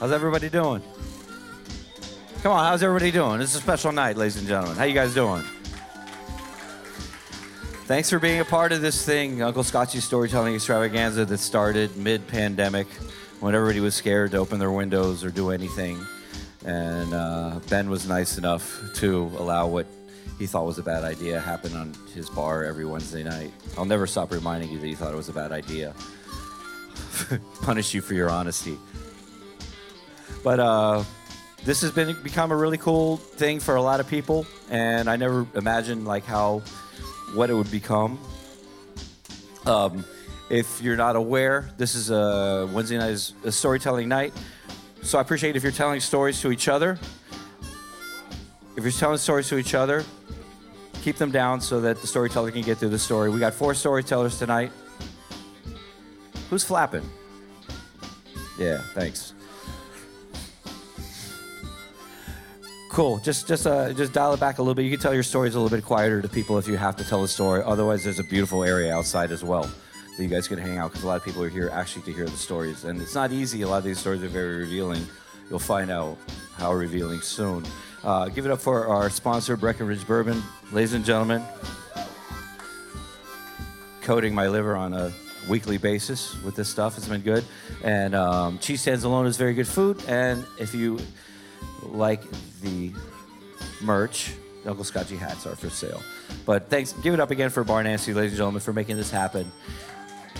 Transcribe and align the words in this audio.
How's 0.00 0.10
everybody 0.10 0.48
doing? 0.48 0.82
Come 2.42 2.52
on, 2.52 2.64
how's 2.64 2.82
everybody 2.82 3.12
doing? 3.12 3.40
It's 3.40 3.54
a 3.54 3.58
special 3.58 3.92
night, 3.92 4.16
ladies 4.16 4.36
and 4.36 4.46
gentlemen. 4.48 4.76
How 4.76 4.84
you 4.84 4.92
guys 4.92 5.14
doing? 5.14 5.42
Thanks 7.86 8.10
for 8.10 8.18
being 8.18 8.40
a 8.40 8.44
part 8.44 8.72
of 8.72 8.80
this 8.80 9.06
thing, 9.06 9.40
Uncle 9.40 9.62
Scotchy's 9.62 10.04
storytelling 10.04 10.54
extravaganza 10.56 11.24
that 11.26 11.38
started 11.38 11.96
mid-pandemic 11.96 12.88
when 13.38 13.54
everybody 13.54 13.78
was 13.78 13.94
scared 13.94 14.32
to 14.32 14.38
open 14.38 14.58
their 14.58 14.72
windows 14.72 15.22
or 15.22 15.30
do 15.30 15.50
anything. 15.50 16.04
And 16.64 17.14
uh, 17.14 17.60
Ben 17.70 17.88
was 17.88 18.08
nice 18.08 18.36
enough 18.36 18.82
to 18.94 19.30
allow 19.38 19.68
what 19.68 19.86
he 20.38 20.46
thought 20.46 20.66
was 20.66 20.78
a 20.78 20.82
bad 20.82 21.04
idea 21.04 21.38
happen 21.38 21.76
on 21.76 21.94
his 22.14 22.28
bar 22.28 22.64
every 22.64 22.84
Wednesday 22.84 23.22
night. 23.22 23.52
I'll 23.78 23.84
never 23.84 24.08
stop 24.08 24.32
reminding 24.32 24.70
you 24.70 24.78
that 24.80 24.86
he 24.86 24.96
thought 24.96 25.12
it 25.12 25.16
was 25.16 25.28
a 25.28 25.32
bad 25.32 25.52
idea. 25.52 25.94
Punish 27.62 27.94
you 27.94 28.00
for 28.00 28.14
your 28.14 28.28
honesty. 28.28 28.76
But 30.44 30.60
uh, 30.60 31.04
this 31.64 31.80
has 31.80 31.90
been 31.90 32.14
become 32.22 32.52
a 32.52 32.56
really 32.56 32.78
cool 32.78 33.16
thing 33.16 33.58
for 33.58 33.76
a 33.76 33.82
lot 33.82 33.98
of 33.98 34.06
people, 34.06 34.46
and 34.70 35.08
I 35.08 35.16
never 35.16 35.46
imagined 35.54 36.06
like 36.06 36.24
how 36.24 36.60
what 37.32 37.48
it 37.48 37.54
would 37.54 37.70
become. 37.70 38.18
Um, 39.64 40.04
if 40.50 40.82
you're 40.82 40.96
not 40.96 41.16
aware, 41.16 41.70
this 41.78 41.94
is 41.94 42.10
a 42.10 42.68
Wednesday 42.72 42.98
night 42.98 43.10
is 43.10 43.32
a 43.44 43.50
storytelling 43.50 44.08
night. 44.08 44.34
So 45.02 45.18
I 45.18 45.22
appreciate 45.22 45.56
if 45.56 45.62
you're 45.62 45.72
telling 45.72 46.00
stories 46.00 46.40
to 46.42 46.52
each 46.52 46.68
other. 46.68 46.98
If 48.76 48.82
you're 48.82 48.92
telling 48.92 49.18
stories 49.18 49.48
to 49.48 49.56
each 49.56 49.74
other, 49.74 50.04
keep 51.02 51.16
them 51.16 51.30
down 51.30 51.60
so 51.60 51.80
that 51.80 52.00
the 52.00 52.06
storyteller 52.06 52.50
can 52.50 52.62
get 52.62 52.78
through 52.78 52.90
the 52.90 52.98
story. 52.98 53.30
We 53.30 53.38
got 53.40 53.54
four 53.54 53.74
storytellers 53.74 54.38
tonight. 54.38 54.70
Who's 56.50 56.64
flapping? 56.64 57.08
Yeah, 58.58 58.82
thanks. 58.94 59.32
Cool. 62.94 63.18
Just 63.18 63.48
just 63.48 63.66
uh, 63.66 63.92
just 63.92 64.12
dial 64.12 64.34
it 64.34 64.38
back 64.38 64.58
a 64.58 64.62
little 64.62 64.76
bit. 64.76 64.84
You 64.84 64.90
can 64.92 65.00
tell 65.00 65.12
your 65.12 65.24
stories 65.24 65.56
a 65.56 65.60
little 65.60 65.76
bit 65.76 65.84
quieter 65.84 66.22
to 66.22 66.28
people 66.28 66.58
if 66.58 66.68
you 66.68 66.76
have 66.76 66.94
to 66.94 67.02
tell 67.02 67.24
a 67.24 67.28
story. 67.28 67.60
Otherwise, 67.66 68.04
there's 68.04 68.20
a 68.20 68.24
beautiful 68.24 68.62
area 68.62 68.94
outside 68.94 69.32
as 69.32 69.42
well 69.42 69.68
that 70.16 70.22
you 70.22 70.28
guys 70.28 70.46
can 70.46 70.58
hang 70.58 70.78
out 70.78 70.92
because 70.92 71.02
a 71.02 71.06
lot 71.08 71.16
of 71.16 71.24
people 71.24 71.42
are 71.42 71.48
here 71.48 71.68
actually 71.72 72.02
to 72.02 72.12
hear 72.12 72.24
the 72.24 72.36
stories, 72.36 72.84
and 72.84 73.02
it's 73.02 73.16
not 73.16 73.32
easy. 73.32 73.62
A 73.62 73.68
lot 73.68 73.78
of 73.78 73.84
these 73.84 73.98
stories 73.98 74.22
are 74.22 74.28
very 74.28 74.58
revealing. 74.58 75.04
You'll 75.50 75.58
find 75.58 75.90
out 75.90 76.16
how 76.56 76.72
revealing 76.72 77.20
soon. 77.20 77.64
Uh, 78.04 78.28
give 78.28 78.46
it 78.46 78.52
up 78.52 78.60
for 78.60 78.86
our 78.86 79.10
sponsor, 79.10 79.56
Breckenridge 79.56 80.06
Bourbon, 80.06 80.40
ladies 80.70 80.92
and 80.92 81.04
gentlemen. 81.04 81.42
Coating 84.02 84.36
my 84.36 84.46
liver 84.46 84.76
on 84.76 84.94
a 84.94 85.12
weekly 85.48 85.78
basis 85.78 86.40
with 86.44 86.54
this 86.54 86.68
stuff. 86.68 86.96
It's 86.96 87.08
been 87.08 87.22
good. 87.22 87.44
And 87.82 88.14
um, 88.14 88.60
cheese 88.60 88.82
stands 88.82 89.02
alone 89.02 89.26
is 89.26 89.36
very 89.36 89.52
good 89.52 89.66
food. 89.66 90.00
And 90.06 90.46
if 90.60 90.76
you 90.76 91.00
like 91.86 92.22
the 92.60 92.92
merch, 93.80 94.32
Uncle 94.66 94.84
Scotchy 94.84 95.16
hats 95.16 95.46
are 95.46 95.56
for 95.56 95.70
sale. 95.70 96.02
But 96.46 96.68
thanks. 96.70 96.92
Give 96.92 97.14
it 97.14 97.20
up 97.20 97.30
again 97.30 97.50
for 97.50 97.64
Bar 97.64 97.82
Nancy, 97.82 98.14
ladies 98.14 98.32
and 98.32 98.38
gentlemen, 98.38 98.60
for 98.60 98.72
making 98.72 98.96
this 98.96 99.10
happen. 99.10 99.50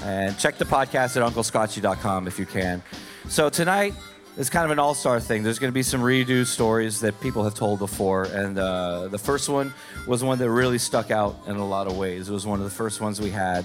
And 0.03 0.39
check 0.39 0.59
the 0.59 0.65
podcast 0.65 1.17
at 1.17 1.33
UncleScotchy.com 1.33 2.27
if 2.27 2.39
you 2.39 2.47
can. 2.47 2.83
So 3.29 3.49
tonight 3.49 3.95
is 4.37 4.51
kind 4.51 4.65
of 4.65 4.71
an 4.71 4.79
all-star 4.79 5.21
thing. 5.21 5.43
There's 5.43 5.59
going 5.59 5.71
to 5.71 5.75
be 5.75 5.83
some 5.83 6.01
redo 6.01 6.45
stories 6.45 7.01
that 7.01 7.19
people 7.21 7.45
have 7.45 7.55
told 7.55 7.79
before, 7.79 8.25
and 8.25 8.59
uh, 8.59 9.09
the 9.09 9.19
first 9.19 9.49
one 9.49 9.73
was 10.07 10.25
one 10.25 10.39
that 10.39 10.51
really 10.51 10.79
stuck 10.79 11.11
out 11.11 11.37
in 11.47 11.57
a 11.57 11.67
lot 11.67 11.87
of 11.87 11.97
ways. 11.97 12.29
It 12.29 12.33
was 12.33 12.47
one 12.47 12.59
of 12.59 12.65
the 12.65 12.75
first 12.75 13.01
ones 13.01 13.21
we 13.21 13.31
had, 13.31 13.65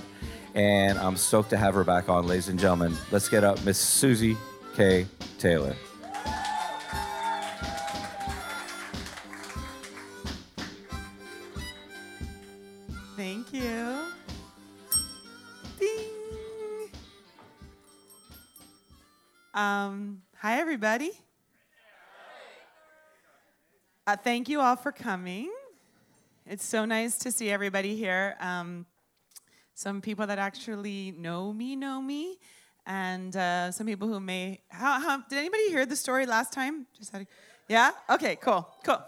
and 0.53 0.97
I'm 0.99 1.17
stoked 1.17 1.49
to 1.49 1.57
have 1.57 1.73
her 1.73 1.83
back 1.83 2.07
on, 2.07 2.27
ladies 2.27 2.49
and 2.49 2.59
gentlemen. 2.59 2.95
Let's 3.11 3.29
get 3.29 3.43
up 3.43 3.63
Miss 3.65 3.79
Susie 3.79 4.37
K. 4.75 5.07
Taylor. 5.39 5.75
Um, 19.53 20.21
hi, 20.37 20.59
everybody. 20.59 21.11
Uh, 24.05 24.15
thank 24.15 24.47
you 24.47 24.61
all 24.61 24.75
for 24.75 24.91
coming. 24.91 25.51
It's 26.45 26.63
so 26.63 26.85
nice 26.85 27.17
to 27.19 27.31
see 27.31 27.49
everybody 27.49 27.95
here. 27.95 28.35
Um, 28.41 28.85
some 29.73 30.01
people 30.01 30.27
that 30.27 30.37
actually 30.37 31.15
know 31.17 31.51
me 31.51 31.75
know 31.75 31.99
me, 31.99 32.37
and 32.85 33.35
uh, 33.35 33.71
some 33.71 33.87
people 33.87 34.07
who 34.07 34.19
may. 34.19 34.61
How, 34.69 34.99
how, 34.99 35.17
did 35.27 35.39
anybody 35.39 35.69
hear 35.69 35.87
the 35.87 35.95
story 35.95 36.27
last 36.27 36.53
time? 36.53 36.85
Just 36.95 37.11
had, 37.11 37.25
yeah. 37.67 37.91
Okay. 38.07 38.35
Cool. 38.35 38.67
Cool. 38.83 39.01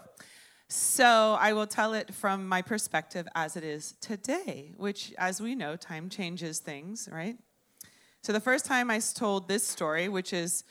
So 0.66 1.36
I 1.38 1.52
will 1.52 1.68
tell 1.68 1.94
it 1.94 2.12
from 2.12 2.48
my 2.48 2.62
perspective 2.62 3.28
as 3.36 3.56
it 3.56 3.62
is 3.62 3.94
today, 4.00 4.72
which, 4.76 5.12
as 5.18 5.40
we 5.40 5.54
know, 5.54 5.76
time 5.76 6.08
changes 6.08 6.58
things, 6.58 7.08
right? 7.12 7.36
So 8.24 8.32
the 8.32 8.38
first 8.38 8.66
time 8.66 8.88
I 8.88 9.00
told 9.00 9.48
this 9.48 9.66
story, 9.66 10.08
which 10.08 10.32
is 10.32 10.62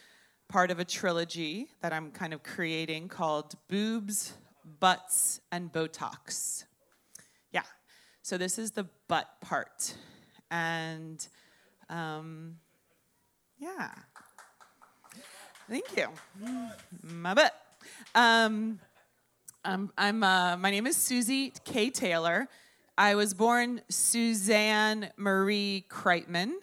part 0.48 0.72
of 0.72 0.80
a 0.80 0.86
trilogy 0.86 1.68
that 1.82 1.92
I'm 1.92 2.10
kind 2.12 2.34
of 2.34 2.44
creating 2.44 3.10
called 3.10 3.56
Boobs, 3.68 4.32
Butts, 4.80 5.42
and 5.52 5.70
Botox. 5.70 6.64
Yeah. 7.52 7.64
So 8.22 8.38
this 8.38 8.58
is 8.58 8.72
the 8.72 8.88
butt 9.10 9.28
part. 9.42 9.96
And 10.50 11.28
um, 11.90 12.56
yeah. 13.60 13.90
Thank 15.70 15.98
you. 15.98 16.08
My 17.04 17.34
butt. 17.34 17.54
Um, 18.16 18.80
um, 19.66 19.92
I'm, 19.98 20.24
uh, 20.24 20.56
my 20.56 20.72
name 20.72 20.88
is 20.88 20.96
Susie 20.96 21.52
K. 21.66 21.90
Taylor. 21.90 22.48
I 22.98 23.16
was 23.16 23.34
born 23.34 23.82
Suzanne 23.90 25.10
Marie 25.18 25.84
Kreitman. 25.90 26.54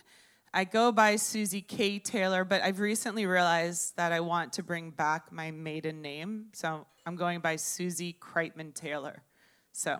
I 0.58 0.64
go 0.64 0.90
by 0.90 1.14
Susie 1.14 1.60
K. 1.60 2.00
Taylor, 2.00 2.42
but 2.42 2.62
I've 2.62 2.80
recently 2.80 3.26
realized 3.26 3.94
that 3.94 4.10
I 4.10 4.18
want 4.18 4.54
to 4.54 4.64
bring 4.64 4.90
back 4.90 5.30
my 5.30 5.52
maiden 5.52 6.02
name. 6.02 6.46
So 6.52 6.84
I'm 7.06 7.14
going 7.14 7.38
by 7.38 7.54
Susie 7.54 8.16
Kreitman 8.20 8.74
Taylor. 8.74 9.22
So, 9.70 9.98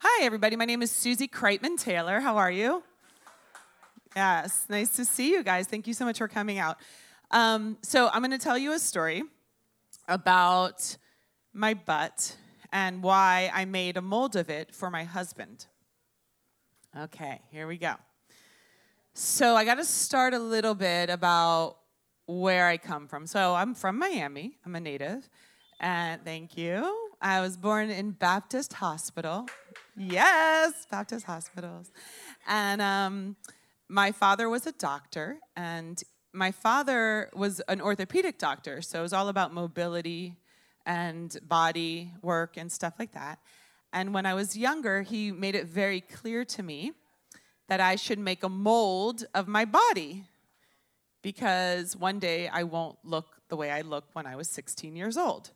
hi, 0.00 0.24
everybody. 0.24 0.56
My 0.56 0.64
name 0.64 0.82
is 0.82 0.90
Susie 0.90 1.28
Kreitman 1.28 1.78
Taylor. 1.78 2.18
How 2.18 2.36
are 2.36 2.50
you? 2.50 2.82
Yes, 4.16 4.66
nice 4.68 4.90
to 4.96 5.04
see 5.04 5.30
you 5.30 5.44
guys. 5.44 5.68
Thank 5.68 5.86
you 5.86 5.94
so 5.94 6.04
much 6.04 6.18
for 6.18 6.26
coming 6.26 6.58
out. 6.58 6.78
Um, 7.30 7.78
so, 7.82 8.08
I'm 8.08 8.22
going 8.22 8.32
to 8.32 8.38
tell 8.38 8.58
you 8.58 8.72
a 8.72 8.80
story 8.80 9.22
about 10.08 10.96
my 11.52 11.74
butt 11.74 12.36
and 12.72 13.04
why 13.04 13.52
I 13.54 13.66
made 13.66 13.96
a 13.96 14.02
mold 14.02 14.34
of 14.34 14.50
it 14.50 14.74
for 14.74 14.90
my 14.90 15.04
husband. 15.04 15.66
Okay, 16.98 17.40
here 17.52 17.68
we 17.68 17.78
go. 17.78 17.94
So 19.14 19.56
I 19.56 19.66
got 19.66 19.74
to 19.74 19.84
start 19.84 20.32
a 20.32 20.38
little 20.38 20.74
bit 20.74 21.10
about 21.10 21.76
where 22.24 22.66
I 22.66 22.78
come 22.78 23.06
from. 23.06 23.26
So 23.26 23.54
I'm 23.54 23.74
from 23.74 23.98
Miami, 23.98 24.56
I'm 24.64 24.74
a 24.74 24.80
native, 24.80 25.28
and 25.80 26.24
thank 26.24 26.56
you. 26.56 27.10
I 27.20 27.42
was 27.42 27.58
born 27.58 27.90
in 27.90 28.12
Baptist 28.12 28.72
Hospital. 28.72 29.46
Yes, 29.98 30.86
Baptist 30.90 31.26
hospitals. 31.26 31.92
And 32.48 32.80
um, 32.80 33.36
my 33.86 34.12
father 34.12 34.48
was 34.48 34.66
a 34.66 34.72
doctor, 34.72 35.36
and 35.56 36.02
my 36.32 36.50
father 36.50 37.28
was 37.34 37.60
an 37.68 37.82
orthopedic 37.82 38.38
doctor, 38.38 38.80
so 38.80 39.00
it 39.00 39.02
was 39.02 39.12
all 39.12 39.28
about 39.28 39.52
mobility 39.52 40.36
and 40.86 41.36
body 41.46 42.12
work 42.22 42.56
and 42.56 42.72
stuff 42.72 42.94
like 42.98 43.12
that. 43.12 43.40
And 43.92 44.14
when 44.14 44.24
I 44.24 44.32
was 44.32 44.56
younger, 44.56 45.02
he 45.02 45.30
made 45.30 45.54
it 45.54 45.66
very 45.66 46.00
clear 46.00 46.46
to 46.46 46.62
me 46.62 46.92
that 47.72 47.80
I 47.80 47.96
should 47.96 48.18
make 48.18 48.42
a 48.42 48.50
mold 48.50 49.24
of 49.32 49.48
my 49.48 49.64
body 49.64 50.24
because 51.22 51.96
one 51.96 52.18
day 52.18 52.46
I 52.48 52.64
won't 52.64 52.98
look 53.02 53.40
the 53.48 53.56
way 53.56 53.70
I 53.70 53.80
looked 53.80 54.14
when 54.14 54.26
I 54.26 54.36
was 54.36 54.46
16 54.48 54.94
years 54.94 55.16
old. 55.16 55.52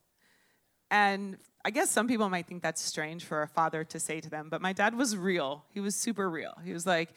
And 0.90 1.36
I 1.62 1.68
guess 1.68 1.90
some 1.90 2.08
people 2.08 2.30
might 2.30 2.46
think 2.46 2.62
that's 2.62 2.80
strange 2.80 3.26
for 3.26 3.42
a 3.42 3.46
father 3.46 3.84
to 3.84 4.00
say 4.00 4.22
to 4.22 4.30
them, 4.30 4.48
but 4.48 4.62
my 4.62 4.72
dad 4.72 4.94
was 4.94 5.14
real. 5.14 5.66
He 5.74 5.80
was 5.80 5.94
super 5.94 6.30
real. 6.30 6.54
He 6.64 6.72
was 6.72 6.86
like, 6.86 7.10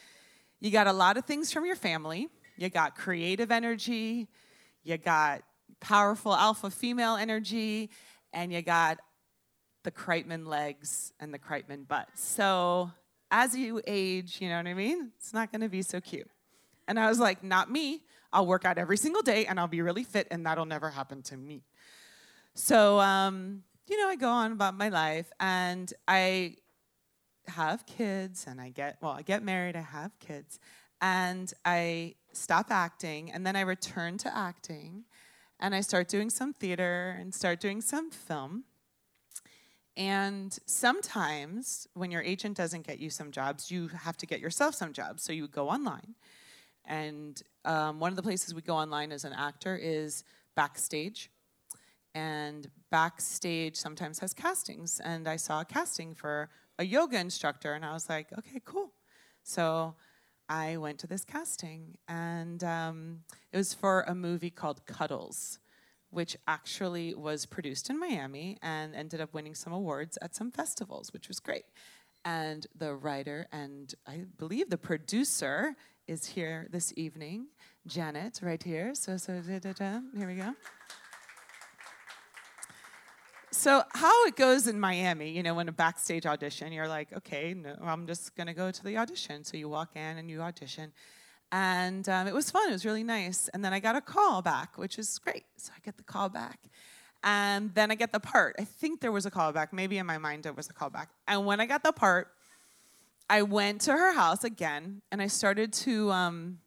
You 0.59 0.69
got 0.69 0.85
a 0.85 0.91
lot 0.91 1.15
of 1.15 1.23
things 1.23 1.49
from 1.49 1.65
your 1.65 1.77
family, 1.77 2.27
you 2.57 2.67
got 2.67 2.97
creative 2.97 3.51
energy, 3.51 4.27
you 4.83 4.97
got 4.97 5.43
powerful 5.79 6.35
alpha 6.35 6.69
female 6.69 7.15
energy, 7.15 7.89
and 8.33 8.51
you 8.51 8.61
got 8.61 8.97
the 9.83 9.91
Kreitman 9.91 10.45
legs 10.45 11.13
and 11.21 11.33
the 11.33 11.39
Kreitman 11.39 11.87
butt. 11.87 12.09
So 12.15 12.91
as 13.31 13.55
you 13.55 13.81
age, 13.85 14.39
you 14.41 14.49
know 14.49 14.57
what 14.57 14.67
I 14.67 14.73
mean? 14.73 15.11
It's 15.17 15.33
not 15.33 15.51
gonna 15.51 15.69
be 15.69 15.81
so 15.81 16.01
cute. 16.01 16.29
And 16.87 16.99
I 16.99 17.07
was 17.07 17.19
like, 17.19 17.43
not 17.43 17.71
me. 17.71 18.01
I'll 18.31 18.45
work 18.45 18.65
out 18.65 18.77
every 18.77 18.97
single 18.97 19.21
day 19.21 19.45
and 19.45 19.59
I'll 19.59 19.67
be 19.67 19.81
really 19.81 20.03
fit, 20.03 20.27
and 20.31 20.45
that'll 20.45 20.65
never 20.65 20.89
happen 20.89 21.21
to 21.23 21.37
me. 21.37 21.63
So, 22.53 22.99
um, 22.99 23.63
you 23.87 23.97
know, 23.97 24.07
I 24.07 24.15
go 24.15 24.29
on 24.29 24.51
about 24.51 24.75
my 24.75 24.89
life 24.89 25.31
and 25.39 25.91
I 26.07 26.57
have 27.47 27.85
kids 27.85 28.45
and 28.47 28.61
I 28.61 28.69
get, 28.69 28.97
well, 29.01 29.11
I 29.11 29.21
get 29.21 29.43
married, 29.43 29.75
I 29.75 29.81
have 29.81 30.17
kids, 30.19 30.59
and 31.01 31.51
I 31.65 32.15
stop 32.31 32.67
acting, 32.69 33.31
and 33.31 33.45
then 33.45 33.55
I 33.55 33.61
return 33.61 34.17
to 34.19 34.35
acting 34.35 35.05
and 35.59 35.75
I 35.75 35.81
start 35.81 36.07
doing 36.07 36.29
some 36.29 36.53
theater 36.53 37.17
and 37.19 37.33
start 37.33 37.59
doing 37.59 37.81
some 37.81 38.11
film. 38.11 38.63
And 39.99 40.57
sometimes 40.65 41.85
when 41.93 42.09
your 42.09 42.21
agent 42.21 42.55
doesn't 42.55 42.87
get 42.87 42.99
you 42.99 43.09
some 43.09 43.31
jobs, 43.31 43.69
you 43.69 43.89
have 43.89 44.15
to 44.17 44.25
get 44.25 44.39
yourself 44.39 44.73
some 44.73 44.93
jobs. 44.93 45.23
So 45.23 45.33
you 45.33 45.49
go 45.49 45.67
online. 45.69 46.15
And 46.85 47.39
um, 47.65 47.99
one 47.99 48.09
of 48.11 48.15
the 48.15 48.23
places 48.23 48.55
we 48.55 48.61
go 48.61 48.75
online 48.75 49.11
as 49.11 49.25
an 49.25 49.33
actor 49.33 49.75
is 49.75 50.23
Backstage. 50.55 51.29
And 52.15 52.69
Backstage 52.89 53.75
sometimes 53.75 54.19
has 54.19 54.33
castings. 54.33 55.01
And 55.03 55.27
I 55.27 55.35
saw 55.35 55.61
a 55.61 55.65
casting 55.65 56.15
for 56.15 56.49
a 56.79 56.85
yoga 56.85 57.19
instructor, 57.19 57.73
and 57.73 57.83
I 57.83 57.91
was 57.91 58.07
like, 58.07 58.31
okay, 58.39 58.61
cool. 58.63 58.93
So 59.43 59.95
I 60.47 60.77
went 60.77 60.97
to 60.99 61.07
this 61.07 61.25
casting, 61.25 61.97
and 62.07 62.63
um, 62.63 63.19
it 63.51 63.57
was 63.57 63.73
for 63.73 64.05
a 64.07 64.15
movie 64.15 64.49
called 64.49 64.85
Cuddles 64.85 65.59
which 66.09 66.35
actually 66.47 67.13
was 67.13 67.45
produced 67.45 67.89
in 67.89 67.99
Miami 67.99 68.57
and 68.61 68.95
ended 68.95 69.21
up 69.21 69.33
winning 69.33 69.55
some 69.55 69.73
awards 69.73 70.17
at 70.21 70.35
some 70.35 70.51
festivals, 70.51 71.13
which 71.13 71.27
was 71.27 71.39
great. 71.39 71.65
And 72.25 72.65
the 72.75 72.95
writer 72.95 73.47
and 73.51 73.93
I 74.07 74.25
believe 74.37 74.69
the 74.69 74.77
producer 74.77 75.75
is 76.07 76.25
here 76.25 76.67
this 76.71 76.91
evening, 76.97 77.47
Janet, 77.85 78.39
right 78.41 78.61
here. 78.61 78.95
So, 78.95 79.17
so 79.17 79.41
da, 79.41 79.59
da, 79.59 79.73
da. 79.73 79.99
here 80.17 80.27
we 80.27 80.35
go. 80.35 80.55
So, 83.51 83.83
how 83.93 84.25
it 84.25 84.35
goes 84.35 84.67
in 84.67 84.79
Miami, 84.79 85.31
you 85.31 85.41
know, 85.43 85.55
when 85.55 85.67
a 85.67 85.71
backstage 85.71 86.25
audition, 86.25 86.71
you're 86.71 86.87
like, 86.87 87.11
okay, 87.17 87.53
no, 87.53 87.75
I'm 87.81 88.05
just 88.05 88.35
gonna 88.35 88.53
go 88.53 88.71
to 88.71 88.83
the 88.83 88.97
audition. 88.97 89.43
So 89.43 89.57
you 89.57 89.67
walk 89.67 89.95
in 89.95 90.17
and 90.17 90.29
you 90.29 90.41
audition. 90.41 90.93
And 91.51 92.07
um, 92.07 92.27
it 92.27 92.33
was 92.33 92.51
fun, 92.51 92.69
it 92.69 92.73
was 92.73 92.85
really 92.85 93.03
nice. 93.03 93.49
And 93.53 93.65
then 93.65 93.73
I 93.73 93.79
got 93.79 93.95
a 93.95 94.01
call 94.01 94.41
back, 94.41 94.77
which 94.77 94.99
is 94.99 95.17
great. 95.17 95.45
So 95.57 95.71
I 95.75 95.79
get 95.83 95.97
the 95.97 96.03
call 96.03 96.29
back. 96.29 96.59
And 97.23 97.73
then 97.73 97.91
I 97.91 97.95
get 97.95 98.11
the 98.11 98.19
part. 98.19 98.55
I 98.59 98.63
think 98.63 99.01
there 99.01 99.11
was 99.11 99.25
a 99.25 99.31
call 99.31 99.51
back. 99.51 99.73
Maybe 99.73 99.97
in 99.97 100.05
my 100.05 100.17
mind 100.17 100.43
there 100.43 100.53
was 100.53 100.69
a 100.69 100.73
call 100.73 100.89
back. 100.89 101.09
And 101.27 101.45
when 101.45 101.59
I 101.59 101.65
got 101.65 101.83
the 101.83 101.91
part, 101.91 102.29
I 103.29 103.41
went 103.41 103.81
to 103.81 103.91
her 103.91 104.13
house 104.13 104.43
again 104.43 105.01
and 105.11 105.21
I 105.21 105.27
started 105.27 105.73
to 105.73 106.11
um, 106.11 106.59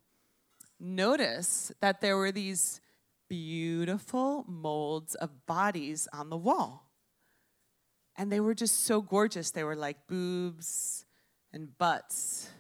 notice 0.78 1.72
that 1.80 2.00
there 2.00 2.16
were 2.16 2.32
these 2.32 2.80
beautiful 3.28 4.44
molds 4.46 5.14
of 5.14 5.46
bodies 5.46 6.06
on 6.12 6.28
the 6.28 6.36
wall. 6.36 6.90
And 8.16 8.30
they 8.30 8.40
were 8.40 8.54
just 8.54 8.84
so 8.84 9.00
gorgeous. 9.00 9.52
They 9.52 9.64
were 9.64 9.76
like 9.76 10.06
boobs 10.06 11.06
and 11.52 11.76
butts 11.78 12.50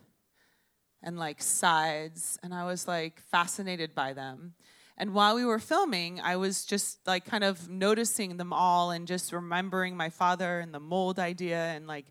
and 1.02 1.18
like 1.18 1.42
sides, 1.42 2.38
and 2.42 2.54
I 2.54 2.64
was 2.64 2.86
like 2.86 3.20
fascinated 3.20 3.94
by 3.94 4.12
them. 4.12 4.54
And 4.96 5.14
while 5.14 5.34
we 5.34 5.44
were 5.44 5.58
filming, 5.58 6.20
I 6.20 6.36
was 6.36 6.64
just 6.64 7.06
like 7.06 7.24
kind 7.24 7.42
of 7.42 7.68
noticing 7.68 8.36
them 8.36 8.52
all 8.52 8.90
and 8.90 9.06
just 9.06 9.32
remembering 9.32 9.96
my 9.96 10.10
father 10.10 10.60
and 10.60 10.72
the 10.72 10.80
mold 10.80 11.18
idea. 11.18 11.58
And 11.58 11.86
like, 11.86 12.06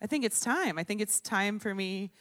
I 0.00 0.06
think 0.06 0.24
it's 0.24 0.40
time. 0.40 0.78
I 0.78 0.84
think 0.84 1.00
it's 1.00 1.20
time 1.20 1.58
for 1.58 1.74
me 1.74 2.12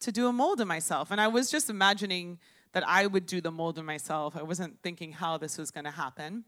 to 0.00 0.12
do 0.12 0.28
a 0.28 0.32
mold 0.32 0.60
of 0.60 0.68
myself. 0.68 1.10
And 1.10 1.20
I 1.20 1.28
was 1.28 1.50
just 1.50 1.68
imagining 1.68 2.38
that 2.72 2.84
I 2.86 3.06
would 3.06 3.26
do 3.26 3.40
the 3.40 3.50
mold 3.50 3.78
of 3.78 3.84
myself. 3.84 4.36
I 4.36 4.42
wasn't 4.42 4.80
thinking 4.82 5.12
how 5.12 5.38
this 5.38 5.58
was 5.58 5.70
going 5.70 5.84
to 5.84 5.90
happen. 5.90 6.44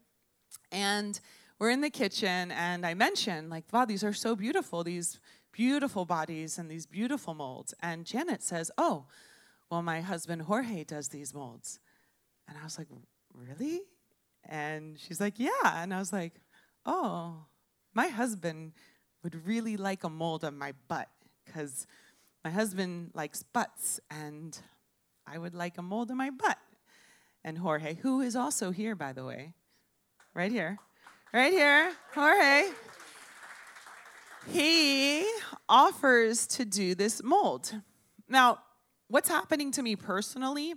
And 0.71 1.19
we're 1.59 1.69
in 1.69 1.81
the 1.81 1.89
kitchen, 1.89 2.51
and 2.51 2.85
I 2.85 2.95
mentioned, 2.95 3.49
like, 3.49 3.63
wow, 3.71 3.85
these 3.85 4.03
are 4.03 4.11
so 4.11 4.35
beautiful. 4.35 4.83
These 4.83 5.19
beautiful 5.55 6.03
bodies 6.03 6.57
and 6.57 6.69
these 6.69 6.85
beautiful 6.85 7.33
molds. 7.33 7.73
And 7.81 8.05
Janet 8.05 8.43
says, 8.43 8.69
Oh, 8.77 9.05
well, 9.71 9.81
my 9.81 10.01
husband 10.01 10.43
Jorge 10.43 10.83
does 10.83 11.07
these 11.07 11.33
molds. 11.33 11.79
And 12.47 12.57
I 12.59 12.63
was 12.63 12.77
like, 12.77 12.87
Really? 13.33 13.81
And 14.47 14.99
she's 14.99 15.21
like, 15.21 15.39
Yeah. 15.39 15.49
And 15.63 15.93
I 15.93 15.99
was 15.99 16.11
like, 16.11 16.33
Oh, 16.85 17.45
my 17.93 18.07
husband 18.07 18.73
would 19.23 19.47
really 19.47 19.77
like 19.77 20.03
a 20.03 20.09
mold 20.09 20.43
of 20.43 20.53
my 20.53 20.73
butt 20.89 21.07
because 21.45 21.87
my 22.43 22.51
husband 22.51 23.11
likes 23.13 23.41
butts 23.41 23.99
and 24.11 24.59
I 25.25 25.37
would 25.37 25.55
like 25.55 25.77
a 25.77 25.81
mold 25.81 26.11
of 26.11 26.17
my 26.17 26.29
butt. 26.29 26.57
And 27.43 27.57
Jorge, 27.57 27.95
who 27.95 28.21
is 28.21 28.35
also 28.35 28.71
here, 28.71 28.93
by 28.93 29.13
the 29.13 29.23
way, 29.23 29.53
right 30.33 30.51
here, 30.51 30.77
right 31.31 31.53
here, 31.53 31.93
Jorge 32.13 32.71
he 34.51 35.25
offers 35.67 36.47
to 36.47 36.65
do 36.65 36.95
this 36.95 37.23
mold. 37.23 37.73
Now, 38.27 38.59
what's 39.07 39.29
happening 39.29 39.71
to 39.71 39.81
me 39.81 39.95
personally 39.95 40.73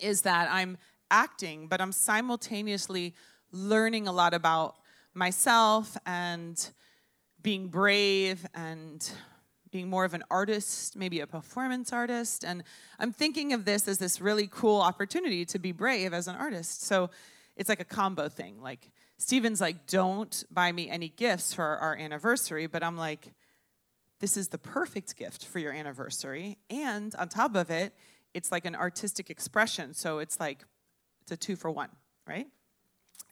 is 0.00 0.22
that 0.22 0.48
I'm 0.50 0.78
acting, 1.10 1.68
but 1.68 1.80
I'm 1.80 1.92
simultaneously 1.92 3.14
learning 3.52 4.08
a 4.08 4.12
lot 4.12 4.34
about 4.34 4.76
myself 5.14 5.96
and 6.04 6.70
being 7.42 7.68
brave 7.68 8.44
and 8.54 9.08
being 9.70 9.88
more 9.88 10.04
of 10.04 10.14
an 10.14 10.24
artist, 10.30 10.96
maybe 10.96 11.20
a 11.20 11.26
performance 11.26 11.92
artist. 11.92 12.44
And 12.44 12.62
I'm 12.98 13.12
thinking 13.12 13.52
of 13.52 13.64
this 13.64 13.88
as 13.88 13.98
this 13.98 14.20
really 14.20 14.48
cool 14.50 14.80
opportunity 14.80 15.44
to 15.46 15.58
be 15.58 15.72
brave 15.72 16.12
as 16.12 16.28
an 16.28 16.36
artist. 16.36 16.82
So 16.82 17.10
it's 17.56 17.68
like 17.68 17.80
a 17.80 17.84
combo 17.84 18.28
thing. 18.28 18.60
Like, 18.60 18.90
Stephen's 19.18 19.60
like, 19.60 19.86
don't 19.86 20.44
buy 20.50 20.72
me 20.72 20.90
any 20.90 21.08
gifts 21.08 21.54
for 21.54 21.64
our 21.64 21.96
anniversary. 21.96 22.66
But 22.66 22.82
I'm 22.82 22.96
like, 22.96 23.32
this 24.20 24.36
is 24.36 24.48
the 24.48 24.58
perfect 24.58 25.16
gift 25.16 25.44
for 25.44 25.58
your 25.58 25.72
anniversary. 25.72 26.58
And 26.70 27.14
on 27.16 27.28
top 27.28 27.54
of 27.54 27.70
it, 27.70 27.92
it's 28.34 28.50
like 28.50 28.64
an 28.64 28.74
artistic 28.74 29.30
expression. 29.30 29.94
So 29.94 30.18
it's 30.18 30.40
like, 30.40 30.64
it's 31.22 31.32
a 31.32 31.36
two 31.36 31.56
for 31.56 31.70
one, 31.70 31.90
right? 32.26 32.46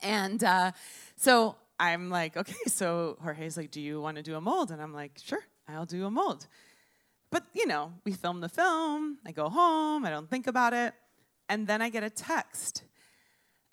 And 0.03 0.43
uh, 0.43 0.73
so 1.17 1.57
I'm 1.79 2.11
like, 2.11 2.37
okay, 2.37 2.55
so 2.67 3.17
Jorge's 3.23 3.57
like, 3.57 3.71
do 3.71 3.81
you 3.81 4.01
want 4.01 4.17
to 4.17 4.23
do 4.23 4.37
a 4.37 4.41
mold? 4.41 4.71
And 4.71 4.81
I'm 4.81 4.93
like, 4.93 5.21
sure, 5.23 5.43
I'll 5.69 5.87
do 5.87 6.07
a 6.07 6.11
mold. 6.11 6.47
But, 7.31 7.45
you 7.53 7.67
know, 7.67 7.93
we 8.05 8.13
film 8.13 8.41
the 8.41 8.49
film, 8.49 9.19
I 9.27 9.33
go 9.33 9.49
home, 9.49 10.05
I 10.05 10.11
don't 10.11 10.31
think 10.31 10.47
about 10.47 10.73
it. 10.73 10.95
And 11.49 11.67
then 11.67 11.83
I 11.83 11.89
get 11.89 12.05
a 12.05 12.11
text 12.11 12.85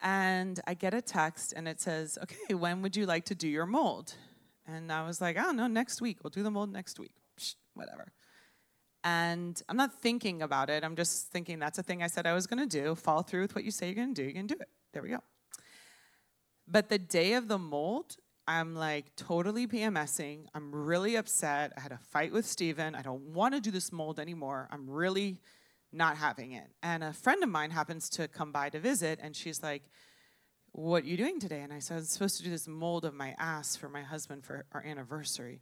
and 0.02 0.60
I 0.66 0.74
get 0.74 0.94
a 0.94 1.02
text 1.02 1.54
and 1.56 1.68
it 1.68 1.80
says, 1.80 2.18
okay, 2.24 2.54
when 2.56 2.82
would 2.82 2.96
you 2.96 3.06
like 3.06 3.26
to 3.26 3.36
do 3.36 3.48
your 3.48 3.66
mold? 3.66 4.16
And 4.72 4.92
I 4.92 5.06
was 5.06 5.22
like, 5.22 5.38
I 5.38 5.44
don't 5.44 5.58
know, 5.58 5.68
next 5.68 6.02
week. 6.02 6.24
We'll 6.24 6.32
do 6.32 6.44
the 6.44 6.52
mold 6.52 6.72
next 6.72 7.00
week. 7.00 7.14
Psh, 7.40 7.56
whatever. 7.74 8.12
And 9.04 9.62
I'm 9.68 9.78
not 9.78 10.00
thinking 10.00 10.42
about 10.42 10.70
it. 10.70 10.84
I'm 10.84 10.96
just 10.96 11.28
thinking 11.28 11.60
that's 11.60 11.80
a 11.80 11.84
thing 11.84 12.04
I 12.04 12.08
said 12.08 12.28
I 12.28 12.34
was 12.34 12.46
going 12.48 12.68
to 12.68 12.82
do. 12.82 12.96
Follow 12.96 13.24
through 13.24 13.42
with 13.42 13.56
what 13.56 13.64
you 13.64 13.72
say 13.72 13.88
you're 13.88 13.96
going 13.96 14.14
to 14.14 14.22
do. 14.22 14.24
You're 14.24 14.34
going 14.34 14.48
to 14.48 14.56
do 14.56 14.62
it. 14.62 14.70
There 14.94 15.02
we 15.02 15.10
go. 15.10 15.20
But 16.68 16.90
the 16.90 17.00
day 17.00 17.34
of 17.34 17.48
the 17.48 17.58
mold, 17.58 18.16
I'm 18.48 18.76
like 18.76 19.16
totally 19.16 19.68
PMSing. 19.68 20.46
I'm 20.54 20.74
really 20.74 21.16
upset. 21.16 21.74
I 21.78 21.82
had 21.82 21.92
a 21.92 21.98
fight 21.98 22.32
with 22.32 22.46
Stephen. 22.46 22.96
I 22.96 23.02
don't 23.02 23.22
want 23.34 23.56
to 23.56 23.62
do 23.62 23.72
this 23.72 23.92
mold 23.92 24.20
anymore. 24.20 24.70
I'm 24.72 24.90
really 24.90 25.40
not 25.92 26.18
having 26.18 26.54
it. 26.54 26.70
And 26.82 27.04
a 27.04 27.14
friend 27.14 27.44
of 27.44 27.50
mine 27.50 27.72
happens 27.72 28.10
to 28.12 28.28
come 28.28 28.52
by 28.52 28.70
to 28.70 28.80
visit, 28.80 29.20
and 29.22 29.36
she's 29.36 29.62
like, 29.62 29.84
What 30.74 31.04
you 31.04 31.18
doing 31.18 31.40
today? 31.40 31.62
And 31.62 31.74
I 31.74 31.80
said, 31.80 31.98
I'm 31.98 32.04
supposed 32.06 32.38
to 32.38 32.44
do 32.44 32.50
this 32.50 32.68
mold 32.68 33.04
of 33.04 33.14
my 33.14 33.36
ass 33.38 33.76
for 33.76 33.90
my 33.90 34.04
husband 34.04 34.46
for 34.46 34.66
our 34.72 34.84
anniversary. 34.84 35.60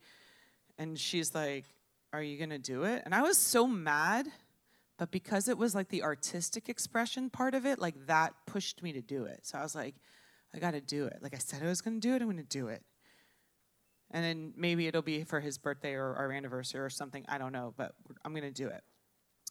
And 0.78 1.00
she's 1.00 1.34
like, 1.34 1.66
Are 2.14 2.22
you 2.22 2.38
going 2.38 2.52
to 2.52 2.60
do 2.60 2.84
it? 2.84 3.02
And 3.06 3.16
I 3.16 3.24
was 3.24 3.38
so 3.38 3.66
mad, 3.66 4.28
but 4.98 5.10
because 5.10 5.48
it 5.48 5.58
was 5.58 5.74
like 5.74 5.90
the 5.90 6.04
artistic 6.04 6.70
expression 6.70 7.32
part 7.32 7.56
of 7.56 7.66
it, 7.66 7.80
like 7.80 8.06
that 8.06 8.34
pushed 8.46 8.84
me 8.84 8.94
to 8.94 9.02
do 9.02 9.24
it. 9.24 9.40
So 9.44 9.58
I 9.58 9.64
was 9.64 9.74
like, 9.74 9.96
I 10.54 10.60
got 10.60 10.72
to 10.72 10.82
do 10.82 11.06
it. 11.06 11.18
Like 11.22 11.34
I 11.34 11.40
said 11.40 11.64
I 11.64 11.68
was 11.68 11.82
going 11.82 12.00
to 12.00 12.08
do 12.08 12.14
it, 12.14 12.22
I'm 12.22 12.28
going 12.28 12.38
to 12.38 12.44
do 12.44 12.68
it. 12.68 12.84
And 14.12 14.24
then 14.24 14.54
maybe 14.56 14.88
it'll 14.88 15.02
be 15.02 15.24
for 15.24 15.40
his 15.40 15.58
birthday 15.58 15.94
or 15.94 16.16
our 16.16 16.32
anniversary 16.32 16.82
or 16.82 16.90
something. 16.90 17.26
I 17.28 17.40
don't 17.40 17.52
know, 17.52 17.74
but 17.78 17.94
I'm 18.24 18.34
going 18.34 18.44
to 18.44 18.52
do 18.52 18.68
it. 18.68 18.84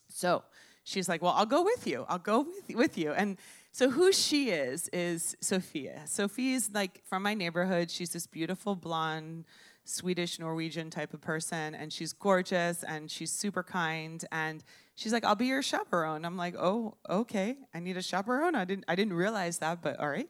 So 0.09 0.45
she's 0.85 1.09
like, 1.09 1.21
Well, 1.21 1.35
I'll 1.37 1.47
go 1.47 1.65
with 1.65 1.85
you. 1.85 2.07
I'll 2.09 2.19
go 2.19 2.43
with, 2.43 2.77
with 2.77 2.99
you. 2.99 3.13
And 3.13 3.39
so 3.79 3.91
who 3.91 4.11
she 4.11 4.51
is, 4.51 4.91
is 4.93 5.37
Sophia. 5.41 6.03
Sophia's 6.05 6.69
like 6.75 7.01
from 7.05 7.23
my 7.23 7.33
neighborhood. 7.33 7.93
She's 7.93 8.11
this 8.11 8.27
beautiful 8.27 8.75
blonde, 8.75 9.45
Swedish, 9.85 10.41
Norwegian 10.41 10.91
type 10.91 11.15
of 11.15 11.21
person. 11.21 11.77
And 11.77 11.93
she's 11.93 12.13
gorgeous 12.13 12.83
and 12.83 13.09
she's 13.09 13.31
super 13.31 13.63
kind. 13.63 14.25
And 14.33 14.65
she's 14.97 15.13
like, 15.13 15.25
I'll 15.25 15.37
be 15.37 15.47
your 15.47 15.63
chaperone. 15.63 16.25
I'm 16.25 16.37
like, 16.37 16.57
Oh, 16.59 16.97
okay. 17.09 17.57
I 17.73 17.79
need 17.79 17.97
a 17.97 18.03
chaperone. 18.03 18.57
I 18.57 18.65
didn't, 18.65 18.85
I 18.89 18.97
didn't 18.97 19.13
realize 19.13 19.59
that, 19.59 19.81
but 19.81 20.01
all 20.01 20.11
right. 20.11 20.29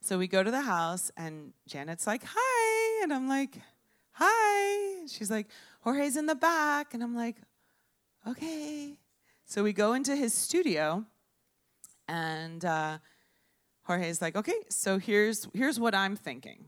So 0.00 0.16
we 0.16 0.26
go 0.26 0.42
to 0.42 0.50
the 0.50 0.62
house 0.62 1.12
and 1.18 1.52
Janet's 1.68 2.06
like, 2.06 2.22
Hi. 2.26 3.02
And 3.02 3.12
I'm 3.12 3.28
like, 3.28 3.58
Hi. 4.12 5.06
She's 5.06 5.30
like, 5.30 5.48
Jorge's 5.82 6.16
in 6.16 6.24
the 6.24 6.34
back. 6.34 6.94
And 6.94 7.02
I'm 7.02 7.14
like, 7.14 7.36
Okay. 8.26 8.96
So 9.44 9.62
we 9.62 9.74
go 9.74 9.92
into 9.92 10.16
his 10.16 10.32
studio, 10.32 11.04
and 12.08 12.64
uh, 12.64 12.98
Jorge's 13.82 14.20
like, 14.20 14.36
okay, 14.36 14.60
so 14.68 14.98
here's, 14.98 15.48
here's 15.52 15.78
what 15.78 15.94
I'm 15.94 16.16
thinking. 16.16 16.66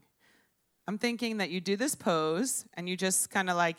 I'm 0.86 0.98
thinking 0.98 1.36
that 1.38 1.50
you 1.50 1.60
do 1.60 1.76
this 1.76 1.94
pose, 1.94 2.64
and 2.74 2.88
you 2.88 2.96
just 2.96 3.30
kind 3.30 3.50
of 3.50 3.56
like 3.56 3.76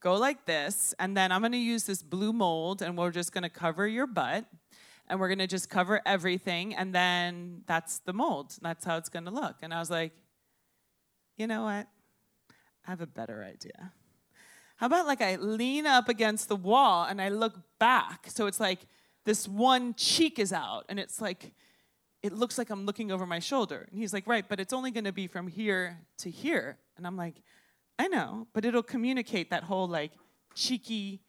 go 0.00 0.14
like 0.14 0.44
this, 0.46 0.94
and 0.98 1.16
then 1.16 1.32
I'm 1.32 1.42
gonna 1.42 1.56
use 1.56 1.84
this 1.84 2.02
blue 2.02 2.32
mold, 2.32 2.82
and 2.82 2.96
we're 2.98 3.10
just 3.10 3.32
gonna 3.32 3.50
cover 3.50 3.86
your 3.86 4.06
butt. 4.06 4.44
and 5.08 5.18
we're 5.18 5.28
gonna 5.28 5.46
just 5.46 5.68
cover 5.68 6.00
everything, 6.06 6.74
and 6.74 6.94
then 6.94 7.62
that's 7.66 7.98
the 7.98 8.12
mold. 8.12 8.56
That's 8.62 8.84
how 8.84 8.96
it's 8.96 9.08
gonna 9.08 9.32
look. 9.32 9.56
And 9.60 9.74
I 9.74 9.80
was 9.80 9.90
like, 9.90 10.12
you 11.36 11.48
know 11.48 11.62
what? 11.64 11.88
I 12.86 12.90
have 12.90 13.00
a 13.00 13.06
better 13.06 13.42
idea. 13.42 13.92
How 14.76 14.86
about 14.86 15.06
like 15.06 15.20
I 15.20 15.36
lean 15.36 15.84
up 15.84 16.08
against 16.08 16.48
the 16.48 16.56
wall 16.56 17.04
and 17.04 17.20
I 17.20 17.28
look 17.28 17.54
back? 17.78 18.26
So 18.28 18.46
it's 18.46 18.60
like 18.60 18.86
this 19.24 19.46
one 19.46 19.94
cheek 19.94 20.38
is 20.38 20.52
out, 20.52 20.84
and 20.88 20.98
it's 20.98 21.20
like, 21.20 21.52
it 22.22 22.32
looks 22.32 22.58
like 22.58 22.70
I'm 22.70 22.84
looking 22.86 23.10
over 23.10 23.26
my 23.26 23.38
shoulder. 23.38 23.86
And 23.90 23.98
he's 23.98 24.12
like, 24.12 24.26
right, 24.26 24.44
but 24.46 24.60
it's 24.60 24.72
only 24.72 24.90
gonna 24.90 25.12
be 25.12 25.26
from 25.26 25.48
here 25.48 25.98
to 26.18 26.30
here. 26.30 26.78
And 26.96 27.06
I'm 27.06 27.16
like, 27.16 27.42
I 27.98 28.08
know, 28.08 28.46
but 28.52 28.64
it'll 28.64 28.82
communicate 28.82 29.50
that 29.50 29.64
whole 29.64 29.88
like 29.88 30.12
cheeky 30.54 31.20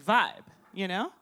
vibe, 0.00 0.44
you 0.72 0.88
know? 0.88 1.12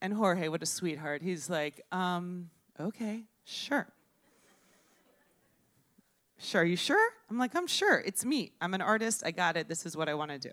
And 0.00 0.12
Jorge, 0.12 0.48
what 0.48 0.62
a 0.62 0.66
sweetheart. 0.66 1.22
He's 1.22 1.48
like, 1.48 1.80
um, 1.90 2.50
okay, 2.78 3.24
sure. 3.44 3.88
Sure, 6.38 6.62
are 6.62 6.64
you 6.64 6.76
sure? 6.76 7.10
I'm 7.30 7.38
like, 7.38 7.56
I'm 7.56 7.66
sure. 7.66 8.02
It's 8.04 8.24
me. 8.24 8.52
I'm 8.60 8.74
an 8.74 8.82
artist. 8.82 9.22
I 9.24 9.30
got 9.30 9.56
it. 9.56 9.68
This 9.68 9.86
is 9.86 9.96
what 9.96 10.08
I 10.08 10.14
want 10.14 10.30
to 10.32 10.38
do. 10.38 10.50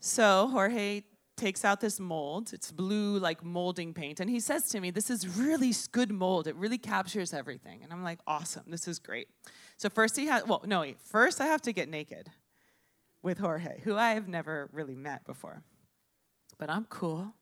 So 0.00 0.48
Jorge 0.48 1.02
takes 1.36 1.64
out 1.64 1.80
this 1.80 1.98
mold. 1.98 2.52
It's 2.52 2.70
blue, 2.70 3.18
like 3.18 3.44
molding 3.44 3.94
paint. 3.94 4.20
And 4.20 4.28
he 4.28 4.40
says 4.40 4.68
to 4.70 4.80
me, 4.80 4.90
This 4.90 5.10
is 5.10 5.26
really 5.36 5.72
good 5.90 6.10
mold. 6.10 6.46
It 6.46 6.56
really 6.56 6.78
captures 6.78 7.32
everything. 7.32 7.82
And 7.82 7.92
I'm 7.92 8.02
like, 8.02 8.20
Awesome. 8.26 8.64
This 8.66 8.86
is 8.86 8.98
great. 8.98 9.28
So 9.76 9.88
first 9.88 10.16
he 10.16 10.26
has, 10.26 10.46
well, 10.46 10.62
no, 10.64 10.80
wait. 10.80 11.00
First 11.00 11.40
I 11.40 11.46
have 11.46 11.62
to 11.62 11.72
get 11.72 11.88
naked 11.88 12.30
with 13.22 13.38
Jorge, 13.38 13.80
who 13.82 13.96
I 13.96 14.10
have 14.10 14.28
never 14.28 14.68
really 14.72 14.94
met 14.94 15.24
before. 15.24 15.62
But 16.58 16.70
I'm 16.70 16.84
cool. 16.84 17.34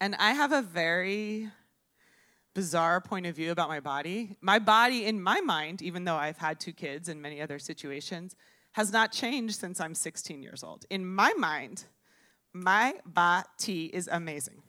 And 0.00 0.14
I 0.16 0.32
have 0.32 0.52
a 0.52 0.62
very 0.62 1.50
bizarre 2.54 3.00
point 3.00 3.26
of 3.26 3.34
view 3.34 3.50
about 3.50 3.68
my 3.68 3.80
body. 3.80 4.36
My 4.40 4.58
body, 4.58 5.06
in 5.06 5.20
my 5.20 5.40
mind, 5.40 5.82
even 5.82 6.04
though 6.04 6.16
I've 6.16 6.38
had 6.38 6.60
two 6.60 6.72
kids 6.72 7.08
and 7.08 7.20
many 7.20 7.40
other 7.40 7.58
situations, 7.58 8.36
has 8.72 8.92
not 8.92 9.12
changed 9.12 9.58
since 9.58 9.80
I'm 9.80 9.94
16 9.94 10.42
years 10.42 10.62
old. 10.62 10.84
In 10.90 11.06
my 11.06 11.32
mind, 11.36 11.84
my 12.54 12.94
body 13.04 13.86
is 13.86 14.08
amazing. 14.10 14.62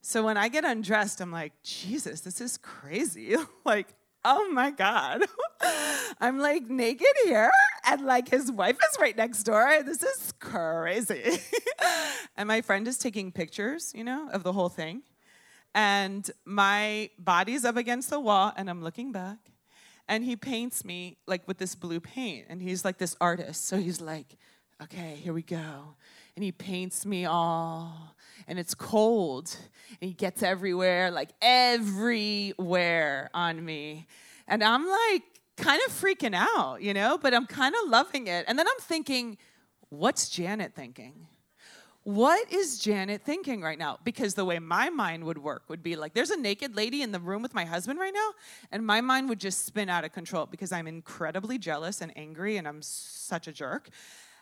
So 0.00 0.24
when 0.24 0.36
I 0.36 0.48
get 0.48 0.64
undressed, 0.64 1.20
I'm 1.20 1.30
like, 1.30 1.52
Jesus, 1.62 2.22
this 2.22 2.40
is 2.40 2.56
crazy. 2.56 3.36
like, 3.64 3.94
oh 4.24 4.50
my 4.50 4.70
God. 4.70 5.22
I'm 6.20 6.38
like 6.38 6.68
naked 6.68 7.06
here, 7.24 7.50
and 7.84 8.06
like 8.06 8.28
his 8.28 8.50
wife 8.50 8.76
is 8.76 8.98
right 8.98 9.16
next 9.16 9.44
door. 9.44 9.82
This 9.84 10.02
is 10.02 10.32
crazy. 10.40 11.38
and 12.36 12.48
my 12.48 12.62
friend 12.62 12.88
is 12.88 12.98
taking 12.98 13.30
pictures, 13.30 13.92
you 13.94 14.02
know, 14.02 14.28
of 14.32 14.42
the 14.42 14.52
whole 14.52 14.68
thing 14.68 15.02
and 15.74 16.30
my 16.44 17.10
body's 17.18 17.64
up 17.64 17.76
against 17.76 18.10
the 18.10 18.20
wall 18.20 18.52
and 18.56 18.68
I'm 18.68 18.82
looking 18.82 19.12
back 19.12 19.38
and 20.08 20.24
he 20.24 20.36
paints 20.36 20.84
me 20.84 21.18
like 21.26 21.46
with 21.46 21.58
this 21.58 21.74
blue 21.74 22.00
paint 22.00 22.46
and 22.48 22.60
he's 22.60 22.84
like 22.84 22.98
this 22.98 23.16
artist 23.20 23.66
so 23.66 23.76
he's 23.76 24.00
like 24.00 24.36
okay 24.82 25.18
here 25.22 25.32
we 25.32 25.42
go 25.42 25.94
and 26.38 26.44
he 26.44 26.52
paints 26.52 27.04
me 27.04 27.24
all 27.24 28.14
and 28.46 28.60
it's 28.60 28.72
cold 28.72 29.56
and 30.00 30.08
he 30.08 30.14
gets 30.14 30.40
everywhere 30.40 31.10
like 31.10 31.30
everywhere 31.42 33.28
on 33.34 33.64
me 33.64 34.06
and 34.46 34.62
I'm 34.62 34.88
like 34.88 35.24
kind 35.56 35.80
of 35.84 35.92
freaking 35.92 36.36
out 36.36 36.80
you 36.80 36.94
know 36.94 37.18
but 37.20 37.34
I'm 37.34 37.44
kind 37.44 37.74
of 37.74 37.90
loving 37.90 38.28
it 38.28 38.44
and 38.46 38.56
then 38.56 38.68
I'm 38.68 38.78
thinking 38.78 39.36
what's 39.88 40.28
Janet 40.28 40.76
thinking 40.76 41.26
what 42.04 42.50
is 42.50 42.78
Janet 42.78 43.20
thinking 43.20 43.60
right 43.60 43.78
now? 43.78 43.98
Because 44.02 44.32
the 44.32 44.44
way 44.46 44.58
my 44.58 44.88
mind 44.88 45.24
would 45.24 45.36
work 45.36 45.64
would 45.68 45.82
be 45.82 45.94
like, 45.94 46.14
there's 46.14 46.30
a 46.30 46.40
naked 46.40 46.74
lady 46.74 47.02
in 47.02 47.12
the 47.12 47.20
room 47.20 47.42
with 47.42 47.52
my 47.52 47.66
husband 47.66 47.98
right 47.98 48.14
now, 48.14 48.30
and 48.72 48.86
my 48.86 49.02
mind 49.02 49.28
would 49.28 49.38
just 49.38 49.66
spin 49.66 49.90
out 49.90 50.06
of 50.06 50.12
control 50.12 50.46
because 50.46 50.72
I'm 50.72 50.86
incredibly 50.86 51.58
jealous 51.58 52.00
and 52.00 52.10
angry 52.16 52.56
and 52.56 52.66
I'm 52.66 52.80
such 52.80 53.46
a 53.46 53.52
jerk. 53.52 53.90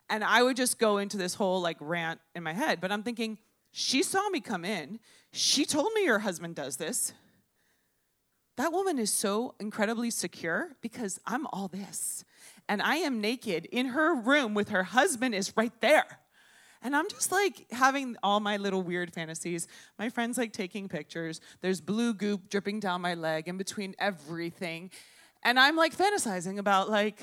And 0.09 0.23
I 0.23 0.43
would 0.43 0.57
just 0.57 0.79
go 0.79 0.99
into 0.99 1.17
this 1.17 1.35
whole 1.35 1.61
like 1.61 1.77
rant 1.81 2.21
in 2.35 2.43
my 2.43 2.53
head. 2.53 2.81
But 2.81 2.93
I'm 2.93 3.03
thinking, 3.03 3.39
she 3.73 4.03
saw 4.03 4.29
me 4.31 4.41
come 4.41 4.65
in. 4.65 5.01
She 5.33 5.65
told 5.65 5.93
me 5.95 6.05
your 6.05 6.21
husband 6.21 6.55
does 6.55 6.77
this. 6.77 7.13
That 8.57 8.73
woman 8.73 8.99
is 8.99 9.13
so 9.13 9.55
incredibly 9.61 10.11
secure 10.11 10.71
because 10.81 11.21
I'm 11.27 11.47
all 11.49 11.69
this. 11.69 12.25
And 12.69 12.81
I 12.81 12.97
am 12.97 13.21
naked 13.21 13.67
in 13.67 13.87
her 13.87 14.15
room 14.15 14.55
with 14.55 14.71
her 14.71 14.83
husband 14.83 15.35
is 15.35 15.53
right 15.57 15.79
there. 15.81 16.07
And 16.83 16.97
I'm 16.97 17.09
just 17.09 17.33
like 17.33 17.71
having 17.71 18.17
all 18.23 18.41
my 18.41 18.57
little 18.57 18.83
weird 18.83 19.13
fantasies. 19.13 19.67
My 19.99 20.09
friend's 20.09 20.39
like 20.39 20.53
taking 20.53 20.89
pictures. 20.89 21.41
There's 21.61 21.81
blue 21.81 22.15
goop 22.15 22.49
dripping 22.49 22.81
down 22.81 23.01
my 23.01 23.15
leg 23.15 23.49
in 23.49 23.57
between 23.57 23.95
everything. 23.99 24.91
And 25.43 25.59
I'm 25.59 25.77
like 25.77 25.97
fantasizing 25.97 26.59
about 26.59 26.89
like 26.89 27.19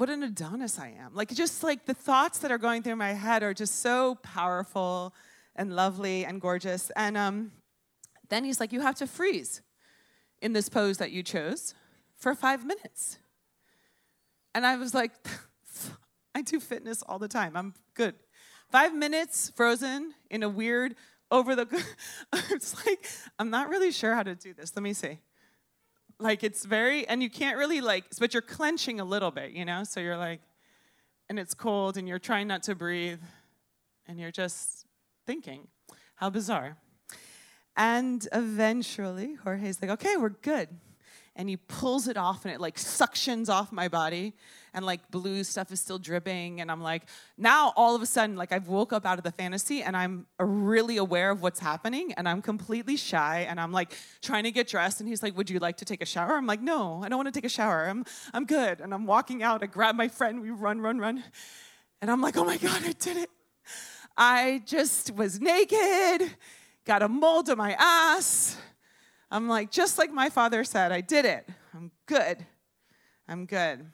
what 0.00 0.08
an 0.08 0.22
Adonis 0.22 0.78
I 0.78 0.94
am. 0.98 1.14
Like 1.14 1.28
just 1.28 1.62
like 1.62 1.84
the 1.84 1.92
thoughts 1.92 2.38
that 2.38 2.50
are 2.50 2.56
going 2.56 2.82
through 2.82 2.96
my 2.96 3.12
head 3.12 3.42
are 3.42 3.52
just 3.52 3.80
so 3.80 4.14
powerful 4.22 5.14
and 5.54 5.76
lovely 5.76 6.24
and 6.24 6.40
gorgeous. 6.40 6.90
And 6.96 7.18
um, 7.18 7.52
then 8.30 8.44
he's 8.44 8.60
like, 8.60 8.72
you 8.72 8.80
have 8.80 8.94
to 8.96 9.06
freeze 9.06 9.60
in 10.40 10.54
this 10.54 10.70
pose 10.70 10.96
that 10.96 11.10
you 11.10 11.22
chose 11.22 11.74
for 12.16 12.34
five 12.34 12.64
minutes. 12.64 13.18
And 14.54 14.64
I 14.64 14.76
was 14.76 14.94
like, 14.94 15.12
I 16.34 16.40
do 16.40 16.60
fitness 16.60 17.02
all 17.02 17.18
the 17.18 17.28
time. 17.28 17.54
I'm 17.54 17.74
good. 17.92 18.14
Five 18.72 18.94
minutes 18.94 19.52
frozen 19.54 20.14
in 20.30 20.42
a 20.42 20.48
weird 20.48 20.94
over 21.30 21.54
the. 21.54 21.66
it's 22.50 22.86
like 22.86 23.06
I'm 23.38 23.50
not 23.50 23.68
really 23.68 23.92
sure 23.92 24.14
how 24.14 24.22
to 24.22 24.34
do 24.34 24.54
this. 24.54 24.74
Let 24.74 24.82
me 24.82 24.94
see. 24.94 25.18
Like 26.20 26.44
it's 26.44 26.64
very, 26.64 27.06
and 27.08 27.22
you 27.22 27.30
can't 27.30 27.56
really 27.56 27.80
like, 27.80 28.04
but 28.18 28.34
you're 28.34 28.42
clenching 28.42 29.00
a 29.00 29.04
little 29.04 29.30
bit, 29.30 29.52
you 29.52 29.64
know. 29.64 29.84
So 29.84 30.00
you're 30.00 30.18
like, 30.18 30.40
and 31.28 31.38
it's 31.38 31.54
cold, 31.54 31.96
and 31.96 32.06
you're 32.06 32.18
trying 32.18 32.46
not 32.48 32.62
to 32.64 32.74
breathe, 32.74 33.20
and 34.06 34.18
you're 34.18 34.32
just 34.32 34.86
thinking, 35.26 35.68
how 36.16 36.28
bizarre. 36.28 36.76
And 37.76 38.26
eventually, 38.32 39.36
Jorge's 39.42 39.80
like, 39.80 39.90
okay, 39.92 40.16
we're 40.16 40.30
good 40.30 40.68
and 41.36 41.48
he 41.48 41.56
pulls 41.56 42.08
it 42.08 42.16
off 42.16 42.44
and 42.44 42.52
it 42.52 42.60
like 42.60 42.76
suctions 42.76 43.48
off 43.48 43.72
my 43.72 43.88
body 43.88 44.34
and 44.74 44.84
like 44.84 45.10
blue 45.10 45.42
stuff 45.44 45.72
is 45.72 45.80
still 45.80 45.98
dripping 45.98 46.60
and 46.60 46.70
i'm 46.70 46.82
like 46.82 47.02
now 47.38 47.72
all 47.76 47.94
of 47.94 48.02
a 48.02 48.06
sudden 48.06 48.36
like 48.36 48.52
i've 48.52 48.68
woke 48.68 48.92
up 48.92 49.06
out 49.06 49.18
of 49.18 49.24
the 49.24 49.30
fantasy 49.32 49.82
and 49.82 49.96
i'm 49.96 50.26
uh, 50.40 50.44
really 50.44 50.96
aware 50.96 51.30
of 51.30 51.42
what's 51.42 51.60
happening 51.60 52.12
and 52.14 52.28
i'm 52.28 52.42
completely 52.42 52.96
shy 52.96 53.46
and 53.48 53.60
i'm 53.60 53.72
like 53.72 53.92
trying 54.22 54.44
to 54.44 54.50
get 54.50 54.68
dressed 54.68 55.00
and 55.00 55.08
he's 55.08 55.22
like 55.22 55.36
would 55.36 55.48
you 55.48 55.58
like 55.58 55.76
to 55.76 55.84
take 55.84 56.02
a 56.02 56.06
shower? 56.06 56.36
I'm 56.36 56.46
like 56.46 56.60
no 56.60 57.02
i 57.04 57.08
don't 57.08 57.18
want 57.18 57.32
to 57.32 57.32
take 57.32 57.46
a 57.46 57.48
shower. 57.48 57.88
I'm 57.88 58.04
i'm 58.34 58.44
good. 58.44 58.80
And 58.80 58.92
i'm 58.92 59.06
walking 59.06 59.42
out 59.42 59.62
i 59.62 59.66
grab 59.66 59.94
my 59.94 60.08
friend 60.08 60.40
we 60.40 60.50
run 60.50 60.80
run 60.80 60.98
run 60.98 61.24
and 62.00 62.10
i'm 62.10 62.20
like 62.20 62.36
oh 62.36 62.44
my 62.44 62.56
god 62.56 62.82
i 62.84 62.92
did 62.92 63.16
it. 63.16 63.30
I 64.16 64.62
just 64.66 65.14
was 65.14 65.40
naked 65.40 66.34
got 66.84 67.02
a 67.02 67.08
mold 67.08 67.48
on 67.50 67.58
my 67.58 67.76
ass 67.78 68.56
I'm 69.30 69.48
like, 69.48 69.70
just 69.70 69.98
like 69.98 70.12
my 70.12 70.28
father 70.28 70.64
said, 70.64 70.90
I 70.90 71.00
did 71.00 71.24
it. 71.24 71.48
I'm 71.74 71.90
good. 72.06 72.44
I'm 73.28 73.46
good. 73.46 73.86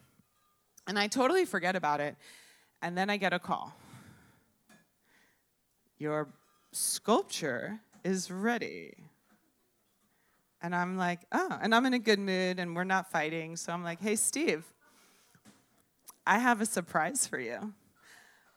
And 0.86 0.98
I 0.98 1.08
totally 1.08 1.44
forget 1.44 1.76
about 1.76 2.00
it. 2.00 2.16
And 2.80 2.96
then 2.96 3.10
I 3.10 3.16
get 3.16 3.32
a 3.32 3.38
call. 3.38 3.74
Your 5.98 6.28
sculpture 6.72 7.80
is 8.04 8.30
ready. 8.30 8.94
And 10.62 10.74
I'm 10.74 10.96
like, 10.96 11.20
oh, 11.32 11.58
and 11.60 11.74
I'm 11.74 11.84
in 11.86 11.94
a 11.94 11.98
good 11.98 12.18
mood 12.18 12.58
and 12.58 12.74
we're 12.74 12.84
not 12.84 13.10
fighting. 13.10 13.56
So 13.56 13.72
I'm 13.72 13.84
like, 13.84 14.00
hey, 14.00 14.16
Steve, 14.16 14.64
I 16.26 16.38
have 16.38 16.60
a 16.60 16.66
surprise 16.66 17.26
for 17.26 17.38
you. 17.38 17.72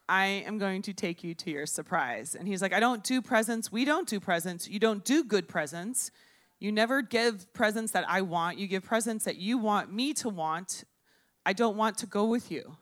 I 0.08 0.26
am 0.48 0.58
going 0.58 0.82
to 0.84 0.94
take 0.94 1.24
you 1.24 1.36
to 1.36 1.52
your 1.52 1.66
surprise. 1.66 2.36
And 2.36 2.48
he's 2.48 2.62
like, 2.62 2.74
I 2.74 2.80
don't 2.80 3.04
do 3.04 3.22
presents. 3.22 3.72
We 3.72 3.86
don't 3.86 4.08
do 4.08 4.20
presents. 4.20 4.68
You 4.68 4.80
don't 4.80 5.06
do 5.06 5.24
good 5.24 5.48
presents. 5.48 6.10
You 6.60 6.72
never 6.74 7.01
give 7.01 7.54
presents 7.54 7.94
that 7.94 8.06
I 8.08 8.22
want. 8.22 8.58
You 8.58 8.68
give 8.68 8.84
presents 8.84 9.25
that 9.25 9.38
you 9.38 9.58
want 9.58 9.94
me 9.94 10.13
to 10.16 10.30
want. 10.30 10.84
I 11.46 11.54
don't 11.54 11.78
want 11.78 11.98
to 12.00 12.06
go 12.06 12.25
with 12.25 12.51
you. 12.51 12.75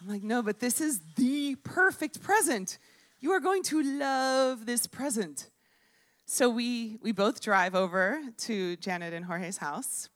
I'm 0.00 0.08
like, 0.08 0.22
no, 0.22 0.42
but 0.42 0.60
this 0.60 0.80
is 0.80 1.00
the 1.16 1.56
perfect 1.56 2.22
present. 2.22 2.78
You 3.18 3.32
are 3.32 3.40
going 3.40 3.62
to 3.64 3.82
love 3.82 4.64
this 4.64 4.86
present. 4.86 5.50
So 6.24 6.48
we 6.48 6.96
we 7.02 7.10
both 7.10 7.40
drive 7.40 7.74
over 7.74 8.20
to 8.38 8.76
Janet 8.76 9.12
and 9.12 9.24
Jorge's 9.24 9.58
house, 9.58 10.08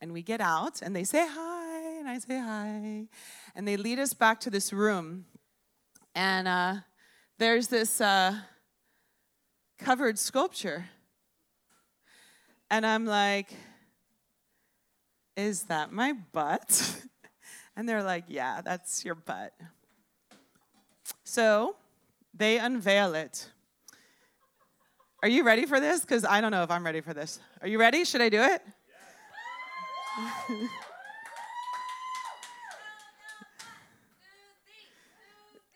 and 0.00 0.12
we 0.12 0.20
get 0.20 0.40
out, 0.40 0.82
and 0.82 0.94
they 0.94 1.04
say 1.04 1.24
hi, 1.30 1.98
and 2.00 2.08
I 2.08 2.18
say 2.18 2.38
hi, 2.40 3.06
and 3.54 3.68
they 3.68 3.76
lead 3.76 4.00
us 4.00 4.12
back 4.12 4.40
to 4.40 4.50
this 4.50 4.72
room, 4.72 5.24
and 6.16 6.48
uh, 6.48 6.74
there's 7.38 7.68
this 7.68 8.00
uh, 8.00 8.34
covered 9.78 10.18
sculpture 10.18 10.86
and 12.72 12.84
I'm 12.86 13.04
like, 13.04 13.54
Is 15.36 15.64
that 15.64 15.92
my 15.92 16.14
butt? 16.32 16.96
and 17.76 17.88
they're 17.88 18.02
like, 18.02 18.24
Yeah, 18.26 18.62
that's 18.62 19.04
your 19.04 19.14
butt. 19.14 19.52
So 21.22 21.76
they 22.34 22.58
unveil 22.58 23.14
it. 23.14 23.50
Are 25.22 25.28
you 25.28 25.44
ready 25.44 25.66
for 25.66 25.78
this? 25.78 26.00
Because 26.00 26.24
I 26.24 26.40
don't 26.40 26.50
know 26.50 26.62
if 26.64 26.70
I'm 26.70 26.84
ready 26.84 27.02
for 27.02 27.14
this. 27.14 27.38
Are 27.60 27.68
you 27.68 27.78
ready? 27.78 28.04
Should 28.04 28.22
I 28.22 28.28
do 28.30 28.42
it? 28.42 28.62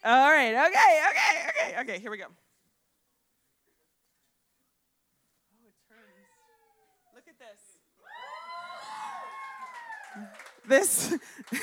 All 0.05 0.31
right, 0.31 0.55
okay, 0.55 1.01
okay, 1.11 1.49
okay, 1.49 1.81
okay, 1.81 1.99
here 1.99 2.11
we 2.13 2.19
go. 2.19 2.27
Oh, 5.51 5.67
it 5.67 5.75
turns. 5.89 6.27
Look 7.13 7.27
at 10.47 10.56
this. 10.69 11.15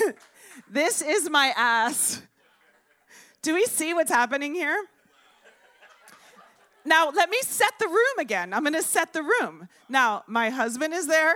This, 0.70 1.02
is 1.02 1.32
my 1.32 1.52
ass. 1.58 2.22
Do 3.42 3.56
we 3.56 3.66
see 3.66 3.94
what's 3.96 4.12
happening 4.12 4.54
here? 4.54 4.86
Now, 6.86 7.10
let 7.10 7.30
me 7.30 7.40
set 7.42 7.74
the 7.80 7.88
room 7.88 8.20
again. 8.20 8.54
I'm 8.54 8.64
gonna 8.64 8.84
set 8.84 9.14
the 9.14 9.24
room. 9.24 9.68
Now, 9.90 10.24
my 10.28 10.52
husband 10.52 10.94
is 10.94 11.08
there, 11.08 11.34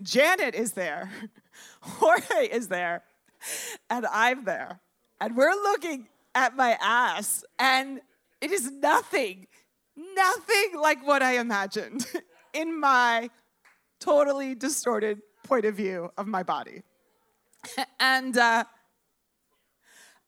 Janet 0.00 0.54
is 0.54 0.72
there, 0.72 1.10
Jorge 1.80 2.48
is 2.48 2.68
there, 2.68 3.02
and 3.90 4.06
I'm 4.06 4.44
there 4.44 4.80
and 5.20 5.36
we're 5.36 5.50
looking 5.50 6.08
at 6.34 6.56
my 6.56 6.76
ass, 6.80 7.44
and 7.58 8.00
it 8.40 8.50
is 8.50 8.70
nothing, 8.70 9.46
nothing 9.96 10.78
like 10.78 11.06
what 11.06 11.22
I 11.22 11.38
imagined 11.38 12.06
in 12.52 12.78
my 12.78 13.30
totally 14.00 14.54
distorted 14.54 15.20
point 15.46 15.64
of 15.64 15.74
view 15.74 16.10
of 16.16 16.26
my 16.26 16.42
body. 16.42 16.82
and 18.00 18.36
uh, 18.36 18.64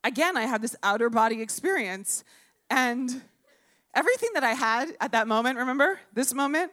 again, 0.05 0.37
I 0.37 0.43
had 0.43 0.63
this 0.63 0.77
outer 0.83 1.11
body 1.11 1.43
experience, 1.43 2.25
and 2.71 3.23
everything 3.95 4.31
that 4.35 4.45
I 4.45 4.53
had 4.53 4.97
at 5.01 5.13
that 5.13 5.27
moment, 5.27 5.59
remember 5.59 6.01
this 6.13 6.33
moment? 6.33 6.73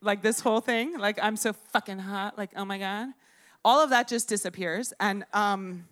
Like 0.00 0.22
this 0.22 0.40
whole 0.40 0.60
thing, 0.60 0.98
like 0.98 1.18
I'm 1.22 1.36
so 1.36 1.52
fucking 1.52 1.98
hot, 1.98 2.36
like 2.36 2.50
oh 2.56 2.64
my 2.64 2.78
God. 2.78 3.08
All 3.64 3.82
of 3.82 3.90
that 3.90 4.06
just 4.06 4.28
disappears. 4.28 4.92
And 5.00 5.24
um, 5.32 5.86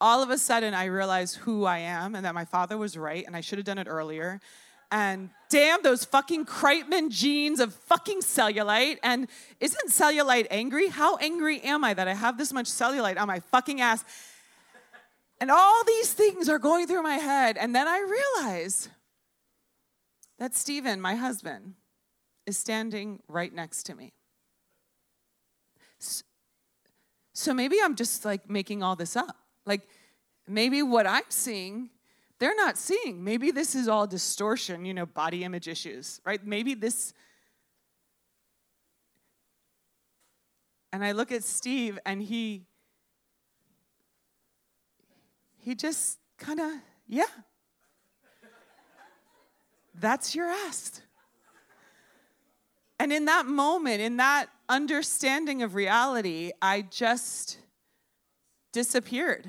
all 0.00 0.22
of 0.22 0.30
a 0.30 0.38
sudden 0.38 0.74
I 0.74 0.86
realized 0.86 1.36
who 1.36 1.64
I 1.64 1.78
am 1.78 2.16
and 2.16 2.24
that 2.26 2.34
my 2.34 2.44
father 2.44 2.76
was 2.76 2.98
right 2.98 3.24
and 3.24 3.36
I 3.36 3.40
should 3.40 3.58
have 3.58 3.64
done 3.64 3.78
it 3.78 3.86
earlier. 3.88 4.40
And 4.90 5.30
damn 5.48 5.82
those 5.82 6.04
fucking 6.04 6.46
Kreitman 6.46 7.10
genes 7.10 7.60
of 7.60 7.74
fucking 7.74 8.20
cellulite. 8.20 8.98
And 9.02 9.28
isn't 9.60 9.90
cellulite 9.90 10.46
angry? 10.50 10.88
How 10.88 11.16
angry 11.16 11.60
am 11.62 11.84
I 11.84 11.94
that 11.94 12.08
I 12.08 12.14
have 12.14 12.38
this 12.38 12.52
much 12.52 12.66
cellulite 12.66 13.18
on 13.18 13.26
my 13.26 13.40
fucking 13.40 13.80
ass? 13.80 14.04
And 15.40 15.50
all 15.50 15.84
these 15.84 16.12
things 16.12 16.48
are 16.48 16.58
going 16.58 16.86
through 16.86 17.02
my 17.02 17.16
head. 17.16 17.56
And 17.58 17.74
then 17.74 17.86
I 17.86 17.98
realize 18.38 18.88
that 20.38 20.54
Stephen, 20.54 21.00
my 21.00 21.14
husband, 21.14 21.74
is 22.46 22.56
standing 22.56 23.22
right 23.28 23.52
next 23.52 23.84
to 23.84 23.94
me. 23.94 24.12
So 27.32 27.52
maybe 27.52 27.76
I'm 27.82 27.96
just 27.96 28.24
like 28.24 28.48
making 28.48 28.82
all 28.82 28.96
this 28.96 29.16
up. 29.16 29.36
Like 29.66 29.82
maybe 30.46 30.82
what 30.82 31.06
I'm 31.06 31.24
seeing, 31.28 31.90
they're 32.38 32.56
not 32.56 32.76
seeing. 32.76 33.24
Maybe 33.24 33.50
this 33.50 33.74
is 33.74 33.88
all 33.88 34.06
distortion, 34.06 34.84
you 34.84 34.94
know, 34.94 35.06
body 35.06 35.44
image 35.44 35.68
issues, 35.68 36.20
right? 36.24 36.44
Maybe 36.44 36.74
this. 36.74 37.14
And 40.92 41.04
I 41.04 41.12
look 41.12 41.32
at 41.32 41.44
Steve 41.44 41.98
and 42.04 42.22
he 42.22 42.66
he 45.66 45.74
just 45.74 46.20
kind 46.38 46.60
of, 46.60 46.70
yeah. 47.08 47.24
That's 49.98 50.34
your 50.34 50.46
ass. 50.46 51.00
And 53.00 53.12
in 53.12 53.24
that 53.24 53.46
moment, 53.46 54.00
in 54.00 54.18
that 54.18 54.46
understanding 54.68 55.62
of 55.62 55.74
reality, 55.74 56.52
I 56.62 56.82
just 56.82 57.58
disappeared. 58.72 59.46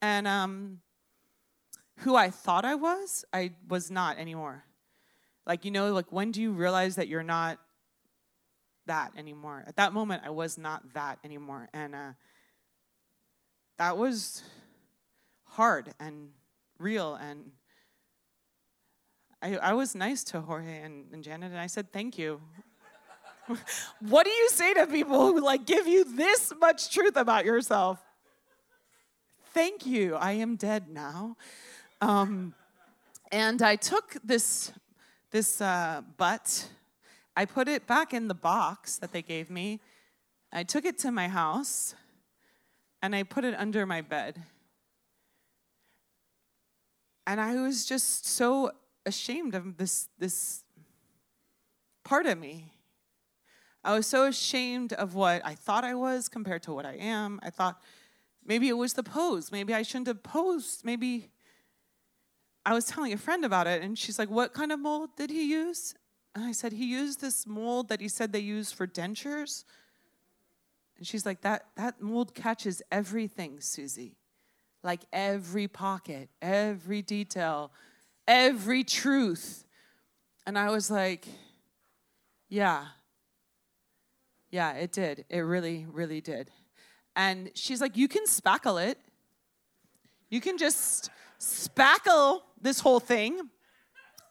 And 0.00 0.28
um, 0.28 0.80
who 1.98 2.16
I 2.16 2.30
thought 2.30 2.64
I 2.64 2.74
was, 2.74 3.24
I 3.32 3.52
was 3.68 3.90
not 3.90 4.18
anymore. 4.18 4.64
Like, 5.46 5.64
you 5.64 5.70
know, 5.70 5.92
like 5.92 6.10
when 6.10 6.30
do 6.30 6.40
you 6.40 6.52
realize 6.52 6.96
that 6.96 7.08
you're 7.08 7.22
not 7.22 7.58
that 8.86 9.12
anymore? 9.16 9.64
At 9.66 9.76
that 9.76 9.92
moment, 9.92 10.22
I 10.24 10.30
was 10.30 10.58
not 10.58 10.94
that 10.94 11.18
anymore. 11.24 11.68
And 11.72 11.94
uh, 11.94 12.12
that 13.78 13.96
was 13.96 14.42
hard 15.44 15.92
and 16.00 16.30
real. 16.78 17.14
And 17.14 17.52
I, 19.42 19.56
I 19.56 19.72
was 19.74 19.94
nice 19.94 20.24
to 20.24 20.40
Jorge 20.40 20.80
and, 20.80 21.06
and 21.12 21.22
Janet, 21.22 21.52
and 21.52 21.60
I 21.60 21.66
said, 21.66 21.92
thank 21.92 22.18
you. 22.18 22.40
what 24.00 24.24
do 24.24 24.30
you 24.30 24.48
say 24.48 24.72
to 24.74 24.86
people 24.86 25.26
who 25.26 25.40
like 25.40 25.66
give 25.66 25.86
you 25.86 26.04
this 26.04 26.52
much 26.58 26.90
truth 26.90 27.16
about 27.16 27.44
yourself? 27.44 28.02
thank 29.54 29.86
you, 29.86 30.16
I 30.16 30.32
am 30.32 30.56
dead 30.56 30.88
now. 30.88 31.36
Um, 32.04 32.52
and 33.32 33.62
I 33.62 33.76
took 33.76 34.18
this, 34.22 34.72
this 35.30 35.62
uh, 35.62 36.02
butt, 36.18 36.68
I 37.34 37.46
put 37.46 37.66
it 37.66 37.86
back 37.86 38.12
in 38.12 38.28
the 38.28 38.34
box 38.34 38.98
that 38.98 39.10
they 39.10 39.22
gave 39.22 39.48
me. 39.48 39.80
I 40.52 40.64
took 40.64 40.84
it 40.84 40.98
to 40.98 41.10
my 41.10 41.28
house 41.28 41.94
and 43.00 43.16
I 43.16 43.22
put 43.22 43.46
it 43.46 43.54
under 43.56 43.86
my 43.86 44.02
bed. 44.02 44.42
And 47.26 47.40
I 47.40 47.54
was 47.54 47.86
just 47.86 48.26
so 48.26 48.72
ashamed 49.06 49.54
of 49.54 49.78
this, 49.78 50.10
this 50.18 50.62
part 52.04 52.26
of 52.26 52.36
me. 52.36 52.74
I 53.82 53.94
was 53.94 54.06
so 54.06 54.26
ashamed 54.26 54.92
of 54.92 55.14
what 55.14 55.40
I 55.42 55.54
thought 55.54 55.84
I 55.84 55.94
was 55.94 56.28
compared 56.28 56.64
to 56.64 56.74
what 56.74 56.84
I 56.84 56.96
am. 56.96 57.40
I 57.42 57.48
thought 57.48 57.80
Maybe 58.46 58.68
it 58.68 58.74
was 58.74 58.92
the 58.92 59.02
pose. 59.02 59.50
Maybe 59.50 59.72
I 59.72 59.82
shouldn't 59.82 60.08
have 60.08 60.22
posed. 60.22 60.84
Maybe 60.84 61.30
I 62.66 62.72
was 62.72 62.86
telling 62.86 63.12
a 63.12 63.18
friend 63.18 63.44
about 63.44 63.66
it, 63.66 63.82
and 63.82 63.98
she's 63.98 64.18
like, 64.18 64.30
What 64.30 64.54
kind 64.54 64.72
of 64.72 64.80
mold 64.80 65.10
did 65.16 65.30
he 65.30 65.50
use? 65.50 65.94
And 66.34 66.44
I 66.44 66.52
said, 66.52 66.72
He 66.72 66.86
used 66.86 67.20
this 67.20 67.46
mold 67.46 67.88
that 67.88 68.00
he 68.00 68.08
said 68.08 68.32
they 68.32 68.40
use 68.40 68.72
for 68.72 68.86
dentures. 68.86 69.64
And 70.96 71.06
she's 71.06 71.26
like, 71.26 71.42
That, 71.42 71.66
that 71.76 72.00
mold 72.00 72.34
catches 72.34 72.82
everything, 72.90 73.60
Susie. 73.60 74.16
Like 74.82 75.02
every 75.12 75.68
pocket, 75.68 76.28
every 76.40 77.02
detail, 77.02 77.72
every 78.26 78.84
truth. 78.84 79.64
And 80.46 80.58
I 80.58 80.70
was 80.70 80.90
like, 80.90 81.26
Yeah. 82.48 82.86
Yeah, 84.50 84.72
it 84.72 84.92
did. 84.92 85.24
It 85.28 85.40
really, 85.40 85.86
really 85.90 86.20
did. 86.20 86.50
And 87.16 87.50
she's 87.54 87.80
like, 87.80 87.96
You 87.96 88.08
can 88.08 88.24
spackle 88.24 88.84
it. 88.84 88.98
You 90.30 90.40
can 90.40 90.58
just 90.58 91.10
spackle 91.38 92.40
this 92.64 92.80
whole 92.80 92.98
thing 92.98 93.40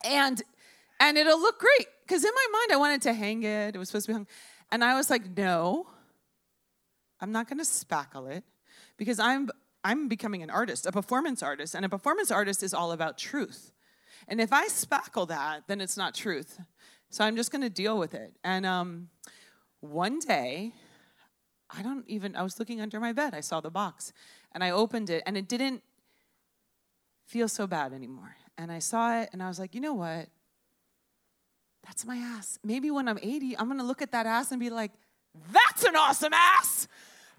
and 0.03 0.41
and 0.99 1.17
it'll 1.17 1.39
look 1.39 1.59
great. 1.59 1.87
Because 2.05 2.23
in 2.23 2.31
my 2.33 2.47
mind, 2.51 2.71
I 2.73 2.77
wanted 2.77 3.01
to 3.03 3.13
hang 3.13 3.43
it. 3.43 3.75
It 3.75 3.77
was 3.77 3.89
supposed 3.89 4.05
to 4.07 4.11
be 4.11 4.13
hung. 4.13 4.27
And 4.71 4.83
I 4.83 4.95
was 4.95 5.09
like, 5.09 5.37
no, 5.37 5.87
I'm 7.21 7.31
not 7.31 7.47
gonna 7.47 7.63
spackle 7.63 8.29
it 8.29 8.43
because 8.97 9.19
I'm 9.19 9.49
I'm 9.83 10.07
becoming 10.07 10.43
an 10.43 10.49
artist, 10.49 10.85
a 10.85 10.91
performance 10.91 11.43
artist, 11.43 11.75
and 11.75 11.85
a 11.85 11.89
performance 11.89 12.31
artist 12.31 12.63
is 12.63 12.73
all 12.73 12.91
about 12.91 13.17
truth. 13.17 13.71
And 14.27 14.39
if 14.41 14.53
I 14.53 14.67
spackle 14.67 15.27
that, 15.27 15.63
then 15.67 15.81
it's 15.81 15.97
not 15.97 16.13
truth. 16.15 16.59
So 17.09 17.23
I'm 17.23 17.35
just 17.35 17.51
gonna 17.51 17.69
deal 17.69 17.97
with 17.97 18.13
it. 18.13 18.33
And 18.43 18.65
um, 18.65 19.09
one 19.81 20.19
day, 20.19 20.73
I 21.69 21.81
don't 21.81 22.07
even, 22.07 22.35
I 22.35 22.43
was 22.43 22.59
looking 22.59 22.81
under 22.81 22.99
my 22.99 23.13
bed. 23.13 23.33
I 23.33 23.41
saw 23.41 23.59
the 23.61 23.71
box 23.71 24.13
and 24.53 24.63
I 24.63 24.71
opened 24.71 25.09
it 25.09 25.23
and 25.25 25.35
it 25.35 25.47
didn't 25.47 25.83
feel 27.25 27.47
so 27.47 27.67
bad 27.67 27.93
anymore. 27.93 28.35
And 28.57 28.71
I 28.71 28.79
saw 28.79 29.19
it 29.21 29.29
and 29.33 29.41
I 29.41 29.47
was 29.47 29.59
like, 29.59 29.73
you 29.73 29.81
know 29.81 29.93
what? 29.93 30.27
That's 31.85 32.05
my 32.05 32.17
ass. 32.17 32.59
Maybe 32.63 32.91
when 32.91 33.07
I'm 33.07 33.19
80, 33.21 33.57
I'm 33.57 33.67
gonna 33.67 33.83
look 33.83 34.01
at 34.01 34.11
that 34.11 34.25
ass 34.25 34.51
and 34.51 34.59
be 34.59 34.69
like, 34.69 34.91
that's 35.51 35.83
an 35.83 35.95
awesome 35.95 36.33
ass. 36.33 36.87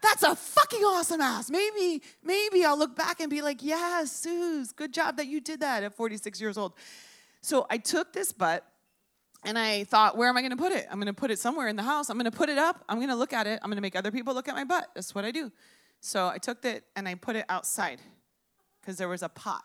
That's 0.03 0.23
a 0.23 0.35
fucking 0.37 0.83
awesome 0.83 1.20
ass. 1.20 1.51
Maybe, 1.51 2.03
maybe 2.23 2.64
I'll 2.64 2.79
look 2.79 2.94
back 2.94 3.20
and 3.20 3.31
be 3.31 3.40
like, 3.40 3.62
yeah, 3.62 4.05
Suze, 4.05 4.73
good 4.73 4.92
job 4.92 5.16
that 5.16 5.27
you 5.27 5.40
did 5.40 5.61
that 5.61 5.83
at 5.83 5.94
46 5.94 6.40
years 6.40 6.59
old. 6.59 6.75
So 7.40 7.66
I 7.70 7.79
took 7.79 8.12
this 8.12 8.31
butt 8.31 8.66
and 9.47 9.59
I 9.59 9.85
thought, 9.85 10.16
where 10.16 10.29
am 10.29 10.37
I 10.37 10.47
to 10.47 10.57
put 10.57 10.73
it? 10.73 10.87
I'm 10.90 11.01
to 11.01 11.12
put 11.12 11.31
it 11.31 11.38
somewhere 11.38 11.68
in 11.68 11.77
the 11.77 11.83
house. 11.83 12.11
I'm 12.11 12.18
to 12.18 12.31
put 12.31 12.49
it 12.49 12.59
up. 12.59 12.85
I'm 12.88 13.01
to 13.07 13.14
look 13.14 13.33
at 13.33 13.47
it. 13.47 13.61
I'm 13.62 13.70
to 13.70 13.81
make 13.81 13.97
other 13.97 14.11
people 14.11 14.35
look 14.35 14.49
at 14.49 14.55
my 14.55 14.64
butt. 14.64 14.88
That's 14.94 15.14
what 15.14 15.25
I 15.25 15.31
do. 15.31 15.51
So 16.01 16.29
I 16.29 16.38
took 16.38 16.64
it 16.64 16.85
and 16.97 17.09
I 17.09 17.14
put 17.14 17.37
it 17.37 17.47
outside 17.49 18.01
because 18.81 18.99
there 18.99 19.09
was 19.09 19.23
a 19.23 19.29
pot. 19.29 19.62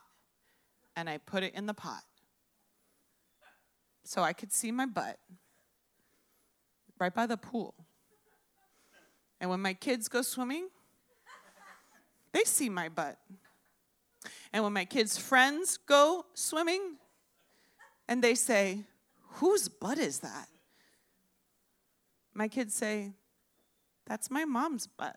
And 1.00 1.10
I 1.10 1.18
put 1.18 1.44
it 1.44 1.56
in 1.56 1.66
the 1.66 1.74
pot. 1.74 2.04
So 4.04 4.22
I 4.22 4.34
could 4.34 4.52
see 4.52 4.70
my 4.70 4.86
butt 4.86 5.18
right 7.00 7.14
by 7.14 7.26
the 7.26 7.38
pool. 7.38 7.74
And 9.40 9.50
when 9.50 9.62
my 9.62 9.74
kids 9.74 10.10
go 10.10 10.22
swimming, 10.22 10.68
they 12.34 12.44
see 12.44 12.68
my 12.68 12.90
butt. 12.90 13.18
And 14.52 14.62
when 14.62 14.74
my 14.74 14.84
kids' 14.84 15.18
friends 15.18 15.78
go 15.78 16.26
swimming 16.34 16.98
and 18.10 18.22
they 18.22 18.36
say, 18.36 18.84
Whose 19.36 19.70
butt 19.70 20.00
is 20.00 20.20
that? 20.20 20.50
My 22.34 22.50
kids 22.50 22.74
say, 22.74 23.14
That's 24.06 24.30
my 24.30 24.44
mom's 24.44 24.86
butt. 24.86 25.16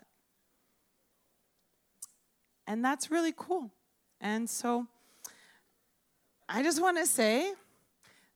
And 2.68 2.85
that's 2.85 3.11
really 3.11 3.35
cool. 3.37 3.73
And 4.21 4.49
so 4.49 4.87
I 6.55 6.62
just 6.62 6.83
want 6.83 6.99
to 6.99 7.07
say 7.07 7.51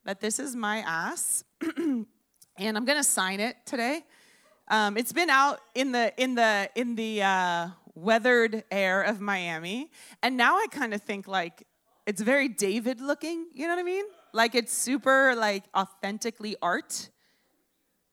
that 0.07 0.23
this 0.23 0.39
is 0.39 0.57
my 0.57 0.79
ass, 0.79 1.45
and 1.77 2.07
I'm 2.59 2.87
going 2.87 2.97
to 2.97 3.05
sign 3.05 3.41
it 3.41 3.57
today. 3.67 4.05
Um, 4.69 4.97
it's 4.97 5.13
been 5.13 5.29
out 5.29 5.61
in 5.75 5.93
the 5.93 6.15
in 6.17 6.35
the 6.35 6.71
in 6.75 6.95
the 6.95 7.23
uh, 7.23 7.69
weathered 7.95 8.65
air 8.71 9.03
of 9.03 9.21
Miami, 9.21 9.91
and 10.23 10.35
now 10.35 10.57
I 10.57 10.67
kind 10.71 10.95
of 10.95 11.03
think 11.03 11.29
like 11.29 11.67
it's 12.07 12.23
very 12.23 12.49
David 12.49 13.03
looking. 13.03 13.49
You 13.53 13.67
know 13.67 13.75
what 13.75 13.81
I 13.81 13.85
mean? 13.85 14.07
Like 14.33 14.55
it's 14.55 14.73
super 14.73 15.35
like 15.37 15.65
authentically 15.77 16.57
art, 16.63 17.11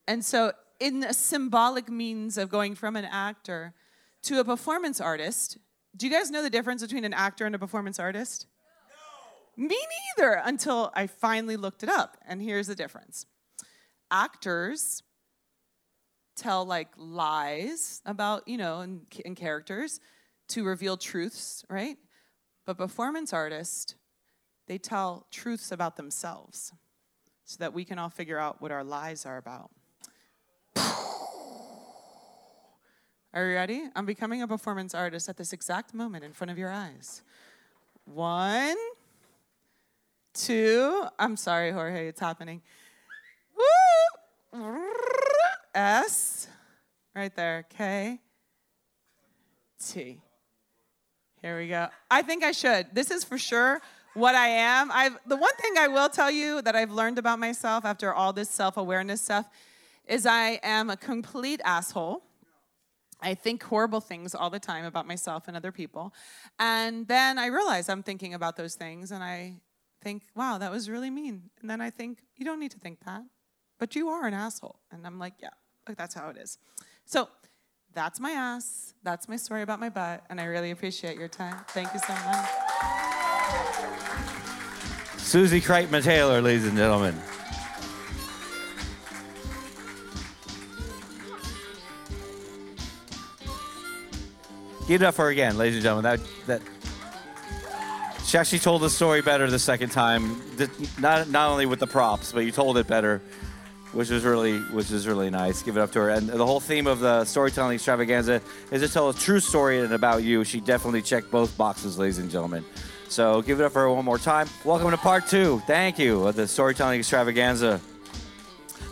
and 0.06 0.24
so 0.26 0.52
in 0.82 1.06
a 1.06 1.14
symbolic 1.14 1.88
means 1.88 2.38
of 2.38 2.50
going 2.50 2.76
from 2.76 2.98
an 2.98 3.06
actor 3.06 3.74
to 4.24 4.42
a 4.42 4.44
performance 4.44 5.00
artist. 5.00 5.60
Do 5.96 6.06
you 6.08 6.12
guys 6.12 6.30
know 6.30 6.42
the 6.42 6.50
difference 6.50 6.82
between 6.82 7.06
an 7.06 7.14
actor 7.14 7.46
and 7.46 7.56
a 7.56 7.60
performance 7.60 8.00
artist? 8.00 8.48
Me 9.56 9.78
neither 10.18 10.42
until 10.44 10.92
I 10.96 11.08
finally 11.08 11.58
looked 11.58 11.84
it 11.84 11.90
up. 11.90 12.18
And 12.28 12.42
here's 12.42 12.68
the 12.68 12.76
difference 12.76 13.26
actors 14.12 15.04
tell 16.36 16.66
like 16.66 16.90
lies 16.98 18.02
about, 18.06 18.48
you 18.48 18.58
know, 18.58 18.82
in 18.82 19.36
characters 19.36 20.00
to 20.50 20.64
reveal 20.64 20.98
truths, 20.98 21.64
right? 21.70 21.98
But 22.66 22.78
performance 22.78 23.34
artists, 23.34 23.96
they 24.68 24.78
tell 24.78 25.28
truths 25.32 25.72
about 25.72 25.96
themselves 25.98 26.74
so 27.46 27.58
that 27.60 27.74
we 27.74 27.84
can 27.86 28.00
all 28.00 28.10
figure 28.10 28.40
out 28.40 28.62
what 28.62 28.72
our 28.72 28.84
lies 28.84 29.26
are 29.26 29.38
about. 29.38 29.72
Are 33.34 33.48
you 33.48 33.56
ready? 33.56 33.84
I'm 33.96 34.06
becoming 34.06 34.42
a 34.42 34.48
performance 34.48 34.96
artist 34.96 35.28
at 35.28 35.38
this 35.38 35.54
exact 35.54 35.94
moment 35.94 36.24
in 36.24 36.34
front 36.34 36.52
of 36.52 36.58
your 36.58 36.72
eyes. 36.72 37.22
One, 38.06 38.78
two, 40.34 41.06
I'm 41.20 41.38
sorry, 41.38 41.72
Jorge, 41.72 42.08
it's 42.08 42.20
happening. 42.20 42.62
Woo! 44.54 44.84
S, 45.74 46.48
right 47.16 47.36
there, 47.36 47.66
K, 47.70 48.20
T. 49.84 50.22
Here 51.42 51.58
we 51.58 51.68
go. 51.68 51.88
I 52.10 52.22
think 52.22 52.44
I 52.44 52.52
should. 52.52 52.88
This 52.94 53.12
is 53.12 53.24
for 53.24 53.38
sure 53.38 53.82
what 54.14 54.36
I 54.36 54.48
am. 54.48 54.92
I've 54.92 55.18
the 55.26 55.36
one 55.36 55.54
thing 55.58 55.74
I 55.78 55.88
will 55.88 56.08
tell 56.10 56.32
you 56.32 56.62
that 56.62 56.76
I've 56.76 56.92
learned 56.92 57.18
about 57.20 57.40
myself 57.40 57.84
after 57.84 58.14
all 58.14 58.32
this 58.32 58.50
self-awareness 58.50 59.22
stuff 59.22 59.50
is 60.08 60.26
I 60.26 60.60
am 60.64 60.90
a 60.90 60.98
complete 60.98 61.60
asshole. 61.66 62.24
I 63.22 63.34
think 63.34 63.64
horrible 63.64 64.02
things 64.02 64.36
all 64.36 64.50
the 64.50 64.60
time 64.60 64.86
about 64.86 65.08
myself 65.08 65.48
and 65.48 65.58
other 65.58 65.72
people. 65.72 66.14
And 66.60 67.08
then 67.08 67.38
I 67.38 67.48
realize 67.48 67.90
I'm 67.90 68.04
thinking 68.04 68.34
about 68.34 68.56
those 68.56 68.76
things 68.76 69.12
and 69.12 69.24
I 69.24 69.62
think, 70.04 70.24
wow, 70.36 70.58
that 70.58 70.72
was 70.72 70.90
really 70.90 71.10
mean. 71.10 71.50
And 71.62 71.70
then 71.70 71.82
I 71.82 71.90
think, 71.90 72.20
you 72.36 72.46
don't 72.46 72.60
need 72.60 72.72
to 72.72 72.80
think 72.80 73.00
that, 73.06 73.24
but 73.80 73.96
you 73.96 74.10
are 74.10 74.28
an 74.28 74.34
asshole. 74.34 74.80
And 74.92 75.08
I'm 75.08 75.18
like, 75.18 75.34
yeah, 75.42 75.50
like 75.88 75.98
that's 75.98 76.14
how 76.14 76.30
it 76.30 76.38
is. 76.38 76.58
So 77.06 77.30
that's 77.94 78.20
my 78.20 78.32
ass. 78.32 78.94
That's 79.04 79.28
my 79.30 79.38
story 79.38 79.62
about 79.62 79.80
my 79.80 79.90
butt. 79.90 80.24
And 80.30 80.42
I 80.42 80.46
really 80.46 80.72
appreciate 80.72 81.18
your 81.18 81.28
time. 81.28 81.56
Thank 81.70 81.94
you 81.94 82.00
so 82.00 82.14
much. 82.14 82.50
Susie 85.18 85.62
Kreitman 85.62 86.04
Taylor, 86.04 86.42
ladies 86.42 86.68
and 86.68 86.78
gentlemen. 86.78 87.16
Give 94.88 95.02
it 95.02 95.06
up 95.06 95.16
for 95.16 95.24
her 95.24 95.30
again, 95.30 95.58
ladies 95.58 95.76
and 95.76 95.84
gentlemen. 95.84 96.04
That 96.04 96.20
that 96.48 96.62
she 98.34 98.40
actually 98.40 98.58
told 98.58 98.82
the 98.82 98.90
story 98.90 99.22
better 99.22 99.48
the 99.48 99.60
second 99.60 99.90
time. 99.90 100.42
Not 101.00 101.30
not 101.30 101.52
only 101.52 101.68
with 101.68 101.80
the 101.80 101.86
props, 101.86 102.32
but 102.32 102.40
you 102.40 102.52
told 102.52 102.80
it 102.80 102.88
better, 102.88 103.22
which 103.92 104.10
was 104.10 104.24
really 104.24 104.58
which 104.58 104.90
was 104.90 105.06
really 105.06 105.30
nice. 105.30 105.62
Give 105.62 105.78
it 105.78 105.80
up 105.80 105.92
to 105.92 106.00
her. 106.00 106.10
And 106.10 106.28
the 106.28 106.44
whole 106.44 106.60
theme 106.60 106.88
of 106.88 107.00
the 107.00 107.26
storytelling 107.26 107.76
extravaganza 107.76 108.42
is 108.72 108.82
to 108.82 108.92
tell 108.92 109.10
a 109.10 109.14
true 109.14 109.40
story 109.40 109.82
and 109.82 109.94
about 109.94 110.24
you. 110.24 110.44
She 110.44 110.60
definitely 110.62 111.04
checked 111.04 111.30
both 111.30 111.56
boxes, 111.60 112.00
ladies 112.00 112.18
and 112.18 112.32
gentlemen. 112.32 112.66
So 113.08 113.44
give 113.44 113.60
it 113.60 113.66
up 113.66 113.74
for 113.74 113.82
her 113.82 113.92
one 113.92 114.04
more 114.04 114.18
time. 114.18 114.50
Welcome 114.66 114.90
to 114.90 114.98
part 114.98 115.28
two. 115.28 115.62
Thank 115.68 116.00
you 116.00 116.26
of 116.26 116.36
the 116.36 116.48
storytelling 116.48 117.02
extravaganza. 117.02 117.80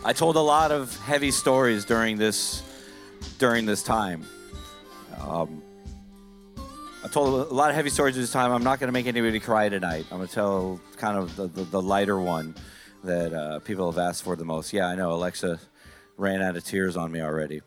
I 0.04 0.12
told 0.12 0.36
a 0.36 0.40
lot 0.40 0.70
of 0.70 0.96
heavy 0.98 1.32
stories 1.32 1.84
during 1.84 2.16
this 2.16 2.62
during 3.40 3.66
this 3.66 3.82
time. 3.82 4.24
Um, 5.18 5.64
told 7.12 7.50
a 7.50 7.54
lot 7.54 7.68
of 7.68 7.76
heavy 7.76 7.90
stories 7.90 8.16
this 8.16 8.32
time. 8.32 8.52
I'm 8.52 8.64
not 8.64 8.80
going 8.80 8.88
to 8.88 8.92
make 8.92 9.06
anybody 9.06 9.38
cry 9.38 9.68
tonight. 9.68 10.06
I'm 10.10 10.16
going 10.16 10.28
to 10.28 10.34
tell 10.34 10.80
kind 10.96 11.18
of 11.18 11.36
the, 11.36 11.46
the, 11.46 11.64
the 11.64 11.82
lighter 11.82 12.18
one 12.18 12.54
that 13.04 13.34
uh, 13.34 13.58
people 13.60 13.90
have 13.90 13.98
asked 13.98 14.22
for 14.22 14.34
the 14.34 14.44
most. 14.44 14.72
Yeah, 14.72 14.86
I 14.86 14.94
know. 14.94 15.12
Alexa 15.12 15.60
ran 16.16 16.40
out 16.40 16.56
of 16.56 16.64
tears 16.64 16.96
on 16.96 17.12
me 17.12 17.20
already. 17.20 17.60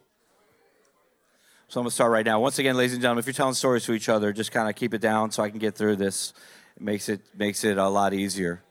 So 1.68 1.80
I'm 1.80 1.84
going 1.84 1.90
to 1.90 1.94
start 1.96 2.12
right 2.12 2.26
now. 2.26 2.40
Once 2.40 2.58
again, 2.58 2.76
ladies 2.76 2.94
and 2.94 3.02
gentlemen, 3.02 3.20
if 3.20 3.28
you're 3.28 3.34
telling 3.34 3.54
stories 3.54 3.86
to 3.86 3.94
each 3.94 4.10
other, 4.10 4.34
just 4.34 4.52
kind 4.52 4.68
of 4.68 4.76
keep 4.76 4.94
it 4.94 5.02
down 5.02 5.32
so 5.32 5.44
I 5.44 5.50
can 5.50 5.60
get 5.60 5.76
through 5.76 5.98
this. 5.98 6.34
It 6.76 6.82
makes 6.82 7.08
it 7.08 7.22
makes 7.36 7.64
it 7.64 7.78
a 7.78 7.88
lot 7.88 8.14
easier. 8.14 8.62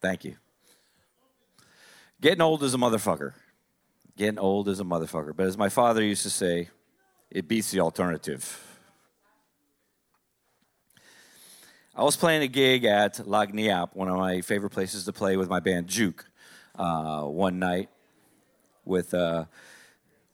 Thank 0.00 0.24
you. 0.24 0.36
Getting 2.20 2.42
old 2.42 2.62
is 2.62 2.74
a 2.74 2.78
motherfucker. 2.78 3.32
Getting 4.16 4.38
old 4.38 4.68
is 4.68 4.80
a 4.80 4.84
motherfucker. 4.84 5.34
But 5.36 5.46
as 5.46 5.56
my 5.56 5.68
father 5.68 6.02
used 6.02 6.22
to 6.22 6.30
say, 6.30 6.70
it 7.30 7.48
beats 7.48 7.70
the 7.70 7.80
alternative. 7.80 8.62
I 11.94 12.04
was 12.04 12.16
playing 12.16 12.42
a 12.42 12.48
gig 12.48 12.84
at 12.84 13.14
Lagniappe, 13.14 13.96
one 13.96 14.08
of 14.08 14.18
my 14.18 14.42
favorite 14.42 14.70
places 14.70 15.04
to 15.04 15.12
play 15.12 15.36
with 15.36 15.48
my 15.48 15.60
band 15.60 15.88
Juke, 15.88 16.26
uh, 16.78 17.22
one 17.22 17.58
night 17.58 17.88
with 18.84 19.14
uh, 19.14 19.46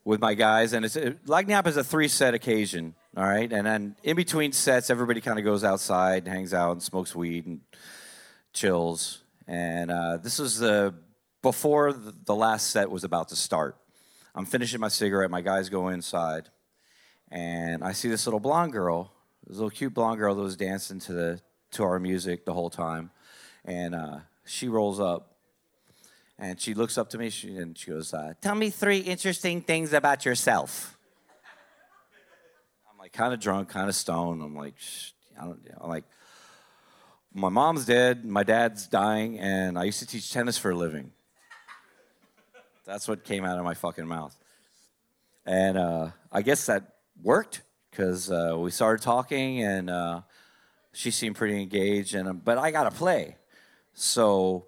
with 0.05 0.21
my 0.21 0.35
guys, 0.35 0.73
and 0.73 0.85
it's 0.85 0.97
Lagniappe 0.97 1.69
is 1.69 1.77
a 1.77 1.85
three 1.85 2.09
set 2.09 2.35
occasion, 2.35 2.95
all 3.17 3.25
right, 3.25 3.53
and 3.53 3.65
then 3.65 3.97
in 4.03 4.17
between 4.17 4.51
sets, 4.51 4.91
everybody 4.91 5.21
kind 5.21 5.39
of 5.39 5.45
goes 5.45 5.63
outside, 5.63 6.27
hangs 6.27 6.53
out, 6.53 6.73
and 6.73 6.83
smokes 6.83 7.15
weed 7.15 7.47
and 7.47 7.61
chills, 8.53 9.23
and 9.47 9.93
uh, 9.93 10.17
this 10.17 10.41
was 10.41 10.59
the 10.59 10.93
before 11.43 11.93
the 11.93 12.35
last 12.35 12.71
set 12.71 12.91
was 12.91 13.05
about 13.05 13.29
to 13.29 13.37
start. 13.37 13.77
I'm 14.35 14.47
finishing 14.47 14.81
my 14.81 14.89
cigarette, 14.89 15.31
my 15.31 15.43
guys 15.43 15.69
go 15.69 15.89
inside 15.89 16.49
and 17.33 17.83
I 17.83 17.93
see 17.93 18.09
this 18.09 18.27
little 18.27 18.41
blonde 18.41 18.73
girl, 18.73 19.11
this 19.47 19.57
little 19.57 19.71
cute 19.71 19.95
blonde 19.95 20.19
girl 20.19 20.35
that 20.35 20.43
was 20.43 20.55
dancing 20.55 21.01
to 21.01 21.13
the 21.15 21.41
to 21.73 21.83
our 21.83 21.99
music 21.99 22.45
the 22.45 22.53
whole 22.53 22.69
time, 22.69 23.11
and 23.65 23.95
uh, 23.95 24.19
she 24.45 24.69
rolls 24.69 25.01
up, 25.01 25.35
and 26.39 26.61
she 26.61 26.75
looks 26.75 26.99
up 26.99 27.09
to 27.09 27.19
me 27.19 27.31
she, 27.31 27.57
and 27.57 27.77
she 27.77 27.91
goes, 27.91 28.13
uh, 28.13 28.35
"Tell 28.43 28.55
me 28.55 28.69
three 28.69 28.99
interesting 28.99 29.63
things 29.63 29.95
about 29.95 30.27
yourself." 30.27 30.99
I'm 32.93 32.99
like 32.99 33.13
kind 33.13 33.33
of 33.33 33.41
drunk, 33.41 33.71
kind 33.71 33.89
of 33.89 33.95
stoned. 33.95 34.43
I'm 34.43 34.55
like, 34.55 34.75
I 35.41 35.45
don't, 35.47 35.59
I'm 35.81 35.89
like, 35.89 36.05
my 37.33 37.49
mom's 37.49 37.87
dead, 37.87 38.27
my 38.27 38.43
dad's 38.43 38.87
dying, 38.87 39.39
and 39.39 39.79
I 39.79 39.85
used 39.85 40.01
to 40.01 40.07
teach 40.07 40.31
tennis 40.31 40.59
for 40.59 40.71
a 40.71 40.77
living. 40.77 41.13
That's 42.85 43.09
what 43.09 43.25
came 43.25 43.47
out 43.47 43.57
of 43.57 43.65
my 43.65 43.75
fucking 43.75 44.07
mouth. 44.07 44.37
And 45.47 45.79
uh, 45.79 46.11
I 46.31 46.43
guess 46.43 46.67
that 46.67 46.92
worked 47.21 47.63
because 47.91 48.31
uh, 48.31 48.57
we 48.59 48.71
started 48.71 49.03
talking 49.03 49.63
and 49.63 49.91
uh, 49.91 50.21
she 50.93 51.11
seemed 51.11 51.37
pretty 51.37 51.61
engaged. 51.61 52.15
And 52.15 52.45
but 52.45 52.59
I 52.59 52.71
got 52.71 52.85
to 52.85 52.91
play, 52.91 53.37
so 53.95 54.67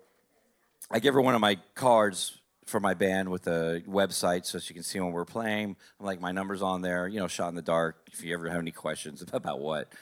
I 0.91 0.99
give 0.99 1.15
her 1.15 1.21
one 1.21 1.35
of 1.35 1.41
my 1.41 1.59
cards 1.75 2.41
for 2.67 2.81
my 2.81 2.95
band 2.95 3.29
with 3.29 3.47
a 3.47 3.83
website 3.87 4.47
so 4.47 4.59
she 4.59 4.75
can 4.75 4.83
see 4.83 4.99
when 4.99 5.13
we're 5.13 5.25
playing. 5.25 5.77
I'm 6.01 6.07
like, 6.07 6.21
my 6.21 6.33
number's 6.33 6.63
on 6.63 6.83
there, 6.83 7.07
you 7.07 7.21
know, 7.21 7.29
shot 7.29 7.49
in 7.49 7.55
the 7.55 7.63
dark. 7.63 8.09
If 8.13 8.25
you 8.25 8.35
ever 8.35 8.49
have 8.49 8.61
any 8.61 8.71
questions 8.71 9.23
about 9.33 9.61
what. 9.61 9.93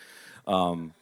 Um, 0.47 0.95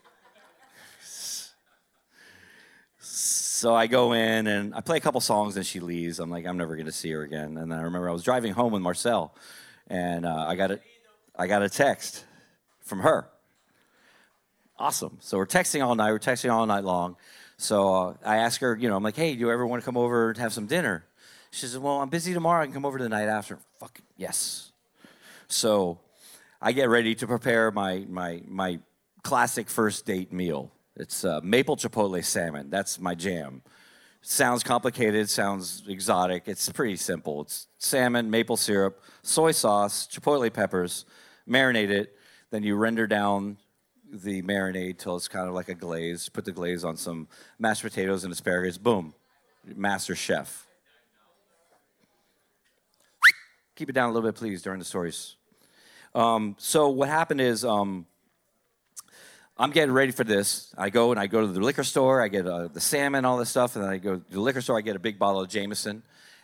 so 2.98 3.74
I 3.74 3.86
go 3.86 4.12
in 4.12 4.46
and 4.46 4.74
I 4.74 4.80
play 4.80 4.96
a 4.96 5.00
couple 5.00 5.20
songs 5.20 5.56
and 5.56 5.66
she 5.66 5.80
leaves. 5.80 6.18
I'm 6.18 6.30
like, 6.30 6.46
I'm 6.46 6.56
never 6.56 6.76
going 6.76 6.86
to 6.86 6.92
see 6.92 7.10
her 7.10 7.22
again. 7.22 7.58
And 7.58 7.74
I 7.74 7.82
remember 7.82 8.08
I 8.08 8.12
was 8.12 8.22
driving 8.22 8.52
home 8.52 8.72
with 8.72 8.80
Marcel 8.80 9.34
and 9.88 10.24
uh, 10.24 10.46
I 10.48 10.54
got 10.54 10.70
it. 10.70 10.82
I 11.40 11.46
got 11.46 11.62
a 11.62 11.70
text 11.70 12.26
from 12.80 13.00
her. 13.00 13.26
Awesome. 14.78 15.16
So 15.20 15.38
we're 15.38 15.46
texting 15.46 15.82
all 15.82 15.94
night. 15.94 16.10
We're 16.10 16.18
texting 16.18 16.52
all 16.52 16.66
night 16.66 16.84
long. 16.84 17.16
So 17.56 17.94
uh, 17.94 18.14
I 18.22 18.36
ask 18.36 18.60
her, 18.60 18.76
you 18.76 18.90
know, 18.90 18.96
I'm 18.96 19.02
like, 19.02 19.16
hey, 19.16 19.32
do 19.32 19.40
you 19.40 19.50
ever 19.50 19.66
want 19.66 19.80
to 19.80 19.84
come 19.86 19.96
over 19.96 20.28
and 20.28 20.38
have 20.38 20.52
some 20.52 20.66
dinner? 20.66 21.06
She 21.50 21.62
says, 21.64 21.78
well, 21.78 22.02
I'm 22.02 22.10
busy 22.10 22.34
tomorrow. 22.34 22.60
I 22.60 22.66
can 22.66 22.74
come 22.74 22.84
over 22.84 22.98
the 22.98 23.08
night 23.08 23.28
after. 23.28 23.58
Fuck 23.78 24.02
yes. 24.18 24.72
So 25.48 25.98
I 26.60 26.72
get 26.72 26.90
ready 26.90 27.14
to 27.14 27.26
prepare 27.26 27.70
my 27.70 28.04
my 28.06 28.42
my 28.46 28.78
classic 29.22 29.70
first 29.70 30.04
date 30.04 30.34
meal. 30.34 30.70
It's 30.94 31.24
uh, 31.24 31.40
maple 31.42 31.76
chipotle 31.76 32.22
salmon. 32.22 32.68
That's 32.68 33.00
my 33.00 33.14
jam. 33.14 33.62
Sounds 34.20 34.62
complicated, 34.62 35.30
sounds 35.30 35.84
exotic. 35.88 36.42
It's 36.46 36.68
pretty 36.68 36.96
simple. 36.96 37.40
It's 37.40 37.68
salmon, 37.78 38.30
maple 38.30 38.58
syrup, 38.58 39.00
soy 39.22 39.52
sauce, 39.52 40.06
chipotle 40.06 40.52
peppers, 40.52 41.06
marinate 41.50 41.90
it. 41.90 42.16
Then 42.50 42.62
you 42.62 42.76
render 42.76 43.06
down 43.06 43.58
the 44.12 44.42
marinade 44.42 44.98
till 44.98 45.16
it's 45.16 45.28
kind 45.28 45.48
of 45.48 45.54
like 45.54 45.68
a 45.68 45.74
glaze. 45.74 46.28
Put 46.28 46.44
the 46.44 46.52
glaze 46.52 46.84
on 46.84 46.96
some 46.96 47.28
mashed 47.58 47.82
potatoes 47.82 48.24
and 48.24 48.32
asparagus. 48.32 48.78
Boom, 48.78 49.14
master 49.76 50.14
chef. 50.14 50.66
Keep 53.76 53.90
it 53.90 53.92
down 53.92 54.10
a 54.10 54.12
little 54.12 54.28
bit, 54.28 54.36
please, 54.36 54.62
during 54.62 54.78
the 54.78 54.84
stories. 54.84 55.36
Um, 56.14 56.56
so 56.58 56.88
what 56.88 57.08
happened 57.08 57.40
is 57.40 57.64
um, 57.64 58.04
I'm 59.56 59.70
getting 59.70 59.92
ready 59.92 60.12
for 60.12 60.24
this. 60.24 60.74
I 60.76 60.90
go 60.90 61.12
and 61.12 61.20
I 61.20 61.28
go 61.28 61.40
to 61.40 61.46
the 61.46 61.60
liquor 61.60 61.84
store. 61.84 62.20
I 62.20 62.28
get 62.28 62.46
uh, 62.46 62.68
the 62.68 62.80
salmon, 62.80 63.24
all 63.24 63.38
this 63.38 63.48
stuff, 63.48 63.76
and 63.76 63.84
then 63.84 63.90
I 63.90 63.98
go 63.98 64.16
to 64.16 64.30
the 64.30 64.40
liquor 64.40 64.60
store. 64.60 64.76
I 64.76 64.80
get 64.82 64.96
a 64.96 65.00
big 65.00 65.18
bottle 65.18 65.40
of 65.40 65.48
Jameson, 65.48 66.02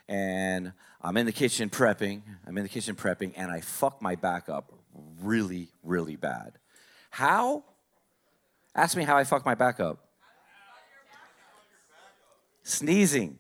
and 0.08 0.72
I'm 1.02 1.16
in 1.16 1.26
the 1.26 1.32
kitchen 1.32 1.68
prepping. 1.68 2.22
I'm 2.46 2.56
in 2.56 2.62
the 2.62 2.68
kitchen 2.68 2.94
prepping, 2.94 3.32
and 3.36 3.50
I 3.50 3.60
fuck 3.60 4.00
my 4.00 4.14
back 4.14 4.48
up 4.48 4.72
really, 5.20 5.68
really 5.82 6.16
bad. 6.16 6.58
How? 7.10 7.64
Ask 8.74 8.96
me 8.96 9.04
how 9.04 9.16
I 9.16 9.24
fuck 9.24 9.44
my 9.46 9.54
back 9.54 9.80
up. 9.80 9.98
Sneezing. 12.62 13.38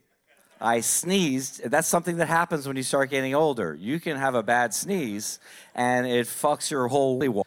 I 0.60 0.80
sneezed. 0.80 1.68
That's 1.70 1.88
something 1.88 2.16
that 2.16 2.28
happens 2.28 2.66
when 2.66 2.76
you 2.76 2.82
start 2.82 3.10
getting 3.10 3.34
older. 3.34 3.74
You 3.74 4.00
can 4.00 4.16
have 4.16 4.34
a 4.34 4.42
bad 4.42 4.72
sneeze 4.72 5.38
and 5.74 6.06
it 6.06 6.26
fucks 6.26 6.70
your 6.70 6.88
whole. 6.88 7.44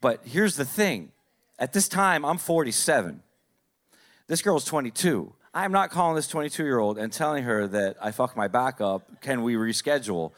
But 0.00 0.20
here's 0.24 0.56
the 0.56 0.64
thing 0.64 1.12
at 1.58 1.72
this 1.72 1.88
time, 1.88 2.24
I'm 2.24 2.38
47. 2.38 3.22
This 4.26 4.42
girl's 4.42 4.64
22. 4.64 5.32
I'm 5.54 5.72
not 5.72 5.90
calling 5.90 6.16
this 6.16 6.28
22 6.28 6.64
year 6.64 6.78
old 6.78 6.98
and 6.98 7.12
telling 7.12 7.44
her 7.44 7.66
that 7.68 7.96
I 8.00 8.10
fucked 8.10 8.36
my 8.36 8.48
back 8.48 8.80
up. 8.80 9.22
Can 9.22 9.42
we 9.42 9.54
reschedule? 9.54 10.32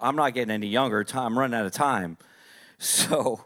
I'm 0.00 0.16
not 0.16 0.34
getting 0.34 0.52
any 0.52 0.68
younger. 0.68 1.04
I'm 1.14 1.38
running 1.38 1.58
out 1.58 1.66
of 1.66 1.72
time. 1.72 2.18
So 2.84 3.42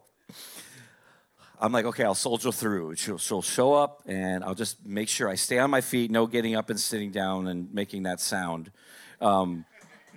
I'm 1.60 1.70
like, 1.70 1.84
okay, 1.84 2.02
I'll 2.02 2.16
soldier 2.16 2.50
through. 2.50 2.96
She'll, 2.96 3.18
she'll 3.18 3.40
show 3.40 3.72
up, 3.72 4.02
and 4.06 4.42
I'll 4.42 4.56
just 4.56 4.84
make 4.84 5.08
sure 5.08 5.28
I 5.28 5.36
stay 5.36 5.60
on 5.60 5.70
my 5.70 5.80
feet, 5.80 6.10
no 6.10 6.26
getting 6.26 6.56
up 6.56 6.70
and 6.70 6.80
sitting 6.80 7.12
down 7.12 7.46
and 7.46 7.72
making 7.72 8.02
that 8.02 8.18
sound. 8.18 8.72
Um, 9.20 9.64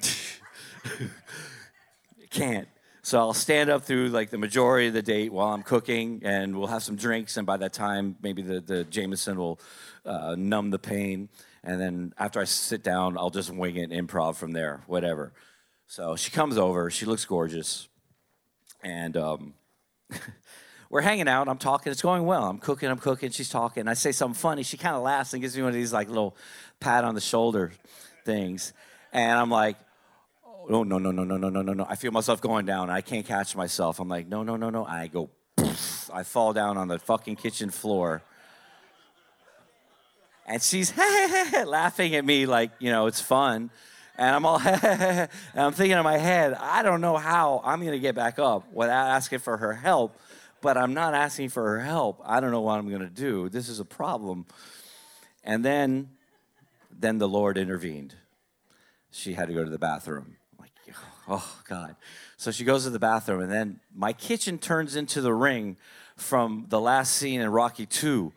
can't. 2.31 2.67
So 3.03 3.19
I'll 3.19 3.33
stand 3.33 3.69
up 3.69 3.83
through 3.83 4.09
like 4.09 4.31
the 4.31 4.39
majority 4.39 4.87
of 4.87 4.95
the 4.95 5.03
date 5.03 5.31
while 5.31 5.53
I'm 5.53 5.61
cooking, 5.61 6.21
and 6.23 6.57
we'll 6.57 6.67
have 6.67 6.81
some 6.81 6.95
drinks. 6.95 7.37
And 7.37 7.45
by 7.45 7.57
that 7.57 7.73
time, 7.73 8.15
maybe 8.23 8.41
the, 8.41 8.59
the 8.59 8.83
Jameson 8.85 9.37
will 9.37 9.59
uh, 10.03 10.35
numb 10.35 10.71
the 10.71 10.79
pain. 10.79 11.29
And 11.63 11.79
then 11.79 12.13
after 12.17 12.39
I 12.39 12.45
sit 12.45 12.83
down, 12.83 13.19
I'll 13.19 13.29
just 13.29 13.51
wing 13.51 13.75
it 13.75 13.91
improv 13.91 14.35
from 14.35 14.51
there, 14.51 14.81
whatever. 14.87 15.31
So 15.85 16.15
she 16.15 16.31
comes 16.31 16.57
over. 16.57 16.89
She 16.89 17.05
looks 17.05 17.25
gorgeous, 17.25 17.87
and 18.83 19.17
um, 19.17 19.53
we're 20.89 21.01
hanging 21.01 21.27
out. 21.27 21.47
I'm 21.47 21.57
talking. 21.57 21.91
It's 21.91 22.01
going 22.01 22.25
well. 22.25 22.45
I'm 22.45 22.57
cooking. 22.57 22.89
I'm 22.89 22.97
cooking. 22.97 23.31
She's 23.31 23.49
talking. 23.49 23.87
I 23.87 23.93
say 23.93 24.11
something 24.11 24.39
funny. 24.39 24.63
She 24.63 24.77
kind 24.77 24.95
of 24.95 25.03
laughs 25.03 25.33
and 25.33 25.41
gives 25.41 25.55
me 25.55 25.63
one 25.63 25.69
of 25.69 25.75
these 25.75 25.93
like 25.93 26.07
little 26.07 26.35
pat 26.79 27.03
on 27.03 27.15
the 27.15 27.21
shoulder 27.21 27.71
things. 28.25 28.73
And 29.13 29.37
I'm 29.37 29.49
like, 29.49 29.77
oh, 30.45 30.65
no, 30.69 30.83
no, 30.83 30.97
no, 30.97 31.11
no, 31.11 31.23
no, 31.23 31.37
no, 31.37 31.49
no, 31.49 31.73
no. 31.73 31.85
I 31.87 31.95
feel 31.95 32.11
myself 32.11 32.41
going 32.41 32.65
down. 32.65 32.89
I 32.89 33.01
can't 33.01 33.25
catch 33.25 33.55
myself. 33.55 33.99
I'm 33.99 34.07
like, 34.09 34.27
no, 34.27 34.43
no, 34.43 34.55
no, 34.55 34.69
no. 34.69 34.85
I 34.85 35.07
go, 35.07 35.29
I 36.13 36.23
fall 36.23 36.53
down 36.53 36.77
on 36.77 36.87
the 36.87 36.99
fucking 36.99 37.37
kitchen 37.37 37.69
floor. 37.69 38.21
And 40.45 40.61
she's 40.61 40.93
laughing 41.65 42.15
at 42.15 42.25
me 42.25 42.45
like, 42.45 42.71
you 42.79 42.91
know, 42.91 43.07
it's 43.07 43.21
fun. 43.21 43.69
And 44.21 44.35
I'm 44.35 44.45
all, 44.45 44.59
and 44.63 45.29
I'm 45.55 45.73
thinking 45.73 45.97
in 45.97 46.03
my 46.03 46.17
head, 46.17 46.53
I 46.53 46.83
don't 46.83 47.01
know 47.01 47.17
how 47.17 47.61
I'm 47.63 47.79
going 47.81 47.93
to 47.93 47.99
get 47.99 48.13
back 48.13 48.37
up 48.37 48.71
without 48.71 49.07
asking 49.07 49.39
for 49.39 49.57
her 49.57 49.73
help 49.73 50.15
but 50.61 50.77
I'm 50.77 50.93
not 50.93 51.13
asking 51.13 51.49
for 51.49 51.63
her 51.63 51.79
help. 51.81 52.21
I 52.23 52.39
don't 52.39 52.51
know 52.51 52.61
what 52.61 52.77
I'm 52.77 52.87
going 52.87 53.01
to 53.01 53.07
do. 53.07 53.49
This 53.49 53.67
is 53.67 53.79
a 53.79 53.85
problem. 53.85 54.45
And 55.43 55.65
then, 55.65 56.09
then 56.97 57.17
the 57.17 57.27
Lord 57.27 57.57
intervened. 57.57 58.15
She 59.11 59.33
had 59.33 59.47
to 59.47 59.53
go 59.53 59.63
to 59.63 59.69
the 59.69 59.79
bathroom. 59.79 60.37
Like, 60.59 60.71
oh 61.27 61.59
God. 61.67 61.95
So 62.37 62.51
she 62.51 62.63
goes 62.63 62.83
to 62.85 62.89
the 62.91 62.99
bathroom, 62.99 63.41
and 63.41 63.51
then 63.51 63.79
my 63.93 64.13
kitchen 64.13 64.57
turns 64.57 64.95
into 64.95 65.21
the 65.21 65.33
ring 65.33 65.77
from 66.15 66.67
the 66.69 66.79
last 66.79 67.15
scene 67.15 67.41
in 67.41 67.49
Rocky 67.49 67.85
2 67.85 68.31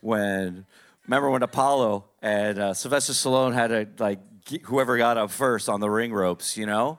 when, 0.00 0.66
remember 1.06 1.30
when 1.30 1.42
Apollo 1.42 2.04
and 2.20 2.58
uh, 2.58 2.74
Sylvester 2.74 3.12
Stallone 3.12 3.54
had 3.54 3.68
to, 3.68 3.88
like, 4.02 4.20
whoever 4.64 4.96
got 4.96 5.16
up 5.16 5.30
first 5.30 5.68
on 5.68 5.80
the 5.80 5.90
ring 5.90 6.12
ropes, 6.12 6.56
you 6.56 6.66
know? 6.66 6.98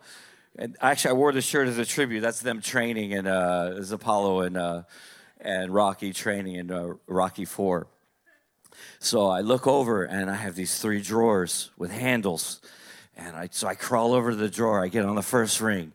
And 0.56 0.78
actually, 0.82 1.12
I 1.12 1.14
wore 1.14 1.32
this 1.32 1.46
shirt 1.46 1.68
as 1.68 1.78
a 1.78 1.86
tribute. 1.86 2.22
That's 2.22 2.42
them 2.42 2.62
training 2.62 3.12
in 3.12 3.26
uh, 3.26 3.76
as 3.80 3.92
Apollo 3.92 4.42
and 4.42 4.58
uh, 4.58 4.84
and 5.42 5.74
Rocky 5.74 6.14
training 6.14 6.56
in 6.56 6.72
uh, 6.72 6.94
Rocky 7.08 7.46
Four. 7.46 7.88
So 9.00 9.28
I 9.28 9.42
look 9.42 9.68
over 9.68 10.04
and 10.04 10.30
I 10.30 10.36
have 10.36 10.56
these 10.56 10.80
three 10.80 11.02
drawers 11.02 11.72
with 11.78 11.92
handles, 11.92 12.62
and 13.18 13.36
I 13.36 13.50
so 13.52 13.68
I 13.68 13.74
crawl 13.74 14.14
over 14.14 14.30
to 14.30 14.36
the 14.36 14.50
drawer. 14.50 14.84
I 14.84 14.90
get 14.90 15.06
on 15.06 15.16
the 15.16 15.24
first 15.24 15.60
ring, 15.60 15.94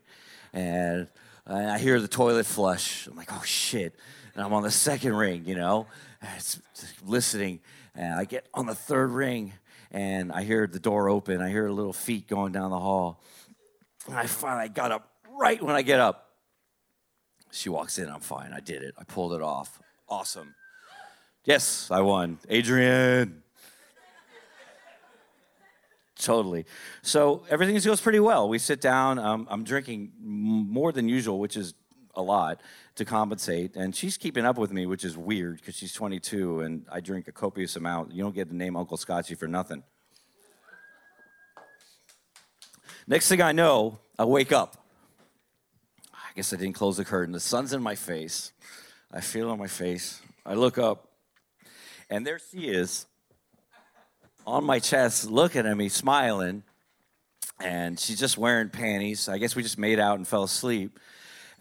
and, 0.53 1.07
I 1.47 1.79
hear 1.79 1.99
the 1.99 2.07
toilet 2.07 2.45
flush. 2.45 3.07
I'm 3.07 3.15
like, 3.15 3.33
oh 3.33 3.41
shit! 3.43 3.95
And 4.35 4.43
I'm 4.43 4.53
on 4.53 4.61
the 4.61 4.71
second 4.71 5.15
ring, 5.15 5.45
you 5.45 5.55
know, 5.55 5.87
it's 6.35 6.59
listening, 7.03 7.61
and 7.95 8.13
I 8.13 8.25
get 8.25 8.45
on 8.53 8.67
the 8.67 8.75
third 8.75 9.09
ring, 9.09 9.53
and 9.91 10.31
I 10.31 10.43
hear 10.43 10.67
the 10.67 10.79
door 10.79 11.09
open. 11.09 11.41
I 11.41 11.49
hear 11.49 11.69
little 11.69 11.93
feet 11.93 12.27
going 12.27 12.51
down 12.51 12.71
the 12.71 12.79
hall 12.79 13.21
and 14.09 14.17
I 14.17 14.25
finally 14.25 14.69
got 14.69 14.91
up 14.91 15.09
right 15.37 15.61
when 15.61 15.75
I 15.75 15.81
get 15.81 15.99
up. 15.99 16.31
She 17.51 17.69
walks 17.69 17.97
in, 17.97 18.09
I'm 18.09 18.19
fine. 18.19 18.53
I 18.53 18.59
did 18.59 18.83
it. 18.83 18.93
I 18.97 19.03
pulled 19.03 19.33
it 19.33 19.41
off. 19.41 19.79
Awesome. 20.07 20.55
Yes, 21.45 21.89
I 21.89 22.01
won. 22.01 22.37
Adrian. 22.47 23.43
totally. 26.15 26.65
So 27.01 27.43
everything 27.49 27.79
goes 27.79 28.01
pretty 28.01 28.19
well. 28.19 28.49
We 28.49 28.59
sit 28.59 28.81
down. 28.81 29.17
Um, 29.17 29.47
I'm 29.49 29.63
drinking 29.63 30.11
more 30.19 30.91
than 30.91 31.07
usual, 31.07 31.39
which 31.39 31.57
is 31.57 31.73
a 32.15 32.21
lot 32.21 32.61
to 32.99 33.05
compensate. 33.05 33.75
And 33.75 33.95
she's 33.95 34.17
keeping 34.17 34.45
up 34.45 34.57
with 34.57 34.71
me, 34.71 34.85
which 34.85 35.03
is 35.03 35.17
weird 35.17 35.57
because 35.57 35.75
she's 35.75 35.91
22 35.93 36.61
and 36.61 36.85
I 36.91 36.99
drink 36.99 37.27
a 37.27 37.31
copious 37.31 37.75
amount. 37.75 38.13
You 38.13 38.23
don't 38.23 38.35
get 38.35 38.47
the 38.47 38.55
name 38.55 38.77
Uncle 38.77 38.97
Scotchy 38.97 39.35
for 39.35 39.47
nothing. 39.47 39.83
Next 43.07 43.27
thing 43.27 43.41
I 43.41 43.51
know, 43.51 43.99
I 44.19 44.25
wake 44.25 44.51
up. 44.51 44.85
I 46.13 46.31
guess 46.35 46.53
I 46.53 46.57
didn't 46.57 46.75
close 46.75 46.97
the 46.97 47.05
curtain. 47.05 47.33
The 47.33 47.39
sun's 47.39 47.73
in 47.73 47.81
my 47.81 47.95
face. 47.95 48.51
I 49.11 49.21
feel 49.21 49.49
on 49.49 49.57
my 49.57 49.67
face. 49.67 50.21
I 50.45 50.53
look 50.53 50.77
up, 50.77 51.07
and 52.09 52.25
there 52.25 52.39
she 52.51 52.67
is 52.67 53.07
on 54.45 54.63
my 54.63 54.77
chest, 54.77 55.29
looking 55.29 55.65
at 55.65 55.75
me, 55.75 55.89
smiling. 55.89 56.61
And 57.59 57.99
she's 57.99 58.19
just 58.19 58.37
wearing 58.37 58.69
panties. 58.69 59.27
I 59.27 59.39
guess 59.39 59.55
we 59.55 59.63
just 59.63 59.79
made 59.79 59.99
out 59.99 60.17
and 60.17 60.27
fell 60.27 60.43
asleep. 60.43 60.99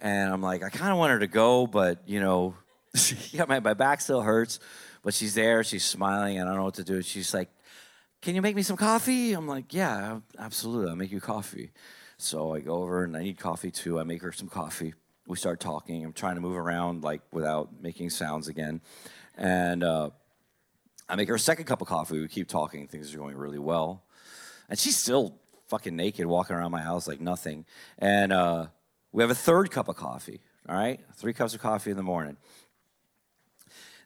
And 0.01 0.33
I'm 0.33 0.43
like, 0.43 0.63
I 0.63 0.71
kind 0.71 0.93
of 0.93 0.99
want 0.99 1.13
her 1.13 1.19
to 1.21 1.27
go, 1.27 1.67
but 1.67 2.03
you 2.07 2.21
know, 2.21 2.55
yeah, 3.31 3.45
my, 3.49 3.61
my 3.61 3.75
back 3.75 4.01
still 4.01 4.23
hurts. 4.23 4.61
But 5.03 5.15
she's 5.15 5.35
there, 5.35 5.63
she's 5.65 5.85
smiling, 5.85 6.39
and 6.39 6.49
I 6.49 6.53
don't 6.53 6.59
know 6.59 6.65
what 6.65 6.75
to 6.75 6.85
do. 6.85 7.03
She's 7.03 7.33
like, 7.33 7.49
can 8.21 8.35
you 8.35 8.43
make 8.43 8.57
me 8.57 8.63
some 8.63 8.77
coffee? 8.77 9.33
I'm 9.33 9.47
like, 9.47 9.73
yeah, 9.73 10.21
absolutely. 10.39 10.91
I'll 10.91 10.97
make 10.97 11.13
you 11.13 11.21
coffee. 11.21 11.71
So 12.17 12.53
I 12.53 12.61
go 12.61 12.83
over 12.83 13.05
and 13.05 13.17
I 13.17 13.23
need 13.23 13.39
coffee 13.39 13.71
too. 13.71 14.01
I 14.01 14.03
make 14.03 14.23
her 14.23 14.33
some 14.33 14.49
coffee. 14.49 14.95
We 15.29 15.37
start 15.37 15.61
talking. 15.61 16.05
I'm 16.05 16.13
trying 16.13 16.35
to 16.35 16.41
move 16.41 16.57
around 16.57 17.05
like 17.05 17.23
without 17.33 17.81
making 17.81 18.11
sounds 18.11 18.49
again. 18.49 18.81
And 19.37 19.85
uh, 19.85 20.11
I 21.09 21.15
make 21.15 21.29
her 21.29 21.37
a 21.37 21.41
second 21.41 21.67
cup 21.67 21.81
of 21.81 21.87
coffee. 21.87 22.19
We 22.21 22.27
keep 22.27 22.49
talking. 22.49 22.89
Things 22.89 23.15
are 23.15 23.19
going 23.19 23.37
really 23.37 23.59
well. 23.59 24.03
And 24.69 24.77
she's 24.77 24.97
still 24.97 25.39
fucking 25.69 25.95
naked 25.95 26.27
walking 26.27 26.57
around 26.57 26.73
my 26.73 26.83
house 26.83 27.07
like 27.07 27.21
nothing. 27.21 27.67
And 27.99 28.33
uh, 28.33 28.67
we 29.13 29.23
have 29.23 29.31
a 29.31 29.35
third 29.35 29.71
cup 29.71 29.89
of 29.89 29.97
coffee. 29.97 30.41
All 30.69 30.75
right? 30.75 31.01
Three 31.15 31.33
cups 31.33 31.55
of 31.55 31.61
coffee 31.61 31.91
in 31.91 31.97
the 31.97 32.03
morning. 32.03 32.37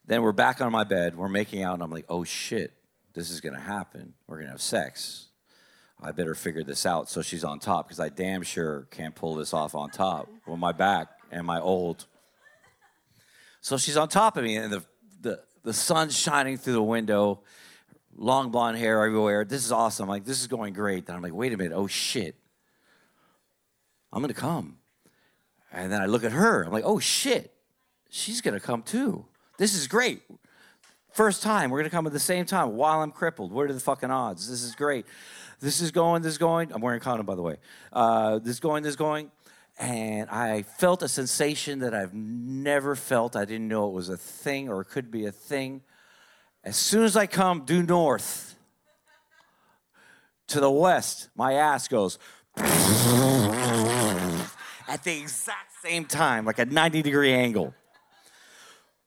Then 0.06 0.22
we're 0.22 0.32
back 0.32 0.60
on 0.60 0.72
my 0.72 0.84
bed. 0.84 1.16
We're 1.16 1.28
making 1.28 1.62
out. 1.62 1.74
And 1.74 1.82
I'm 1.82 1.90
like, 1.90 2.06
oh 2.08 2.24
shit 2.24 2.72
this 3.14 3.30
is 3.30 3.40
to 3.54 3.60
happen. 3.60 4.14
We're 4.26 4.36
to 4.46 4.52
have 4.52 4.62
sex. 4.62 5.28
I 6.02 6.12
better 6.12 6.34
figure 6.34 6.64
this 6.64 6.84
out 6.84 7.08
so 7.08 7.22
she's 7.22 7.44
on 7.44 7.60
top 7.60 7.86
because 7.86 8.00
I 8.00 8.08
damn 8.08 8.42
sure 8.42 8.88
can't 8.90 9.14
pull 9.14 9.36
this 9.36 9.54
off 9.54 9.74
on 9.74 9.90
top 9.90 10.28
with 10.46 10.58
my 10.58 10.72
back 10.72 11.08
and 11.30 11.46
my 11.46 11.60
old. 11.60 12.06
So 13.60 13.76
she's 13.76 13.96
on 13.96 14.08
top 14.08 14.36
of 14.36 14.42
me, 14.42 14.56
and 14.56 14.72
the, 14.72 14.84
the, 15.20 15.40
the 15.62 15.72
sun's 15.72 16.18
shining 16.18 16.56
through 16.56 16.72
the 16.72 16.82
window, 16.82 17.42
long 18.16 18.50
blonde 18.50 18.78
hair 18.78 19.04
everywhere. 19.04 19.44
This 19.44 19.64
is 19.64 19.70
awesome. 19.70 20.08
Like, 20.08 20.24
this 20.24 20.40
is 20.40 20.48
going 20.48 20.74
great. 20.74 21.06
Then 21.06 21.14
I'm 21.14 21.22
like, 21.22 21.34
wait 21.34 21.52
a 21.52 21.56
minute. 21.56 21.72
Oh, 21.72 21.86
shit. 21.86 22.34
I'm 24.12 24.20
to 24.26 24.34
come. 24.34 24.78
And 25.72 25.90
then 25.90 26.00
I 26.00 26.06
look 26.06 26.22
at 26.22 26.32
her. 26.32 26.62
I'm 26.62 26.72
like, 26.72 26.84
oh, 26.86 26.98
shit. 26.98 27.52
She's 28.10 28.42
to 28.42 28.60
come 28.60 28.82
too. 28.82 29.24
This 29.56 29.74
is 29.74 29.86
great. 29.86 30.22
First 31.12 31.42
time, 31.42 31.70
we're 31.70 31.78
gonna 31.78 31.90
come 31.90 32.06
at 32.06 32.12
the 32.12 32.18
same 32.18 32.46
time 32.46 32.74
while 32.74 33.00
I'm 33.00 33.10
crippled. 33.10 33.52
What 33.52 33.70
are 33.70 33.72
the 33.72 33.80
fucking 33.80 34.10
odds? 34.10 34.48
This 34.48 34.62
is 34.62 34.74
great. 34.74 35.06
This 35.60 35.80
is 35.80 35.90
going, 35.90 36.22
this 36.22 36.32
is 36.32 36.38
going. 36.38 36.72
I'm 36.72 36.80
wearing 36.80 37.00
a 37.00 37.04
condom, 37.04 37.24
by 37.24 37.34
the 37.34 37.42
way. 37.42 37.56
Uh, 37.92 38.38
this 38.38 38.54
is 38.54 38.60
going, 38.60 38.82
this 38.82 38.90
is 38.90 38.96
going. 38.96 39.30
And 39.78 40.28
I 40.28 40.62
felt 40.62 41.02
a 41.02 41.08
sensation 41.08 41.80
that 41.80 41.94
I've 41.94 42.14
never 42.14 42.96
felt. 42.96 43.36
I 43.36 43.44
didn't 43.44 43.68
know 43.68 43.88
it 43.88 43.92
was 43.92 44.08
a 44.08 44.16
thing 44.16 44.68
or 44.68 44.80
it 44.80 44.86
could 44.86 45.10
be 45.10 45.26
a 45.26 45.32
thing. 45.32 45.82
As 46.64 46.76
soon 46.76 47.04
as 47.04 47.16
I 47.16 47.26
come 47.26 47.64
due 47.64 47.82
north 47.82 48.56
to 50.48 50.60
the 50.60 50.70
west, 50.70 51.28
my 51.34 51.54
ass 51.54 51.88
goes 51.88 52.18
at 54.92 55.02
the 55.04 55.20
exact 55.20 55.72
same 55.82 56.04
time, 56.04 56.44
like 56.44 56.58
a 56.58 56.66
90 56.66 57.00
degree 57.00 57.32
angle. 57.32 57.72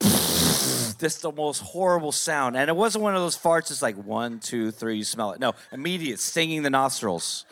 Just 0.00 1.22
the 1.22 1.30
most 1.30 1.60
horrible 1.60 2.10
sound. 2.10 2.56
And 2.56 2.68
it 2.68 2.74
wasn't 2.74 3.04
one 3.04 3.14
of 3.14 3.22
those 3.22 3.38
farts 3.38 3.70
it's 3.70 3.82
like 3.82 3.94
one, 3.94 4.40
two, 4.40 4.72
three, 4.72 4.96
you 4.96 5.04
smell 5.04 5.30
it. 5.30 5.38
No, 5.38 5.52
immediate, 5.70 6.18
stinging 6.18 6.64
the 6.64 6.70
nostrils. 6.70 7.44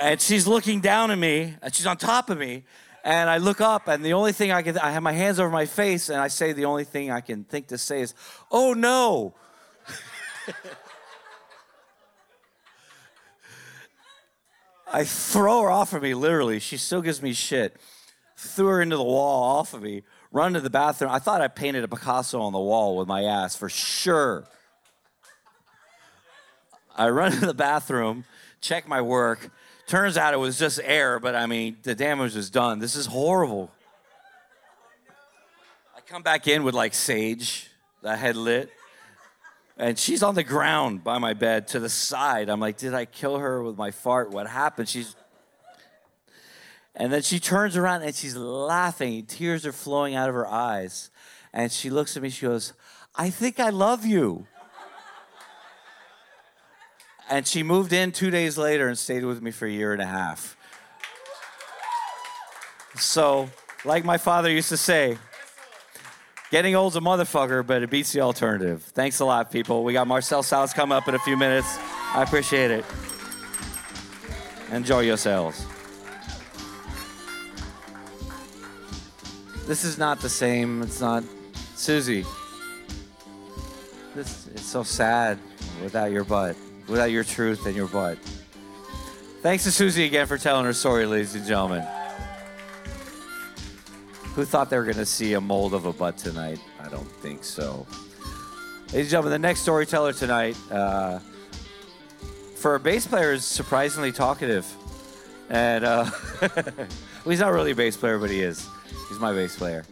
And 0.00 0.20
she's 0.20 0.48
looking 0.48 0.80
down 0.80 1.12
at 1.12 1.18
me, 1.18 1.54
and 1.62 1.72
she's 1.72 1.86
on 1.86 1.98
top 1.98 2.30
of 2.30 2.38
me. 2.38 2.64
And 3.04 3.30
I 3.30 3.36
look 3.36 3.60
up, 3.60 3.86
and 3.86 4.04
the 4.04 4.14
only 4.14 4.32
thing 4.32 4.50
I 4.50 4.62
can, 4.62 4.76
I 4.76 4.90
have 4.90 5.02
my 5.04 5.12
hands 5.12 5.38
over 5.38 5.50
my 5.50 5.66
face, 5.66 6.08
and 6.08 6.20
I 6.20 6.26
say 6.26 6.52
the 6.52 6.64
only 6.64 6.84
thing 6.84 7.12
I 7.12 7.20
can 7.20 7.44
think 7.44 7.68
to 7.68 7.78
say 7.78 8.00
is, 8.00 8.12
oh 8.50 8.74
no. 8.74 9.34
I 14.92 15.04
throw 15.04 15.62
her 15.62 15.70
off 15.70 15.92
of 15.92 16.02
me, 16.02 16.14
literally. 16.14 16.58
She 16.60 16.76
still 16.76 17.02
gives 17.02 17.22
me 17.22 17.32
shit. 17.32 17.76
Threw 18.36 18.68
her 18.68 18.82
into 18.82 18.96
the 18.96 19.02
wall 19.04 19.58
off 19.58 19.74
of 19.74 19.82
me, 19.82 20.02
run 20.30 20.54
to 20.54 20.60
the 20.60 20.70
bathroom. 20.70 21.10
I 21.10 21.18
thought 21.18 21.40
I 21.40 21.48
painted 21.48 21.84
a 21.84 21.88
Picasso 21.88 22.40
on 22.40 22.52
the 22.52 22.60
wall 22.60 22.96
with 22.96 23.08
my 23.08 23.24
ass 23.24 23.56
for 23.56 23.68
sure. 23.68 24.44
I 26.96 27.08
run 27.10 27.32
to 27.40 27.46
the 27.46 27.54
bathroom, 27.54 28.24
check 28.60 28.88
my 28.88 29.00
work. 29.00 29.50
Turns 29.86 30.16
out 30.16 30.34
it 30.34 30.38
was 30.38 30.58
just 30.58 30.80
air, 30.84 31.18
but 31.18 31.34
I 31.34 31.46
mean, 31.46 31.78
the 31.82 31.94
damage 31.94 32.34
was 32.34 32.50
done. 32.50 32.78
This 32.78 32.94
is 32.94 33.06
horrible. 33.06 33.70
I 35.96 36.00
come 36.00 36.22
back 36.22 36.46
in 36.46 36.62
with 36.62 36.74
like 36.74 36.94
sage 36.94 37.68
that 38.02 38.12
I 38.12 38.16
had 38.16 38.36
lit 38.36 38.70
and 39.78 39.98
she's 39.98 40.22
on 40.22 40.34
the 40.34 40.42
ground 40.42 41.04
by 41.04 41.18
my 41.18 41.34
bed 41.34 41.68
to 41.68 41.80
the 41.80 41.88
side. 41.88 42.48
I'm 42.48 42.60
like, 42.60 42.76
did 42.76 42.94
I 42.94 43.04
kill 43.04 43.38
her 43.38 43.62
with 43.62 43.78
my 43.78 43.92
fart? 43.92 44.30
What 44.30 44.48
happened? 44.48 44.88
She's 44.88 45.14
and 46.98 47.12
then 47.12 47.22
she 47.22 47.38
turns 47.38 47.76
around 47.76 48.02
and 48.02 48.12
she's 48.12 48.36
laughing. 48.36 49.24
Tears 49.24 49.64
are 49.64 49.72
flowing 49.72 50.16
out 50.16 50.28
of 50.28 50.34
her 50.34 50.48
eyes. 50.48 51.10
And 51.52 51.70
she 51.70 51.90
looks 51.90 52.16
at 52.16 52.22
me, 52.24 52.28
she 52.28 52.44
goes, 52.44 52.72
I 53.14 53.30
think 53.30 53.60
I 53.60 53.70
love 53.70 54.04
you. 54.04 54.46
and 57.30 57.46
she 57.46 57.62
moved 57.62 57.92
in 57.92 58.10
two 58.10 58.30
days 58.30 58.58
later 58.58 58.88
and 58.88 58.98
stayed 58.98 59.24
with 59.24 59.40
me 59.40 59.52
for 59.52 59.66
a 59.66 59.70
year 59.70 59.92
and 59.92 60.02
a 60.02 60.06
half. 60.06 60.56
So, 62.96 63.48
like 63.84 64.04
my 64.04 64.18
father 64.18 64.50
used 64.50 64.70
to 64.70 64.76
say, 64.76 65.18
Getting 66.50 66.74
old's 66.74 66.96
a 66.96 67.00
motherfucker, 67.00 67.66
but 67.66 67.82
it 67.82 67.90
beats 67.90 68.12
the 68.12 68.20
alternative. 68.20 68.82
Thanks 68.82 69.20
a 69.20 69.24
lot, 69.26 69.50
people. 69.50 69.84
We 69.84 69.92
got 69.92 70.06
Marcel 70.06 70.42
Salas 70.42 70.72
coming 70.72 70.96
up 70.96 71.06
in 71.06 71.14
a 71.14 71.18
few 71.18 71.36
minutes. 71.36 71.78
I 72.14 72.22
appreciate 72.22 72.70
it. 72.70 72.86
Enjoy 74.72 75.00
yourselves. 75.00 75.66
This 79.66 79.84
is 79.84 79.98
not 79.98 80.20
the 80.20 80.30
same. 80.30 80.82
It's 80.82 81.02
not 81.02 81.22
Susie. 81.74 82.24
This 84.14 84.46
it's 84.54 84.64
so 84.64 84.82
sad 84.82 85.38
without 85.82 86.10
your 86.10 86.24
butt, 86.24 86.56
without 86.88 87.10
your 87.10 87.24
truth 87.24 87.66
and 87.66 87.76
your 87.76 87.88
butt. 87.88 88.16
Thanks 89.42 89.64
to 89.64 89.70
Susie 89.70 90.06
again 90.06 90.26
for 90.26 90.38
telling 90.38 90.64
her 90.64 90.72
story, 90.72 91.04
ladies 91.04 91.34
and 91.34 91.46
gentlemen. 91.46 91.86
Who 94.38 94.44
thought 94.44 94.70
they 94.70 94.76
were 94.78 94.84
going 94.84 94.98
to 94.98 95.04
see 95.04 95.32
a 95.32 95.40
mold 95.40 95.74
of 95.74 95.86
a 95.86 95.92
butt 95.92 96.16
tonight? 96.16 96.60
I 96.80 96.88
don't 96.88 97.10
think 97.10 97.42
so. 97.42 97.88
Ladies 98.92 98.94
and 98.94 99.08
gentlemen, 99.08 99.32
the 99.32 99.38
next 99.40 99.62
storyteller 99.62 100.12
tonight, 100.12 100.56
uh, 100.70 101.18
for 102.54 102.76
a 102.76 102.78
bass 102.78 103.04
player, 103.04 103.32
is 103.32 103.44
surprisingly 103.44 104.12
talkative. 104.12 104.64
And 105.50 105.84
uh, 105.84 106.08
well, 106.40 106.86
he's 107.24 107.40
not 107.40 107.50
really 107.50 107.72
a 107.72 107.74
bass 107.74 107.96
player, 107.96 108.16
but 108.16 108.30
he 108.30 108.40
is. 108.40 108.64
He's 109.08 109.18
my 109.18 109.32
bass 109.32 109.56
player. 109.56 109.84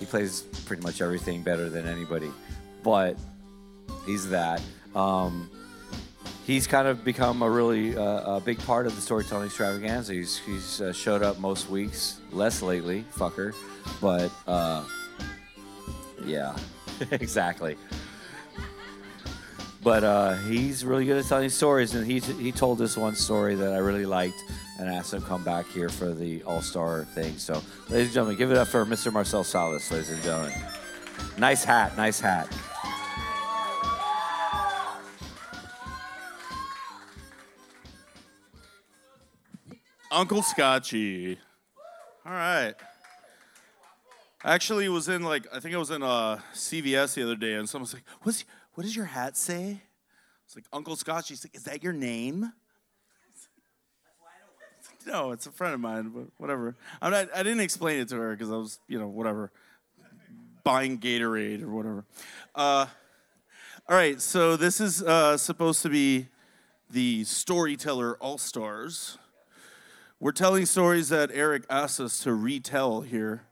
He 0.00 0.06
plays 0.06 0.40
pretty 0.66 0.82
much 0.82 1.00
everything 1.00 1.44
better 1.44 1.68
than 1.68 1.86
anybody. 1.86 2.32
But 2.82 3.16
he's 4.04 4.28
that. 4.30 4.60
Um, 4.96 5.48
he's 6.46 6.66
kind 6.66 6.88
of 6.88 7.04
become 7.04 7.42
a 7.42 7.50
really 7.50 7.96
uh, 7.96 8.36
a 8.36 8.40
big 8.40 8.58
part 8.60 8.86
of 8.86 8.94
the 8.94 9.00
storytelling 9.00 9.46
extravaganza. 9.46 10.12
He's, 10.12 10.38
he's 10.38 10.80
uh, 10.80 10.92
showed 10.92 11.22
up 11.22 11.38
most 11.38 11.70
weeks, 11.70 12.20
less 12.30 12.62
lately, 12.62 13.04
fucker. 13.14 13.54
But 14.00 14.30
uh, 14.46 14.84
yeah, 16.24 16.56
exactly. 17.10 17.76
But 19.82 20.04
uh, 20.04 20.34
he's 20.34 20.84
really 20.84 21.06
good 21.06 21.18
at 21.18 21.24
telling 21.24 21.48
stories, 21.48 21.94
and 21.94 22.06
he 22.06 22.20
he 22.20 22.52
told 22.52 22.78
this 22.78 22.96
one 22.96 23.16
story 23.16 23.56
that 23.56 23.72
I 23.72 23.78
really 23.78 24.06
liked, 24.06 24.38
and 24.78 24.88
asked 24.88 25.12
him 25.12 25.22
to 25.22 25.26
come 25.26 25.42
back 25.42 25.66
here 25.66 25.88
for 25.88 26.14
the 26.14 26.42
All 26.44 26.62
Star 26.62 27.04
thing. 27.04 27.36
So, 27.36 27.54
ladies 27.88 28.06
and 28.06 28.14
gentlemen, 28.14 28.36
give 28.36 28.52
it 28.52 28.58
up 28.58 28.68
for 28.68 28.86
Mr. 28.86 29.12
Marcel 29.12 29.42
Salas, 29.42 29.90
ladies 29.90 30.10
and 30.10 30.22
gentlemen. 30.22 30.52
Nice 31.36 31.64
hat, 31.64 31.96
nice 31.96 32.20
hat. 32.20 32.48
Uncle 40.12 40.42
Scotchy. 40.42 41.38
All 42.26 42.32
right. 42.32 42.74
Actually, 44.44 44.88
was 44.90 45.08
in 45.08 45.22
like 45.22 45.46
I 45.54 45.58
think 45.58 45.74
I 45.74 45.78
was 45.78 45.90
in 45.90 46.02
uh, 46.02 46.38
CVS 46.54 47.14
the 47.14 47.22
other 47.22 47.34
day, 47.34 47.54
and 47.54 47.66
someone's 47.68 47.94
like, 47.94 48.04
"What's 48.22 48.44
what 48.74 48.84
does 48.84 48.94
your 48.94 49.06
hat 49.06 49.36
say?" 49.36 49.80
It's 50.44 50.54
like 50.54 50.66
Uncle 50.72 50.96
Scotchy. 50.96 51.28
He's 51.34 51.44
like, 51.44 51.56
"Is 51.56 51.64
that 51.64 51.82
your 51.82 51.92
name?" 51.92 52.52
No, 55.04 55.32
it's 55.32 55.46
a 55.46 55.50
friend 55.50 55.74
of 55.74 55.80
mine, 55.80 56.12
but 56.14 56.26
whatever. 56.36 56.76
I'm 57.00 57.10
not, 57.10 57.28
I 57.34 57.42
didn't 57.42 57.58
explain 57.58 57.98
it 57.98 58.08
to 58.10 58.16
her 58.18 58.36
because 58.36 58.52
I 58.52 58.56
was, 58.56 58.78
you 58.86 59.00
know, 59.00 59.08
whatever, 59.08 59.50
buying 60.62 60.98
Gatorade 60.98 61.60
or 61.60 61.70
whatever. 61.70 62.04
Uh, 62.54 62.86
all 63.88 63.96
right, 63.96 64.20
so 64.20 64.56
this 64.56 64.80
is 64.80 65.02
uh, 65.02 65.36
supposed 65.36 65.82
to 65.82 65.88
be 65.88 66.28
the 66.88 67.24
Storyteller 67.24 68.16
All 68.18 68.38
Stars. 68.38 69.18
We're 70.22 70.30
telling 70.30 70.66
stories 70.66 71.08
that 71.08 71.32
Eric 71.34 71.64
asked 71.68 71.98
us 71.98 72.20
to 72.20 72.32
retell 72.32 73.00
here. 73.00 73.42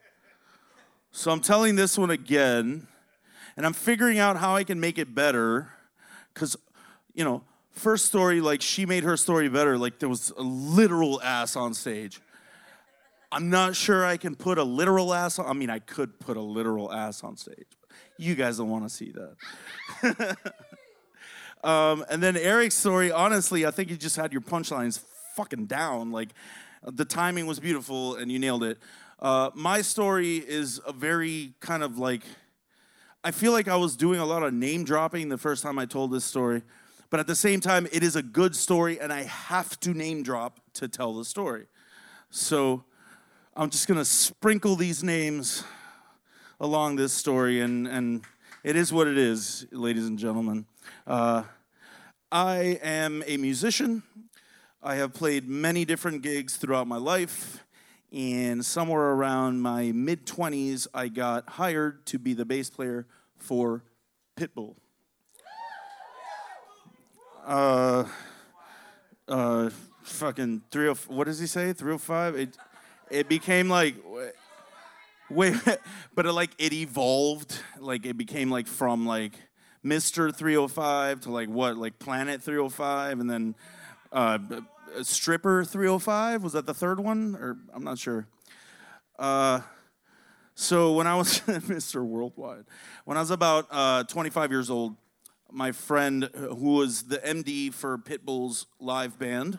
So 1.10 1.32
I'm 1.32 1.40
telling 1.40 1.74
this 1.74 1.98
one 1.98 2.10
again, 2.10 2.86
and 3.56 3.66
I'm 3.66 3.72
figuring 3.72 4.20
out 4.20 4.36
how 4.36 4.54
I 4.54 4.62
can 4.62 4.78
make 4.78 4.96
it 4.96 5.12
better. 5.12 5.72
Because, 6.32 6.56
you 7.12 7.24
know, 7.24 7.42
first 7.72 8.04
story, 8.04 8.40
like 8.40 8.62
she 8.62 8.86
made 8.86 9.02
her 9.02 9.16
story 9.16 9.48
better, 9.48 9.76
like 9.78 9.98
there 9.98 10.08
was 10.08 10.30
a 10.38 10.42
literal 10.42 11.20
ass 11.22 11.56
on 11.56 11.74
stage. 11.74 12.20
I'm 13.32 13.50
not 13.50 13.74
sure 13.74 14.06
I 14.06 14.16
can 14.16 14.36
put 14.36 14.56
a 14.56 14.62
literal 14.62 15.12
ass 15.12 15.40
on. 15.40 15.46
I 15.46 15.54
mean, 15.54 15.70
I 15.70 15.80
could 15.80 16.20
put 16.20 16.36
a 16.36 16.40
literal 16.40 16.92
ass 16.92 17.24
on 17.24 17.36
stage. 17.36 17.66
You 18.16 18.36
guys 18.36 18.58
don't 18.58 18.70
want 18.70 18.84
to 18.84 18.90
see 18.90 19.12
that. 20.04 20.36
um, 21.68 22.04
and 22.08 22.22
then 22.22 22.36
Eric's 22.36 22.76
story, 22.76 23.10
honestly, 23.10 23.66
I 23.66 23.72
think 23.72 23.90
you 23.90 23.96
just 23.96 24.14
had 24.14 24.32
your 24.32 24.42
punchlines 24.42 25.00
fucking 25.36 25.66
down. 25.66 26.12
Like, 26.12 26.30
the 26.82 27.04
timing 27.04 27.46
was 27.46 27.60
beautiful 27.60 28.16
and 28.16 28.30
you 28.30 28.38
nailed 28.38 28.64
it. 28.64 28.78
Uh, 29.18 29.50
my 29.54 29.82
story 29.82 30.36
is 30.38 30.80
a 30.86 30.92
very 30.92 31.52
kind 31.60 31.82
of 31.82 31.98
like, 31.98 32.22
I 33.22 33.32
feel 33.32 33.52
like 33.52 33.68
I 33.68 33.76
was 33.76 33.96
doing 33.96 34.18
a 34.18 34.24
lot 34.24 34.42
of 34.42 34.54
name 34.54 34.84
dropping 34.84 35.28
the 35.28 35.36
first 35.38 35.62
time 35.62 35.78
I 35.78 35.84
told 35.84 36.10
this 36.10 36.24
story, 36.24 36.62
but 37.10 37.20
at 37.20 37.26
the 37.26 37.34
same 37.36 37.60
time, 37.60 37.86
it 37.92 38.02
is 38.02 38.16
a 38.16 38.22
good 38.22 38.56
story 38.56 38.98
and 38.98 39.12
I 39.12 39.24
have 39.24 39.78
to 39.80 39.92
name 39.92 40.22
drop 40.22 40.60
to 40.74 40.88
tell 40.88 41.14
the 41.14 41.24
story. 41.24 41.66
So 42.30 42.84
I'm 43.54 43.68
just 43.68 43.86
gonna 43.88 44.06
sprinkle 44.06 44.74
these 44.74 45.04
names 45.04 45.64
along 46.60 46.96
this 46.96 47.12
story, 47.12 47.60
and, 47.60 47.86
and 47.88 48.22
it 48.62 48.76
is 48.76 48.92
what 48.92 49.06
it 49.06 49.18
is, 49.18 49.66
ladies 49.72 50.06
and 50.06 50.18
gentlemen. 50.18 50.66
Uh, 51.06 51.42
I 52.30 52.78
am 52.82 53.24
a 53.26 53.36
musician. 53.38 54.02
I 54.82 54.94
have 54.94 55.12
played 55.12 55.48
many 55.48 55.84
different 55.84 56.22
gigs 56.22 56.56
throughout 56.56 56.86
my 56.86 56.96
life, 56.96 57.62
and 58.12 58.64
somewhere 58.64 59.10
around 59.10 59.60
my 59.60 59.92
mid 59.92 60.26
20s, 60.26 60.86
I 60.94 61.08
got 61.08 61.48
hired 61.50 62.06
to 62.06 62.18
be 62.18 62.32
the 62.32 62.44
bass 62.46 62.70
player 62.70 63.06
for 63.36 63.84
Pitbull. 64.36 64.76
Uh, 67.46 68.04
uh, 69.28 69.70
fucking 70.02 70.62
30, 70.70 71.00
what 71.08 71.24
does 71.24 71.38
he 71.38 71.46
say? 71.46 71.72
305? 71.72 72.36
It, 72.36 72.56
it 73.10 73.28
became 73.28 73.68
like, 73.68 73.96
Wait, 75.30 75.54
but 76.14 76.26
it, 76.26 76.32
like 76.32 76.50
it 76.58 76.72
evolved. 76.72 77.60
Like 77.78 78.04
it 78.04 78.16
became 78.16 78.50
like 78.50 78.66
from 78.66 79.06
like 79.06 79.32
Mr. 79.84 80.34
305 80.34 81.20
to 81.20 81.30
like 81.30 81.48
what, 81.48 81.76
like 81.76 81.98
Planet 81.98 82.42
305, 82.42 83.20
and 83.20 83.30
then 83.30 83.54
uh, 84.12 84.38
Stripper 85.02 85.64
305. 85.64 86.42
Was 86.42 86.52
that 86.54 86.66
the 86.66 86.74
third 86.74 87.00
one? 87.00 87.36
Or 87.36 87.58
I'm 87.72 87.84
not 87.84 87.98
sure. 87.98 88.26
Uh, 89.18 89.60
so 90.54 90.92
when 90.92 91.06
I 91.06 91.14
was 91.14 91.40
Mr. 91.46 92.04
Worldwide, 92.04 92.64
when 93.04 93.16
I 93.16 93.20
was 93.20 93.30
about 93.30 93.66
uh, 93.70 94.04
25 94.04 94.50
years 94.50 94.70
old, 94.70 94.96
my 95.52 95.72
friend 95.72 96.28
who 96.34 96.74
was 96.74 97.04
the 97.04 97.18
MD 97.18 97.72
for 97.72 97.98
Pitbull's 97.98 98.66
live 98.78 99.18
band. 99.18 99.58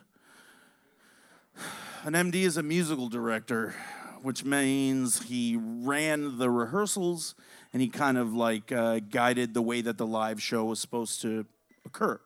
An 2.04 2.14
MD 2.14 2.36
is 2.36 2.58
a 2.58 2.64
musical 2.64 3.10
director, 3.10 3.76
which 4.22 4.46
means 4.46 5.24
he 5.24 5.58
ran 5.60 6.38
the 6.38 6.50
rehearsals 6.50 7.36
and 7.74 7.82
he 7.82 7.90
kind 7.90 8.18
of 8.18 8.34
like 8.34 8.72
uh, 8.72 9.00
guided 9.00 9.54
the 9.54 9.62
way 9.62 9.82
that 9.82 9.98
the 9.98 10.08
live 10.08 10.42
show 10.42 10.66
was 10.66 10.80
supposed 10.80 11.22
to 11.22 11.46
occur. 11.86 12.20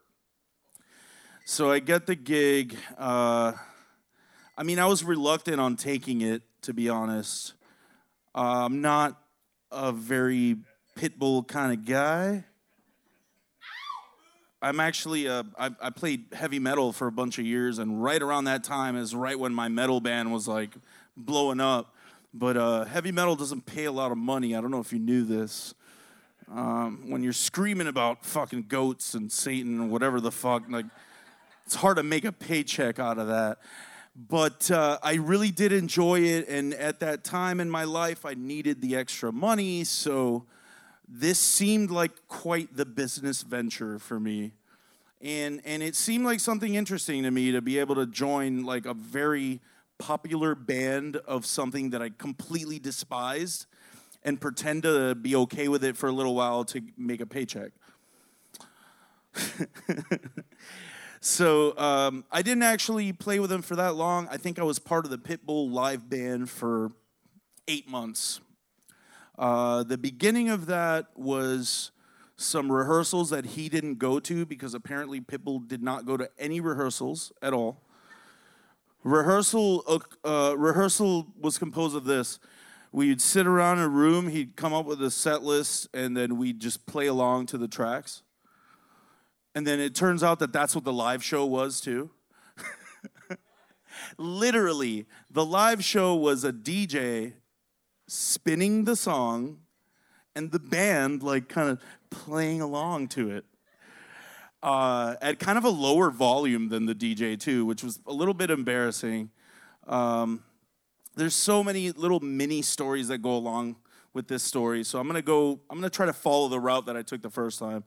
So 1.47 1.69
I 1.69 1.77
get 1.77 2.07
the 2.07 2.15
gig. 2.15 2.75
Uh, 2.97 3.51
I 4.57 4.63
mean, 4.63 4.79
I 4.79 4.87
was 4.87 5.03
reluctant 5.03 5.61
on 5.61 5.75
taking 5.75 6.21
it, 6.21 6.41
to 6.63 6.73
be 6.73 6.89
honest. 6.89 7.53
Uh, 8.33 8.65
I'm 8.65 8.81
not 8.81 9.21
a 9.71 9.91
very 9.91 10.57
pitbull 10.97 11.47
kind 11.47 11.71
of 11.71 11.85
guy. 11.85 12.45
I'm 14.59 14.79
actually 14.79 15.27
uh, 15.27 15.43
I, 15.55 15.69
I 15.79 15.91
played 15.91 16.25
heavy 16.33 16.57
metal 16.57 16.91
for 16.91 17.05
a 17.05 17.11
bunch 17.11 17.37
of 17.37 17.45
years, 17.45 17.77
and 17.77 18.03
right 18.03 18.23
around 18.23 18.45
that 18.45 18.63
time 18.63 18.97
is 18.97 19.13
right 19.13 19.37
when 19.37 19.53
my 19.53 19.67
metal 19.67 20.01
band 20.01 20.33
was 20.33 20.47
like 20.47 20.71
blowing 21.15 21.59
up. 21.59 21.93
But 22.33 22.57
uh, 22.57 22.85
heavy 22.85 23.11
metal 23.11 23.35
doesn't 23.35 23.67
pay 23.67 23.85
a 23.85 23.91
lot 23.91 24.11
of 24.11 24.17
money. 24.17 24.55
I 24.55 24.61
don't 24.61 24.71
know 24.71 24.79
if 24.79 24.91
you 24.91 24.97
knew 24.97 25.23
this. 25.23 25.75
Um, 26.51 27.03
when 27.07 27.21
you're 27.21 27.33
screaming 27.33 27.85
about 27.85 28.25
fucking 28.25 28.65
goats 28.67 29.13
and 29.13 29.31
Satan 29.31 29.79
or 29.79 29.87
whatever 29.87 30.19
the 30.19 30.31
fuck, 30.31 30.63
like 30.67 30.85
it's 31.65 31.75
hard 31.75 31.97
to 31.97 32.03
make 32.03 32.25
a 32.25 32.31
paycheck 32.31 32.99
out 32.99 33.17
of 33.17 33.27
that. 33.27 33.57
But 34.15 34.71
uh, 34.71 34.97
I 35.03 35.15
really 35.15 35.51
did 35.51 35.73
enjoy 35.73 36.21
it, 36.21 36.47
and 36.47 36.73
at 36.73 37.01
that 37.01 37.23
time 37.23 37.59
in 37.59 37.69
my 37.69 37.83
life, 37.83 38.25
I 38.25 38.33
needed 38.33 38.81
the 38.81 38.95
extra 38.95 39.31
money, 39.31 39.83
so 39.83 40.45
this 41.07 41.39
seemed 41.39 41.91
like 41.91 42.27
quite 42.27 42.75
the 42.75 42.85
business 42.85 43.41
venture 43.41 43.99
for 43.99 44.19
me. 44.19 44.53
And, 45.21 45.61
and 45.65 45.83
it 45.83 45.95
seemed 45.95 46.23
like 46.23 46.39
something 46.39 46.75
interesting 46.75 47.23
to 47.23 47.31
me 47.31 47.51
to 47.51 47.61
be 47.61 47.79
able 47.79 47.95
to 47.95 48.05
join 48.05 48.63
like 48.63 48.85
a 48.85 48.93
very 48.93 49.59
popular 49.97 50.55
band 50.55 51.17
of 51.17 51.45
something 51.45 51.89
that 51.89 52.01
I 52.01 52.09
completely 52.09 52.79
despised 52.79 53.65
and 54.23 54.39
pretend 54.39 54.83
to 54.83 55.15
be 55.15 55.35
okay 55.35 55.67
with 55.67 55.83
it 55.83 55.97
for 55.97 56.07
a 56.07 56.11
little 56.11 56.35
while 56.35 56.63
to 56.65 56.81
make 56.97 57.21
a 57.21 57.25
paycheck. 57.25 57.71
so 61.25 61.75
um, 61.79 62.23
I 62.31 62.43
didn't 62.43 62.61
actually 62.61 63.11
play 63.11 63.39
with 63.39 63.49
them 63.49 63.63
for 63.63 63.75
that 63.77 63.95
long. 63.95 64.27
I 64.29 64.37
think 64.37 64.59
I 64.59 64.63
was 64.63 64.77
part 64.77 65.05
of 65.05 65.11
the 65.11 65.17
Pitbull 65.17 65.71
live 65.71 66.07
band 66.07 66.51
for 66.51 66.91
eight 67.67 67.89
months. 67.89 68.41
Uh, 69.35 69.81
the 69.81 69.97
beginning 69.97 70.49
of 70.49 70.67
that 70.67 71.07
was 71.15 71.89
some 72.37 72.71
rehearsals 72.71 73.31
that 73.31 73.43
he 73.43 73.69
didn't 73.69 73.95
go 73.95 74.19
to 74.19 74.45
because 74.45 74.75
apparently 74.75 75.19
Pitbull 75.19 75.67
did 75.67 75.81
not 75.81 76.05
go 76.05 76.15
to 76.15 76.29
any 76.37 76.59
rehearsals 76.59 77.33
at 77.41 77.53
all. 77.53 77.81
Rehearsal, 79.03 79.83
uh, 79.87 79.99
uh, 80.23 80.55
rehearsal 80.55 81.25
was 81.41 81.57
composed 81.57 81.95
of 81.95 82.03
this. 82.03 82.39
We'd 82.91 83.19
sit 83.19 83.47
around 83.47 83.79
a 83.79 83.89
room, 83.89 84.27
he'd 84.27 84.55
come 84.55 84.75
up 84.75 84.85
with 84.85 85.01
a 85.01 85.09
set 85.09 85.41
list, 85.41 85.87
and 85.91 86.15
then 86.15 86.37
we'd 86.37 86.59
just 86.59 86.85
play 86.85 87.07
along 87.07 87.47
to 87.47 87.57
the 87.57 87.67
tracks. 87.67 88.21
And 89.55 89.65
then 89.65 89.79
it 89.79 89.95
turns 89.95 90.21
out 90.21 90.39
that 90.39 90.53
that's 90.53 90.75
what 90.75 90.83
the 90.83 90.93
live 90.93 91.23
show 91.23 91.45
was 91.45 91.81
too. 91.81 92.11
Literally, 94.17 95.05
the 95.31 95.45
live 95.45 95.83
show 95.83 96.13
was 96.13 96.43
a 96.43 96.51
DJ 96.51 97.33
spinning 98.07 98.83
the 98.83 98.95
song 98.95 99.59
and 100.35 100.51
the 100.51 100.59
band 100.59 101.23
like 101.23 101.47
kind 101.47 101.69
of 101.69 101.81
playing 102.09 102.61
along 102.61 103.07
to 103.07 103.31
it 103.31 103.45
uh, 104.65 105.15
at 105.21 105.37
kind 105.37 105.59
of 105.59 105.63
a 105.63 105.69
lower 105.69 106.09
volume 106.09 106.69
than 106.69 106.87
the 106.87 106.95
DJ 106.95 107.39
too, 107.39 107.65
which 107.65 107.83
was 107.83 107.99
a 108.07 108.11
little 108.11 108.33
bit 108.33 108.49
embarrassing. 108.49 109.29
Um, 109.87 110.43
there's 111.15 111.35
so 111.35 111.63
many 111.63 111.91
little 111.91 112.19
mini 112.19 112.63
stories 112.63 113.07
that 113.09 113.19
go 113.19 113.37
along 113.37 113.75
with 114.13 114.27
this 114.27 114.41
story, 114.41 114.83
so 114.83 114.99
I'm 114.99 115.05
gonna 115.05 115.21
go. 115.21 115.59
I'm 115.69 115.77
gonna 115.77 115.89
try 115.91 116.07
to 116.07 116.13
follow 116.13 116.47
the 116.47 116.59
route 116.59 116.87
that 116.87 116.97
I 116.97 117.03
took 117.03 117.21
the 117.21 117.29
first 117.29 117.59
time. 117.59 117.83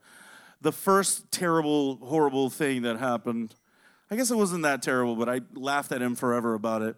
The 0.60 0.72
first 0.72 1.30
terrible, 1.30 1.96
horrible 1.96 2.50
thing 2.50 2.82
that 2.82 2.98
happened. 2.98 3.54
I 4.10 4.16
guess 4.16 4.30
it 4.30 4.36
wasn't 4.36 4.64
that 4.64 4.82
terrible, 4.82 5.14
but 5.14 5.28
I 5.28 5.40
laughed 5.54 5.92
at 5.92 6.02
him 6.02 6.14
forever 6.14 6.54
about 6.54 6.82
it. 6.82 6.96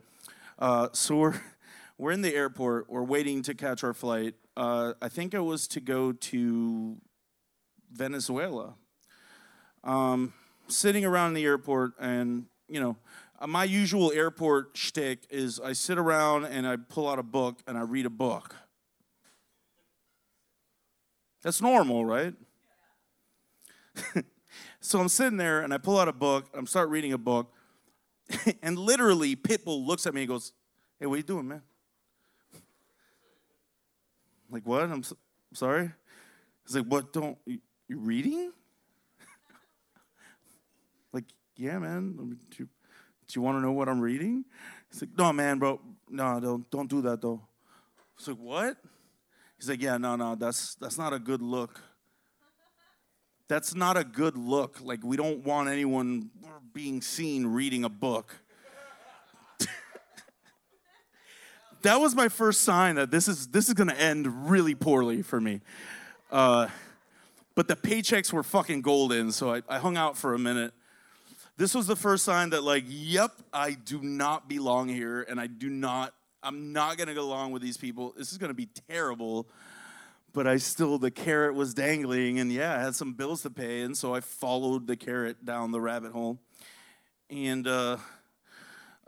Uh, 0.58 0.88
so 0.92 1.16
we're 1.16 1.40
we're 1.98 2.12
in 2.12 2.22
the 2.22 2.34
airport. 2.34 2.88
We're 2.88 3.02
waiting 3.02 3.42
to 3.42 3.54
catch 3.54 3.84
our 3.84 3.92
flight. 3.92 4.34
Uh, 4.56 4.94
I 5.02 5.08
think 5.08 5.34
it 5.34 5.40
was 5.40 5.68
to 5.68 5.80
go 5.80 6.12
to 6.12 6.96
Venezuela. 7.92 8.74
Um, 9.84 10.32
sitting 10.68 11.04
around 11.04 11.28
in 11.28 11.34
the 11.34 11.44
airport, 11.44 11.92
and 11.98 12.46
you 12.68 12.80
know, 12.80 12.96
uh, 13.38 13.46
my 13.46 13.64
usual 13.64 14.12
airport 14.12 14.70
shtick 14.74 15.26
is 15.30 15.60
I 15.60 15.72
sit 15.72 15.98
around 15.98 16.44
and 16.44 16.66
I 16.66 16.76
pull 16.76 17.08
out 17.08 17.18
a 17.18 17.22
book 17.22 17.60
and 17.66 17.76
I 17.76 17.82
read 17.82 18.06
a 18.06 18.10
book. 18.10 18.54
That's 21.42 21.62
normal, 21.62 22.04
right? 22.04 22.34
so 24.80 25.00
I'm 25.00 25.08
sitting 25.08 25.36
there 25.36 25.60
and 25.60 25.72
I 25.72 25.78
pull 25.78 25.98
out 25.98 26.08
a 26.08 26.12
book. 26.12 26.46
I'm 26.54 26.66
start 26.66 26.88
reading 26.88 27.12
a 27.12 27.18
book, 27.18 27.52
and 28.62 28.78
literally 28.78 29.36
Pitbull 29.36 29.86
looks 29.86 30.06
at 30.06 30.14
me 30.14 30.22
and 30.22 30.28
goes, 30.28 30.52
"Hey, 30.98 31.06
what 31.06 31.16
you 31.16 31.22
doing, 31.22 31.48
man?" 31.48 31.62
Like, 34.50 34.66
what? 34.66 34.82
I'm 34.82 35.02
so, 35.02 35.16
sorry? 35.52 35.90
He's 36.66 36.76
like, 36.76 36.86
what? 36.86 37.12
Don't, 37.12 37.38
you, 37.46 37.58
you 37.88 37.98
reading? 37.98 38.52
like, 41.12 41.24
yeah, 41.56 41.78
man. 41.78 42.14
Do 42.16 42.36
you, 42.58 42.68
do 43.28 43.38
you 43.38 43.42
want 43.42 43.58
to 43.58 43.62
know 43.62 43.72
what 43.72 43.88
I'm 43.88 44.00
reading? 44.00 44.44
He's 44.90 45.02
like, 45.02 45.10
no, 45.16 45.32
man, 45.32 45.58
bro. 45.58 45.80
No, 46.08 46.40
don't, 46.40 46.70
don't 46.70 46.90
do 46.90 47.00
that, 47.02 47.22
though. 47.22 47.40
He's 48.18 48.28
like, 48.28 48.38
what? 48.38 48.76
He's 49.56 49.68
like, 49.68 49.80
yeah, 49.80 49.98
no, 49.98 50.16
no, 50.16 50.34
that's, 50.34 50.74
that's 50.76 50.98
not 50.98 51.12
a 51.12 51.18
good 51.18 51.42
look. 51.42 51.80
That's 53.50 53.74
not 53.74 53.96
a 53.96 54.04
good 54.04 54.36
look. 54.36 54.78
Like, 54.80 55.00
we 55.02 55.16
don't 55.16 55.44
want 55.44 55.68
anyone 55.68 56.30
being 56.72 57.02
seen 57.02 57.48
reading 57.48 57.82
a 57.82 57.88
book. 57.88 58.36
that 61.82 62.00
was 62.00 62.14
my 62.14 62.28
first 62.28 62.60
sign 62.60 62.94
that 62.94 63.10
this 63.10 63.26
is 63.26 63.48
this 63.48 63.66
is 63.66 63.74
gonna 63.74 63.94
end 63.94 64.48
really 64.48 64.76
poorly 64.76 65.22
for 65.22 65.40
me. 65.40 65.62
Uh, 66.30 66.68
but 67.56 67.66
the 67.66 67.74
paychecks 67.74 68.32
were 68.32 68.44
fucking 68.44 68.82
golden, 68.82 69.32
so 69.32 69.52
I, 69.52 69.62
I 69.68 69.80
hung 69.80 69.96
out 69.96 70.16
for 70.16 70.32
a 70.34 70.38
minute. 70.38 70.72
This 71.56 71.74
was 71.74 71.88
the 71.88 71.96
first 71.96 72.24
sign 72.24 72.50
that, 72.50 72.62
like, 72.62 72.84
yep, 72.86 73.32
I 73.52 73.72
do 73.72 74.00
not 74.00 74.48
belong 74.48 74.88
here, 74.88 75.26
and 75.28 75.40
I 75.40 75.48
do 75.48 75.68
not, 75.68 76.14
I'm 76.40 76.72
not 76.72 76.98
gonna 76.98 77.14
get 77.14 77.20
along 77.20 77.50
with 77.50 77.62
these 77.62 77.76
people. 77.76 78.14
This 78.16 78.30
is 78.30 78.38
gonna 78.38 78.54
be 78.54 78.68
terrible. 78.88 79.48
But 80.32 80.46
I 80.46 80.58
still, 80.58 80.98
the 80.98 81.10
carrot 81.10 81.54
was 81.54 81.74
dangling, 81.74 82.38
and 82.38 82.52
yeah, 82.52 82.76
I 82.76 82.82
had 82.82 82.94
some 82.94 83.14
bills 83.14 83.42
to 83.42 83.50
pay, 83.50 83.82
and 83.82 83.96
so 83.96 84.14
I 84.14 84.20
followed 84.20 84.86
the 84.86 84.96
carrot 84.96 85.44
down 85.44 85.72
the 85.72 85.80
rabbit 85.80 86.12
hole. 86.12 86.38
And 87.28 87.66
uh, 87.66 87.96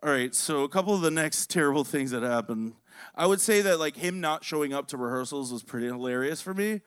all 0.03 0.11
right, 0.11 0.35
so 0.35 0.64
a 0.64 0.68
couple 0.68 0.95
of 0.95 1.01
the 1.01 1.12
next 1.12 1.47
terrible 1.51 1.85
things 1.85 2.11
that 2.11 2.25
happened. 2.25 2.75
I 3.14 3.27
would 3.27 3.41
say 3.41 3.62
that 3.62 3.79
like 3.79 3.97
him 3.97 4.20
not 4.20 4.45
showing 4.45 4.73
up 4.73 4.89
to 4.89 4.97
rehearsals 4.97 5.53
was 5.53 5.62
pretty 5.62 5.87
hilarious 5.87 6.43
for 6.43 6.55
me. 6.55 6.81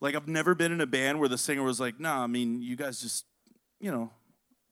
Like 0.00 0.14
I've 0.14 0.28
never 0.28 0.54
been 0.54 0.72
in 0.72 0.80
a 0.80 0.86
band 0.86 1.20
where 1.20 1.28
the 1.28 1.38
singer 1.38 1.62
was 1.62 1.78
like, 1.78 2.00
"Nah, 2.00 2.24
I 2.24 2.26
mean, 2.26 2.62
you 2.62 2.76
guys 2.76 3.00
just, 3.00 3.26
you 3.80 3.90
know, 3.90 4.10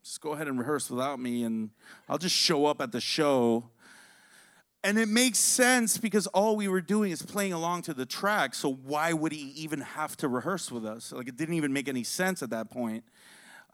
just 0.03 0.21
go 0.23 0.33
ahead 0.33 0.49
and 0.49 0.59
rehearse 0.59 0.91
without 0.91 1.21
me 1.21 1.45
and 1.45 1.71
I'll 2.09 2.19
just 2.19 2.35
show 2.35 2.65
up 2.67 2.81
at 2.81 2.93
the 2.93 3.01
show." 3.01 3.71
And 4.85 4.99
it 4.99 5.09
makes 5.09 5.39
sense 5.39 5.97
because 5.97 6.27
all 6.29 6.57
we 6.57 6.67
were 6.67 6.81
doing 6.81 7.13
is 7.13 7.23
playing 7.23 7.53
along 7.53 7.83
to 7.83 7.95
the 7.95 8.05
track. 8.05 8.55
So 8.55 8.73
why 8.73 9.13
would 9.13 9.31
he 9.31 9.53
even 9.57 9.81
have 9.81 10.17
to 10.19 10.29
rehearse 10.29 10.73
with 10.73 10.85
us? 10.85 11.13
Like 11.13 11.29
it 11.29 11.37
didn't 11.37 11.55
even 11.55 11.73
make 11.73 11.89
any 11.89 12.03
sense 12.03 12.43
at 12.43 12.51
that 12.51 12.71
point. 12.71 13.05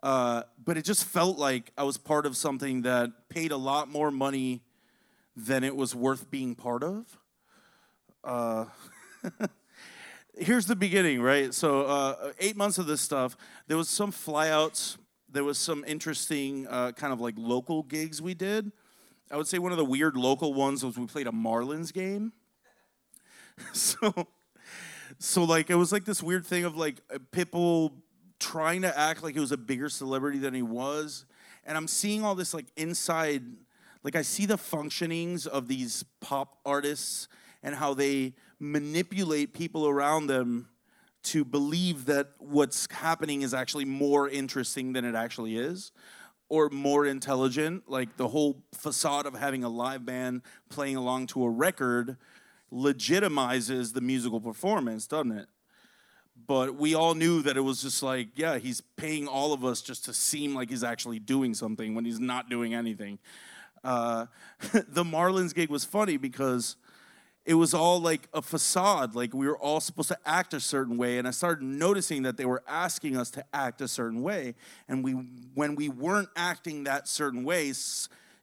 Uh, 0.03 0.43
but 0.63 0.77
it 0.77 0.85
just 0.85 1.05
felt 1.05 1.39
like 1.39 1.73
I 1.79 1.83
was 1.83 1.97
part 1.97 2.27
of 2.27 2.37
something 2.37 2.83
that 2.83 3.11
paid 3.31 3.53
a 3.53 3.57
lot 3.57 3.89
more 3.89 4.11
money 4.11 4.63
than 5.35 5.65
it 5.65 5.75
was 5.75 5.95
worth 5.95 6.31
being 6.31 6.55
part 6.55 6.83
of. 6.85 7.19
Uh, 8.23 8.67
here's 10.39 10.67
the 10.67 10.77
beginning, 10.77 11.21
right? 11.23 11.53
So, 11.55 11.83
uh, 11.83 12.33
eight 12.39 12.57
months 12.57 12.79
of 12.79 12.87
this 12.87 13.01
stuff, 13.01 13.37
there 13.67 13.77
was 13.77 13.89
some 13.89 14.13
flyouts, 14.13 14.99
there 15.29 15.45
was 15.45 15.59
some 15.59 15.85
interesting 15.87 16.67
uh, 16.69 16.93
kind 16.93 17.13
of 17.13 17.21
like 17.21 17.35
local 17.37 17.83
gigs 17.83 18.21
we 18.23 18.35
did. 18.35 18.73
I 19.31 19.37
would 19.37 19.47
say 19.47 19.59
one 19.59 19.73
of 19.73 19.79
the 19.79 19.85
weird 19.85 20.17
local 20.17 20.55
ones 20.55 20.85
was 20.85 20.99
we 20.99 21.07
played 21.07 21.27
a 21.27 21.33
Marlins 21.33 21.93
game. 21.93 22.33
so 23.73 24.29
so 25.19 25.45
like 25.45 25.71
it 25.71 25.75
was 25.75 25.93
like 25.93 26.05
this 26.05 26.23
weird 26.23 26.47
thing 26.47 26.65
of 26.65 26.77
like 26.77 27.01
people 27.33 27.93
trying 28.39 28.83
to 28.83 28.99
act 28.99 29.23
like 29.23 29.35
he 29.35 29.41
was 29.41 29.53
a 29.53 29.57
bigger 29.57 29.89
celebrity 29.89 30.39
than 30.39 30.55
he 30.55 30.63
was 30.63 31.25
and 31.65 31.77
i'm 31.77 31.89
seeing 31.89 32.25
all 32.25 32.35
this 32.35 32.55
like 32.55 32.67
inside 32.77 33.43
like 34.05 34.15
i 34.15 34.23
see 34.23 34.47
the 34.47 34.57
functionings 34.57 35.47
of 35.47 35.67
these 35.67 36.05
pop 36.21 36.59
artists 36.65 37.27
and 37.63 37.75
how 37.75 37.95
they 37.95 38.33
manipulate 38.61 39.53
people 39.53 39.89
around 39.89 40.29
them 40.29 40.69
to 41.25 41.45
believe 41.45 42.07
that 42.07 42.29
what's 42.39 42.87
happening 42.93 43.43
is 43.43 43.53
actually 43.53 43.85
more 43.85 44.29
interesting 44.29 44.93
than 44.93 45.05
it 45.05 45.17
actually 45.17 45.57
is 45.57 45.91
or 46.49 46.69
more 46.71 47.07
intelligent 47.07 47.89
like 47.89 48.17
the 48.17 48.29
whole 48.29 48.63
facade 48.73 49.27
of 49.27 49.35
having 49.35 49.65
a 49.65 49.69
live 49.69 50.05
band 50.05 50.43
playing 50.69 50.97
along 50.97 51.27
to 51.27 51.45
a 51.45 51.51
record 51.51 52.17
legitimizes 52.73 53.95
the 53.95 54.01
musical 54.01 54.41
performance, 54.41 55.07
doesn't 55.07 55.33
it? 55.33 55.49
But 56.47 56.77
we 56.77 56.95
all 56.95 57.15
knew 57.15 57.43
that 57.43 57.57
it 57.57 57.61
was 57.61 57.83
just 57.83 58.03
like, 58.03 58.29
yeah, 58.37 58.59
he's 58.59 58.81
paying 58.81 59.27
all 59.27 59.53
of 59.53 59.65
us 59.65 59.83
just 59.83 60.05
to 60.07 60.15
seem 60.15 60.55
like 60.55 60.71
he's 60.71 60.85
actually 60.85 61.19
doing 61.19 61.53
something 61.53 61.95
when 61.95 62.05
he's 62.05 62.21
not 62.21 62.49
doing 62.49 62.75
anything. 62.75 63.19
Uh, 63.83 64.27
the 64.73 65.05
Marlins 65.05 65.55
gig 65.55 65.69
was 65.69 65.85
funny 65.85 66.17
because 66.17 66.77
it 67.49 67.55
was 67.55 67.73
all 67.73 67.99
like 67.99 68.29
a 68.35 68.43
facade. 68.43 69.15
Like 69.15 69.33
we 69.33 69.47
were 69.47 69.57
all 69.57 69.81
supposed 69.81 70.09
to 70.09 70.19
act 70.27 70.53
a 70.53 70.61
certain 70.61 70.99
way, 70.99 71.17
and 71.17 71.27
I 71.27 71.31
started 71.31 71.65
noticing 71.65 72.23
that 72.25 72.37
they 72.37 72.45
were 72.45 72.63
asking 72.69 73.17
us 73.17 73.31
to 73.33 73.45
act 73.55 73.81
a 73.81 73.89
certain 73.89 74.21
way. 74.21 74.55
And 74.87 75.03
we, 75.03 75.13
when 75.13 75.75
we 75.75 75.89
weren't 75.89 76.29
acting 76.37 76.85
that 76.85 77.09
certain 77.09 77.45
way, 77.45 77.73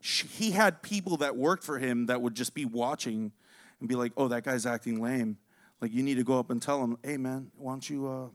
he 0.01 0.51
had 0.51 0.81
people 0.81 1.17
that 1.17 1.37
worked 1.37 1.63
for 1.63 1.77
him 1.77 2.07
that 2.07 2.19
would 2.19 2.33
just 2.33 2.55
be 2.55 2.65
watching 2.65 3.31
and 3.79 3.87
be 3.87 3.93
like, 3.93 4.11
oh, 4.17 4.27
that 4.27 4.43
guy's 4.43 4.65
acting 4.65 4.99
lame. 4.99 5.37
Like 5.81 5.93
you 5.93 6.01
need 6.01 6.15
to 6.15 6.23
go 6.23 6.39
up 6.39 6.49
and 6.49 6.59
tell 6.59 6.83
him, 6.83 6.97
hey 7.03 7.17
man, 7.17 7.51
why 7.57 7.73
don't 7.73 7.87
you 7.87 8.07
uh, 8.07 8.29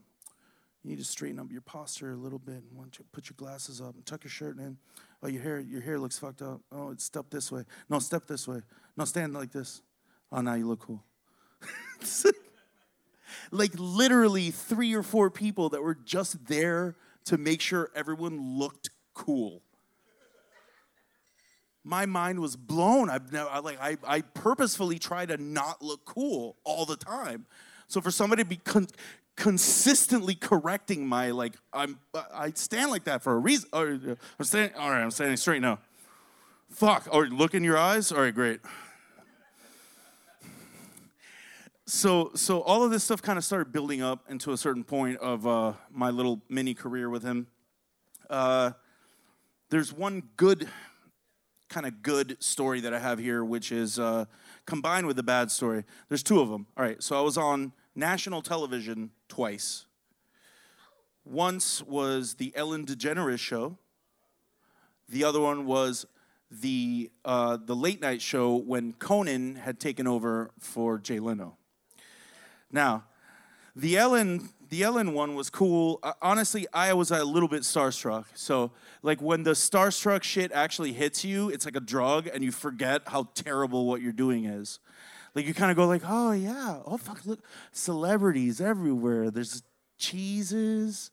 you 0.84 0.90
need 0.90 0.98
to 0.98 1.04
straighten 1.04 1.40
up 1.40 1.50
your 1.50 1.62
posture 1.62 2.12
a 2.12 2.16
little 2.16 2.38
bit. 2.38 2.62
Why 2.72 2.84
don't 2.84 2.96
you 2.96 3.04
put 3.10 3.28
your 3.28 3.34
glasses 3.36 3.80
up 3.80 3.96
and 3.96 4.06
tuck 4.06 4.22
your 4.22 4.30
shirt 4.30 4.56
in? 4.58 4.78
Oh, 5.20 5.26
your 5.26 5.42
hair, 5.42 5.58
your 5.58 5.80
hair 5.80 5.98
looks 5.98 6.16
fucked 6.16 6.42
up. 6.42 6.60
Oh, 6.70 6.90
it's 6.92 7.02
step 7.02 7.26
this 7.28 7.50
way. 7.50 7.64
No, 7.88 7.98
step 7.98 8.28
this 8.28 8.46
way. 8.46 8.60
No, 8.96 9.04
stand 9.04 9.34
like 9.34 9.50
this. 9.50 9.82
Oh, 10.32 10.40
now 10.40 10.54
you 10.54 10.68
look 10.68 10.80
cool. 10.80 11.02
like 13.50 13.72
literally 13.76 14.50
three 14.50 14.94
or 14.94 15.02
four 15.02 15.30
people 15.30 15.70
that 15.70 15.82
were 15.82 15.94
just 15.94 16.46
there 16.46 16.96
to 17.24 17.36
make 17.36 17.60
sure 17.60 17.90
everyone 17.94 18.58
looked 18.58 18.90
cool 19.14 19.62
my 21.84 22.06
mind 22.06 22.40
was 22.40 22.56
blown. 22.56 23.10
I've 23.10 23.34
I, 23.34 23.58
like 23.58 23.78
I, 23.80 23.96
I 24.06 24.20
purposefully 24.20 24.98
try 24.98 25.26
to 25.26 25.36
not 25.36 25.82
look 25.82 26.04
cool 26.04 26.56
all 26.64 26.84
the 26.84 26.96
time. 26.96 27.46
So 27.88 28.00
for 28.00 28.10
somebody 28.10 28.42
to 28.42 28.48
be 28.48 28.56
con- 28.56 28.88
consistently 29.36 30.34
correcting 30.34 31.06
my 31.06 31.30
like, 31.30 31.54
I'm 31.72 31.98
I 32.32 32.52
stand 32.54 32.90
like 32.90 33.04
that 33.04 33.22
for 33.22 33.32
a 33.32 33.38
reason. 33.38 33.68
Or, 33.72 33.88
I'm 33.88 34.18
standing. 34.44 34.76
All 34.76 34.90
right, 34.90 35.02
I'm 35.02 35.10
standing 35.10 35.36
straight 35.36 35.62
now. 35.62 35.78
Fuck. 36.70 37.08
Or 37.10 37.26
look 37.26 37.54
in 37.54 37.64
your 37.64 37.78
eyes. 37.78 38.12
All 38.12 38.20
right, 38.20 38.34
great. 38.34 38.60
So 41.92 42.30
so 42.36 42.62
all 42.62 42.84
of 42.84 42.92
this 42.92 43.02
stuff 43.02 43.20
kind 43.20 43.36
of 43.36 43.44
started 43.44 43.72
building 43.72 44.00
up 44.00 44.24
into 44.30 44.52
a 44.52 44.56
certain 44.56 44.84
point 44.84 45.18
of 45.18 45.44
uh, 45.44 45.72
my 45.90 46.10
little 46.10 46.40
mini 46.48 46.72
career 46.72 47.10
with 47.10 47.24
him. 47.24 47.48
Uh, 48.30 48.70
there's 49.70 49.92
one 49.92 50.22
good 50.36 50.68
kind 51.68 51.86
of 51.86 52.00
good 52.00 52.36
story 52.40 52.80
that 52.82 52.94
I 52.94 53.00
have 53.00 53.18
here, 53.18 53.44
which 53.44 53.72
is 53.72 53.98
uh, 53.98 54.26
combined 54.66 55.08
with 55.08 55.16
the 55.16 55.24
bad 55.24 55.50
story. 55.50 55.82
There's 56.08 56.22
two 56.22 56.38
of 56.38 56.48
them. 56.48 56.68
All 56.76 56.84
right, 56.84 57.02
so 57.02 57.18
I 57.18 57.22
was 57.22 57.36
on 57.36 57.72
national 57.96 58.40
television 58.40 59.10
twice. 59.28 59.86
Once 61.24 61.82
was 61.82 62.34
the 62.34 62.52
Ellen 62.54 62.86
DeGeneres 62.86 63.40
show. 63.40 63.78
The 65.08 65.24
other 65.24 65.40
one 65.40 65.66
was 65.66 66.06
the 66.52 67.10
uh, 67.24 67.56
the 67.56 67.74
late 67.74 68.00
night 68.00 68.22
show 68.22 68.54
when 68.54 68.92
Conan 68.92 69.56
had 69.56 69.80
taken 69.80 70.06
over 70.06 70.52
for 70.60 70.96
Jay 70.96 71.18
Leno. 71.18 71.56
Now, 72.72 73.04
the 73.74 73.96
Ellen 73.96 74.50
the 74.70 74.84
Ellen 74.84 75.14
one 75.14 75.34
was 75.34 75.50
cool. 75.50 75.98
Uh, 76.02 76.12
honestly, 76.22 76.66
I 76.72 76.92
was 76.92 77.10
a 77.10 77.24
little 77.24 77.48
bit 77.48 77.62
starstruck. 77.62 78.26
So, 78.34 78.70
like 79.02 79.20
when 79.20 79.42
the 79.42 79.50
starstruck 79.50 80.22
shit 80.22 80.52
actually 80.52 80.92
hits 80.92 81.24
you, 81.24 81.50
it's 81.50 81.64
like 81.64 81.74
a 81.74 81.80
drug, 81.80 82.28
and 82.28 82.44
you 82.44 82.52
forget 82.52 83.02
how 83.06 83.28
terrible 83.34 83.86
what 83.86 84.00
you're 84.00 84.12
doing 84.12 84.44
is. 84.44 84.78
Like 85.34 85.46
you 85.46 85.54
kind 85.54 85.70
of 85.70 85.76
go 85.76 85.86
like, 85.86 86.02
oh 86.06 86.32
yeah, 86.32 86.78
oh 86.86 86.96
fuck, 86.96 87.26
look, 87.26 87.40
celebrities 87.72 88.60
everywhere. 88.60 89.30
There's 89.30 89.62
cheeses. 89.98 91.10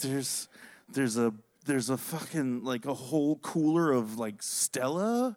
There's 0.00 0.48
there's 0.92 1.16
a 1.16 1.32
there's 1.64 1.88
a 1.88 1.96
fucking 1.96 2.64
like 2.64 2.84
a 2.84 2.94
whole 2.94 3.36
cooler 3.36 3.92
of 3.92 4.18
like 4.18 4.42
Stella 4.42 5.36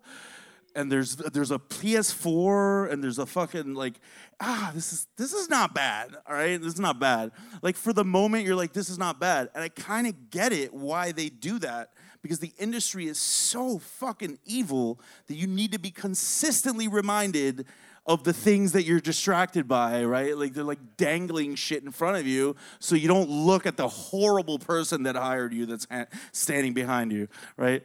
and 0.78 0.92
there's 0.92 1.16
there's 1.16 1.52
a 1.52 1.58
PS4 1.58 2.92
and 2.92 3.04
there's 3.04 3.18
a 3.18 3.26
fucking 3.26 3.74
like 3.74 4.00
ah 4.40 4.72
this 4.74 4.94
is 4.94 5.08
this 5.18 5.34
is 5.34 5.50
not 5.50 5.74
bad 5.74 6.16
all 6.28 6.36
right 6.36 6.62
this 6.62 6.74
is 6.76 6.80
not 6.80 7.00
bad 7.00 7.32
like 7.64 7.76
for 7.76 7.92
the 7.92 8.06
moment 8.06 8.46
you're 8.46 8.56
like 8.56 8.74
this 8.74 8.90
is 8.90 9.00
not 9.00 9.20
bad 9.20 9.50
and 9.56 9.64
I 9.64 9.70
kind 9.70 10.06
of 10.06 10.30
get 10.30 10.54
it 10.54 10.74
why 10.74 11.12
they 11.12 11.30
do 11.30 11.58
that 11.60 11.94
because 12.22 12.40
the 12.40 12.54
industry 12.60 13.08
is 13.08 13.18
so 13.18 13.80
fucking 13.80 14.38
evil 14.46 15.00
that 15.26 15.36
you 15.36 15.48
need 15.48 15.72
to 15.72 15.80
be 15.80 15.90
consistently 15.90 16.88
reminded 16.88 17.66
of 18.06 18.24
the 18.24 18.32
things 18.32 18.72
that 18.72 18.84
you're 18.84 19.02
distracted 19.02 19.68
by, 19.68 20.04
right? 20.06 20.38
Like 20.38 20.54
they're 20.54 20.64
like 20.64 20.96
dangling 20.96 21.56
shit 21.56 21.84
in 21.84 21.92
front 21.92 22.16
of 22.16 22.26
you 22.26 22.56
so 22.80 22.96
you 22.96 23.08
don't 23.08 23.30
look 23.30 23.66
at 23.66 23.76
the 23.76 23.88
horrible 23.88 24.60
person 24.60 25.04
that 25.04 25.18
hired 25.18 25.54
you 25.54 25.66
that's 25.66 25.88
standing 26.32 26.74
behind 26.74 27.12
you, 27.12 27.28
right? 27.58 27.84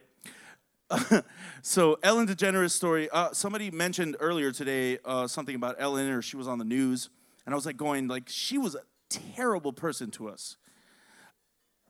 so 1.61 1.97
Ellen 2.03 2.27
DeGeneres 2.27 2.71
story. 2.71 3.09
Uh, 3.09 3.31
somebody 3.33 3.71
mentioned 3.71 4.15
earlier 4.19 4.51
today 4.51 4.97
uh, 5.05 5.27
something 5.27 5.55
about 5.55 5.75
Ellen, 5.79 6.09
or 6.09 6.21
she 6.21 6.37
was 6.37 6.47
on 6.47 6.59
the 6.59 6.65
news, 6.65 7.09
and 7.45 7.53
I 7.53 7.55
was 7.55 7.65
like 7.65 7.77
going 7.77 8.07
like 8.07 8.23
she 8.27 8.57
was 8.57 8.75
a 8.75 8.81
terrible 9.09 9.73
person 9.73 10.11
to 10.11 10.29
us. 10.29 10.57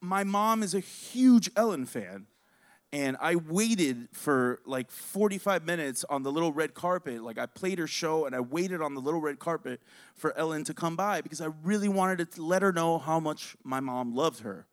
My 0.02 0.24
mom 0.24 0.64
is 0.64 0.74
a 0.74 0.80
huge 0.80 1.50
Ellen 1.56 1.86
fan, 1.86 2.28
and 2.92 3.18
I 3.20 3.36
waited 3.36 4.10
for 4.12 4.60
like 4.66 4.92
45 4.92 5.66
minutes 5.66 6.04
on 6.10 6.24
the 6.24 6.32
little 6.32 6.52
red 6.52 6.74
carpet. 6.74 7.24
Like 7.24 7.38
I 7.38 7.46
played 7.46 7.80
her 7.80 7.88
show, 7.88 8.26
and 8.26 8.36
I 8.36 8.40
waited 8.40 8.82
on 8.82 8.94
the 8.94 9.02
little 9.02 9.22
red 9.22 9.40
carpet 9.40 9.82
for 10.16 10.38
Ellen 10.38 10.64
to 10.66 10.74
come 10.74 10.96
by 10.96 11.22
because 11.22 11.42
I 11.42 11.50
really 11.64 11.90
wanted 11.90 12.32
to 12.32 12.44
let 12.44 12.62
her 12.62 12.72
know 12.72 12.98
how 12.98 13.20
much 13.20 13.56
my 13.64 13.80
mom 13.80 14.14
loved 14.16 14.42
her. 14.42 14.68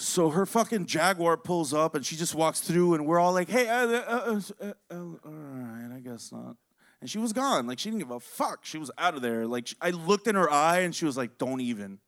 So 0.00 0.30
her 0.30 0.46
fucking 0.46 0.86
Jaguar 0.86 1.36
pulls 1.36 1.74
up 1.74 1.96
and 1.96 2.06
she 2.06 2.14
just 2.14 2.32
walks 2.32 2.60
through, 2.60 2.94
and 2.94 3.04
we're 3.04 3.18
all 3.18 3.32
like, 3.32 3.48
hey, 3.48 3.68
uh, 3.68 3.88
uh, 3.88 4.40
uh, 4.60 4.72
all 4.94 5.16
right, 5.24 5.90
I 5.96 5.98
guess 5.98 6.30
not. 6.30 6.56
And 7.00 7.10
she 7.10 7.18
was 7.18 7.32
gone. 7.32 7.66
Like, 7.66 7.80
she 7.80 7.90
didn't 7.90 8.02
give 8.02 8.12
a 8.12 8.20
fuck. 8.20 8.64
She 8.64 8.78
was 8.78 8.92
out 8.96 9.14
of 9.14 9.22
there. 9.22 9.44
Like, 9.46 9.68
I 9.80 9.90
looked 9.90 10.28
in 10.28 10.36
her 10.36 10.50
eye 10.50 10.80
and 10.80 10.94
she 10.94 11.04
was 11.04 11.16
like, 11.16 11.36
don't 11.36 11.60
even. 11.60 11.98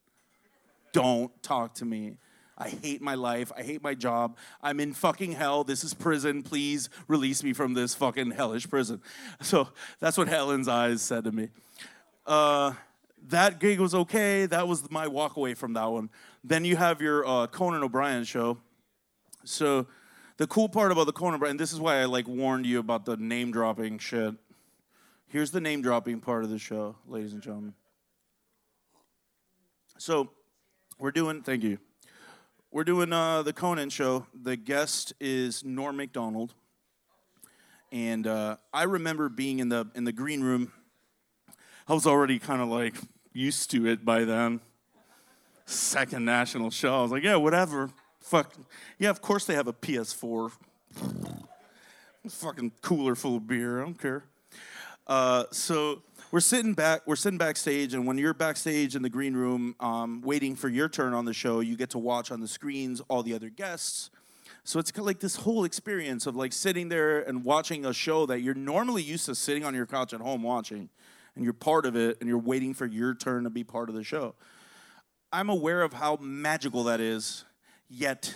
Don't 0.93 1.31
talk 1.43 1.75
to 1.75 1.85
me. 1.85 2.17
I 2.57 2.69
hate 2.69 3.01
my 3.01 3.15
life. 3.15 3.51
I 3.57 3.63
hate 3.63 3.83
my 3.83 3.93
job. 3.93 4.37
I'm 4.61 4.79
in 4.79 4.93
fucking 4.93 5.33
hell. 5.33 5.63
This 5.63 5.83
is 5.83 5.93
prison. 5.93 6.43
Please 6.43 6.89
release 7.07 7.43
me 7.43 7.51
from 7.51 7.73
this 7.73 7.93
fucking 7.95 8.31
hellish 8.31 8.69
prison. 8.69 9.01
So 9.41 9.67
that's 9.99 10.17
what 10.17 10.29
Ellen's 10.29 10.67
eyes 10.67 11.01
said 11.01 11.25
to 11.25 11.31
me. 11.31 11.49
Uh, 12.25 12.73
that 13.27 13.59
gig 13.59 13.79
was 13.79 13.93
okay. 13.93 14.45
That 14.45 14.67
was 14.67 14.89
my 14.89 15.07
walk 15.07 15.37
away 15.37 15.53
from 15.53 15.73
that 15.73 15.85
one. 15.85 16.09
Then 16.43 16.65
you 16.65 16.75
have 16.75 17.01
your 17.01 17.27
uh, 17.27 17.47
Conan 17.47 17.83
O'Brien 17.83 18.23
show. 18.23 18.57
So 19.43 19.87
the 20.37 20.47
cool 20.47 20.69
part 20.69 20.91
about 20.91 21.05
the 21.05 21.13
Conan 21.13 21.35
O'Brien, 21.35 21.57
this 21.57 21.71
is 21.73 21.79
why 21.79 22.01
I 22.01 22.05
like 22.05 22.27
warned 22.27 22.65
you 22.65 22.79
about 22.79 23.05
the 23.05 23.17
name 23.17 23.51
dropping 23.51 23.99
shit. 23.99 24.35
Here's 25.27 25.51
the 25.51 25.61
name 25.61 25.81
dropping 25.81 26.19
part 26.19 26.43
of 26.43 26.49
the 26.49 26.59
show, 26.59 26.95
ladies 27.07 27.33
and 27.33 27.41
gentlemen. 27.41 27.73
So 29.97 30.29
we're 30.99 31.11
doing, 31.11 31.41
thank 31.41 31.63
you. 31.63 31.77
We're 32.71 32.83
doing 32.83 33.13
uh, 33.13 33.43
the 33.43 33.53
Conan 33.53 33.89
show. 33.89 34.25
The 34.33 34.55
guest 34.55 35.13
is 35.19 35.63
Norm 35.63 35.97
Macdonald. 35.97 36.53
And 37.91 38.25
uh, 38.25 38.57
I 38.73 38.83
remember 38.83 39.27
being 39.29 39.59
in 39.59 39.67
the 39.69 39.89
in 39.93 40.05
the 40.05 40.13
green 40.13 40.41
room. 40.41 40.71
I 41.87 41.93
was 41.93 42.05
already 42.05 42.39
kind 42.39 42.61
of 42.61 42.69
like 42.69 42.95
used 43.33 43.71
to 43.71 43.87
it 43.87 44.05
by 44.05 44.23
then 44.23 44.61
second 45.71 46.25
national 46.25 46.69
show. 46.69 46.99
I 46.99 47.01
was 47.01 47.11
like, 47.11 47.23
yeah, 47.23 47.35
whatever. 47.35 47.89
Fuck. 48.19 48.53
Yeah, 48.99 49.09
of 49.09 49.21
course 49.21 49.45
they 49.45 49.55
have 49.55 49.67
a 49.67 49.73
PS4. 49.73 50.51
fucking 52.29 52.71
cooler 52.81 53.15
full 53.15 53.37
of 53.37 53.47
beer. 53.47 53.81
I 53.81 53.85
don't 53.85 53.99
care. 53.99 54.23
Uh, 55.07 55.45
so 55.51 56.03
we're 56.31 56.39
sitting 56.39 56.73
back. 56.73 57.01
We're 57.05 57.15
sitting 57.15 57.37
backstage, 57.37 57.93
and 57.93 58.05
when 58.05 58.17
you're 58.17 58.33
backstage 58.33 58.95
in 58.95 59.01
the 59.01 59.09
green 59.09 59.33
room, 59.33 59.75
um, 59.79 60.21
waiting 60.21 60.55
for 60.55 60.69
your 60.69 60.87
turn 60.87 61.13
on 61.13 61.25
the 61.25 61.33
show, 61.33 61.59
you 61.59 61.75
get 61.75 61.89
to 61.91 61.97
watch 61.97 62.31
on 62.31 62.39
the 62.39 62.47
screens 62.47 63.01
all 63.09 63.23
the 63.23 63.33
other 63.33 63.49
guests. 63.49 64.11
So 64.63 64.79
it's 64.79 64.95
like 64.95 65.19
this 65.19 65.37
whole 65.37 65.63
experience 65.63 66.27
of 66.27 66.35
like 66.35 66.53
sitting 66.53 66.89
there 66.89 67.21
and 67.21 67.43
watching 67.43 67.83
a 67.85 67.93
show 67.93 68.27
that 68.27 68.41
you're 68.41 68.53
normally 68.53 69.01
used 69.01 69.25
to 69.25 69.33
sitting 69.33 69.65
on 69.65 69.73
your 69.73 69.87
couch 69.87 70.13
at 70.13 70.21
home 70.21 70.43
watching, 70.43 70.89
and 71.35 71.43
you're 71.43 71.53
part 71.53 71.85
of 71.85 71.95
it 71.95 72.17
and 72.19 72.29
you're 72.29 72.37
waiting 72.37 72.73
for 72.73 72.85
your 72.85 73.13
turn 73.13 73.43
to 73.43 73.49
be 73.49 73.63
part 73.63 73.89
of 73.89 73.95
the 73.95 74.03
show. 74.03 74.35
I'm 75.31 75.49
aware 75.49 75.81
of 75.81 75.93
how 75.93 76.17
magical 76.17 76.85
that 76.85 76.99
is, 76.99 77.45
yet 77.89 78.33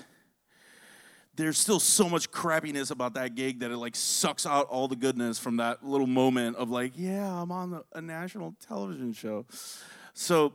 there's 1.35 1.57
still 1.57 1.81
so 1.81 2.07
much 2.07 2.31
crappiness 2.31 2.91
about 2.91 3.15
that 3.15 3.35
gig 3.35 3.59
that 3.59 3.71
it 3.71 3.77
like 3.77 3.95
sucks 3.95 4.45
out 4.45 4.67
all 4.67 4.87
the 4.87 4.95
goodness 4.95 5.37
from 5.37 5.57
that 5.57 5.85
little 5.85 6.07
moment 6.07 6.55
of 6.55 6.69
like, 6.69 6.93
yeah, 6.95 7.41
I'm 7.41 7.51
on 7.51 7.81
a 7.93 8.01
national 8.01 8.55
television 8.65 9.11
show. 9.11 9.45
So 10.13 10.53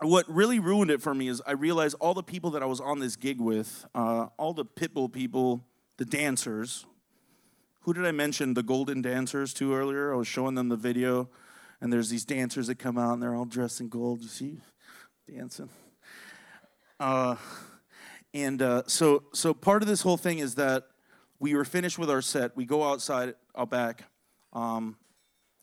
what 0.00 0.28
really 0.28 0.58
ruined 0.58 0.90
it 0.90 1.00
for 1.00 1.14
me 1.14 1.28
is 1.28 1.40
I 1.46 1.52
realized 1.52 1.96
all 2.00 2.12
the 2.12 2.22
people 2.22 2.50
that 2.50 2.62
I 2.62 2.66
was 2.66 2.80
on 2.80 2.98
this 2.98 3.16
gig 3.16 3.40
with, 3.40 3.86
uh, 3.94 4.26
all 4.36 4.52
the 4.52 4.66
Pitbull 4.66 5.10
people, 5.10 5.64
the 5.96 6.04
dancers. 6.04 6.84
Who 7.82 7.94
did 7.94 8.04
I 8.04 8.12
mention? 8.12 8.54
The 8.54 8.62
Golden 8.62 9.00
Dancers 9.00 9.54
too 9.54 9.74
earlier. 9.74 10.12
I 10.12 10.16
was 10.16 10.28
showing 10.28 10.54
them 10.54 10.68
the 10.68 10.76
video, 10.76 11.30
and 11.82 11.92
there's 11.92 12.08
these 12.08 12.24
dancers 12.24 12.68
that 12.68 12.78
come 12.78 12.96
out 12.96 13.12
and 13.12 13.22
they're 13.22 13.34
all 13.34 13.44
dressed 13.44 13.80
in 13.80 13.88
gold. 13.88 14.22
You 14.22 14.28
see, 14.28 14.60
dancing. 15.28 15.68
Uh, 17.00 17.34
and 18.32 18.62
uh, 18.62 18.84
so, 18.86 19.24
so 19.34 19.52
part 19.52 19.82
of 19.82 19.88
this 19.88 20.00
whole 20.00 20.16
thing 20.16 20.38
is 20.38 20.54
that 20.54 20.84
we 21.40 21.54
were 21.56 21.64
finished 21.64 21.98
with 21.98 22.08
our 22.08 22.22
set. 22.22 22.56
We 22.56 22.64
go 22.66 22.84
outside, 22.84 23.34
out 23.58 23.70
back. 23.70 24.04
Um, 24.52 24.96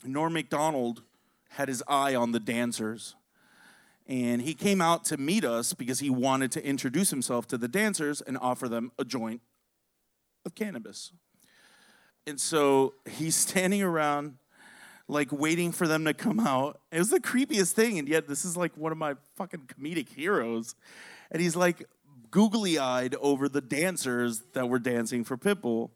Norm 0.03 0.33
Macdonald 0.33 1.03
had 1.51 1.69
his 1.69 1.81
eye 1.87 2.15
on 2.15 2.33
the 2.33 2.39
dancers. 2.39 3.15
And 4.05 4.41
he 4.41 4.53
came 4.53 4.81
out 4.81 5.05
to 5.05 5.17
meet 5.17 5.45
us 5.45 5.73
because 5.73 5.99
he 5.99 6.09
wanted 6.09 6.51
to 6.51 6.65
introduce 6.65 7.11
himself 7.11 7.47
to 7.47 7.57
the 7.57 7.69
dancers 7.69 8.19
and 8.19 8.37
offer 8.37 8.67
them 8.67 8.91
a 8.99 9.05
joint 9.05 9.39
of 10.45 10.53
cannabis. 10.53 11.13
And 12.27 12.41
so 12.41 12.95
he's 13.09 13.35
standing 13.37 13.81
around, 13.81 14.35
like 15.09 15.31
waiting 15.31 15.71
for 15.71 15.87
them 15.87 16.05
to 16.05 16.13
come 16.13 16.39
out. 16.39 16.79
It 16.91 16.99
was 16.99 17.09
the 17.09 17.19
creepiest 17.19 17.71
thing, 17.71 17.97
and 17.97 18.07
yet 18.07 18.27
this 18.27 18.45
is 18.45 18.55
like 18.55 18.77
one 18.77 18.91
of 18.91 18.97
my 18.97 19.15
fucking 19.35 19.61
comedic 19.67 20.07
heroes. 20.09 20.75
And 21.31 21.41
he's 21.41 21.55
like 21.55 21.85
googly 22.29 22.77
eyed 22.77 23.15
over 23.15 23.49
the 23.49 23.59
dancers 23.59 24.43
that 24.53 24.69
were 24.69 24.77
dancing 24.77 25.23
for 25.23 25.35
Pitbull. 25.35 25.89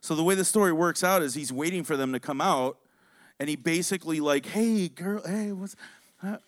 So 0.00 0.14
the 0.14 0.22
way 0.22 0.34
the 0.34 0.46
story 0.46 0.72
works 0.72 1.04
out 1.04 1.22
is 1.22 1.34
he's 1.34 1.52
waiting 1.52 1.84
for 1.84 1.96
them 1.98 2.14
to 2.14 2.20
come 2.20 2.40
out, 2.40 2.78
and 3.38 3.50
he 3.50 3.56
basically 3.56 4.20
like, 4.20 4.46
"Hey, 4.46 4.88
girl, 4.88 5.22
hey, 5.24 5.52
what's 5.52 5.76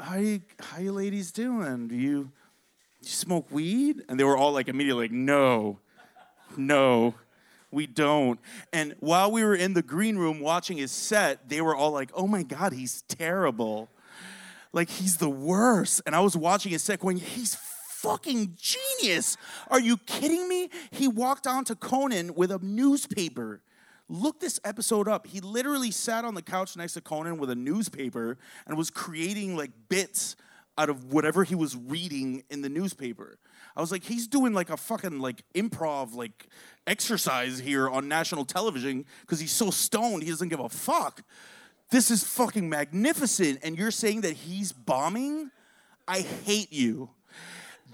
how, 0.00 0.16
you 0.16 0.40
how 0.60 0.78
you 0.78 0.92
ladies 0.92 1.30
doing? 1.30 1.88
Do 1.88 1.94
you, 1.94 2.22
do 2.22 2.30
you 3.02 3.08
smoke 3.10 3.50
weed?" 3.50 4.02
And 4.08 4.18
they 4.18 4.24
were 4.24 4.38
all 4.38 4.52
like 4.52 4.68
immediately 4.68 5.04
like, 5.04 5.12
"No, 5.12 5.78
no." 6.56 7.14
We 7.72 7.86
don't. 7.86 8.38
And 8.72 8.94
while 9.00 9.32
we 9.32 9.42
were 9.42 9.54
in 9.54 9.72
the 9.72 9.82
green 9.82 10.16
room 10.16 10.40
watching 10.40 10.76
his 10.76 10.92
set, 10.92 11.48
they 11.48 11.60
were 11.60 11.74
all 11.74 11.90
like, 11.90 12.10
oh 12.14 12.26
my 12.26 12.42
God, 12.42 12.74
he's 12.74 13.02
terrible. 13.02 13.88
Like, 14.72 14.90
he's 14.90 15.16
the 15.16 15.30
worst. 15.30 16.02
And 16.06 16.14
I 16.14 16.20
was 16.20 16.36
watching 16.36 16.72
his 16.72 16.82
set 16.82 17.00
going, 17.00 17.16
he's 17.16 17.56
fucking 18.02 18.56
genius. 18.58 19.36
Are 19.68 19.80
you 19.80 19.96
kidding 19.96 20.48
me? 20.48 20.68
He 20.90 21.08
walked 21.08 21.46
onto 21.46 21.74
Conan 21.74 22.34
with 22.34 22.50
a 22.50 22.58
newspaper. 22.58 23.62
Look 24.08 24.40
this 24.40 24.60
episode 24.64 25.08
up. 25.08 25.26
He 25.26 25.40
literally 25.40 25.90
sat 25.90 26.24
on 26.24 26.34
the 26.34 26.42
couch 26.42 26.76
next 26.76 26.92
to 26.94 27.00
Conan 27.00 27.38
with 27.38 27.48
a 27.48 27.54
newspaper 27.54 28.36
and 28.66 28.76
was 28.76 28.90
creating 28.90 29.56
like 29.56 29.70
bits 29.88 30.36
out 30.76 30.90
of 30.90 31.12
whatever 31.12 31.44
he 31.44 31.54
was 31.54 31.76
reading 31.76 32.42
in 32.50 32.62
the 32.62 32.68
newspaper. 32.68 33.38
I 33.76 33.80
was 33.80 33.92
like, 33.92 34.04
he's 34.04 34.26
doing 34.26 34.52
like 34.52 34.70
a 34.70 34.76
fucking 34.76 35.20
like 35.20 35.42
improv 35.54 36.14
like 36.14 36.48
exercise 36.86 37.58
here 37.58 37.88
on 37.88 38.08
national 38.08 38.44
television 38.44 39.04
because 39.20 39.40
he's 39.40 39.52
so 39.52 39.70
stoned 39.70 40.22
he 40.22 40.30
doesn't 40.30 40.48
give 40.48 40.60
a 40.60 40.68
fuck. 40.68 41.22
This 41.90 42.10
is 42.10 42.24
fucking 42.24 42.68
magnificent. 42.68 43.60
And 43.62 43.76
you're 43.76 43.90
saying 43.90 44.22
that 44.22 44.32
he's 44.32 44.72
bombing? 44.72 45.50
I 46.08 46.20
hate 46.20 46.72
you. 46.72 47.10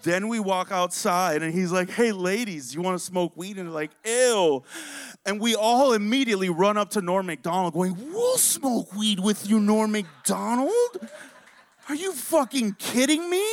Then 0.03 0.29
we 0.29 0.39
walk 0.39 0.71
outside 0.71 1.43
and 1.43 1.53
he's 1.53 1.73
like, 1.73 1.91
hey, 1.91 2.13
ladies, 2.13 2.73
you 2.73 2.81
want 2.81 2.97
to 2.97 3.05
smoke 3.05 3.37
weed? 3.37 3.59
And 3.59 3.67
they're 3.67 3.75
like, 3.75 3.91
ew. 4.05 4.63
And 5.27 5.41
we 5.41 5.57
all 5.57 5.93
immediately 5.93 6.49
run 6.49 6.77
up 6.77 6.91
to 6.91 7.01
Norm 7.01 7.27
Macdonald 7.27 7.75
going, 7.75 7.97
we'll 8.13 8.39
smoke 8.39 8.95
weed 8.95 9.19
with 9.19 9.51
you, 9.51 9.59
Norm 9.59 9.91
Macdonald? 9.91 10.71
Are 11.89 11.95
you 11.95 12.13
fucking 12.13 12.77
kidding 12.79 13.29
me? 13.29 13.45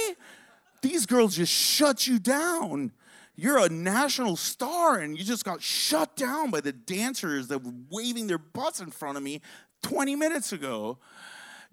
These 0.82 1.08
girls 1.08 1.36
just 1.38 1.52
shut 1.52 2.06
you 2.06 2.20
down. 2.20 2.92
You're 3.36 3.58
a 3.58 3.70
national 3.70 4.38
star 4.38 5.00
and 5.00 5.18
you 5.18 5.24
just 5.24 5.44
got 5.44 5.62
shut 5.62 6.16
down 6.16 6.52
by 6.52 6.62
the 6.62 6.72
dancers 6.72 7.48
that 7.50 7.64
were 7.64 7.74
waving 7.90 8.28
their 8.28 8.38
butts 8.38 8.80
in 8.80 8.92
front 8.92 9.18
of 9.18 9.24
me 9.24 9.42
20 9.84 10.16
minutes 10.16 10.54
ago. 10.54 10.98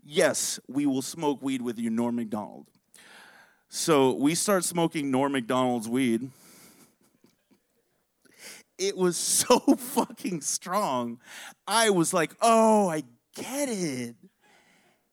Yes, 0.04 0.58
we 0.66 0.86
will 0.86 1.02
smoke 1.02 1.40
weed 1.40 1.62
with 1.62 1.78
you, 1.78 1.88
Norm 1.88 2.16
Macdonald. 2.16 2.66
So 3.68 4.12
we 4.14 4.34
start 4.34 4.64
smoking 4.64 5.10
Norm 5.10 5.32
Macdonald's 5.32 5.88
weed. 5.88 6.30
It 8.76 8.96
was 8.96 9.16
so 9.16 9.58
fucking 9.58 10.40
strong. 10.40 11.20
I 11.66 11.90
was 11.90 12.12
like, 12.12 12.34
oh, 12.42 12.88
I 12.88 13.04
get 13.34 13.68
it. 13.68 14.16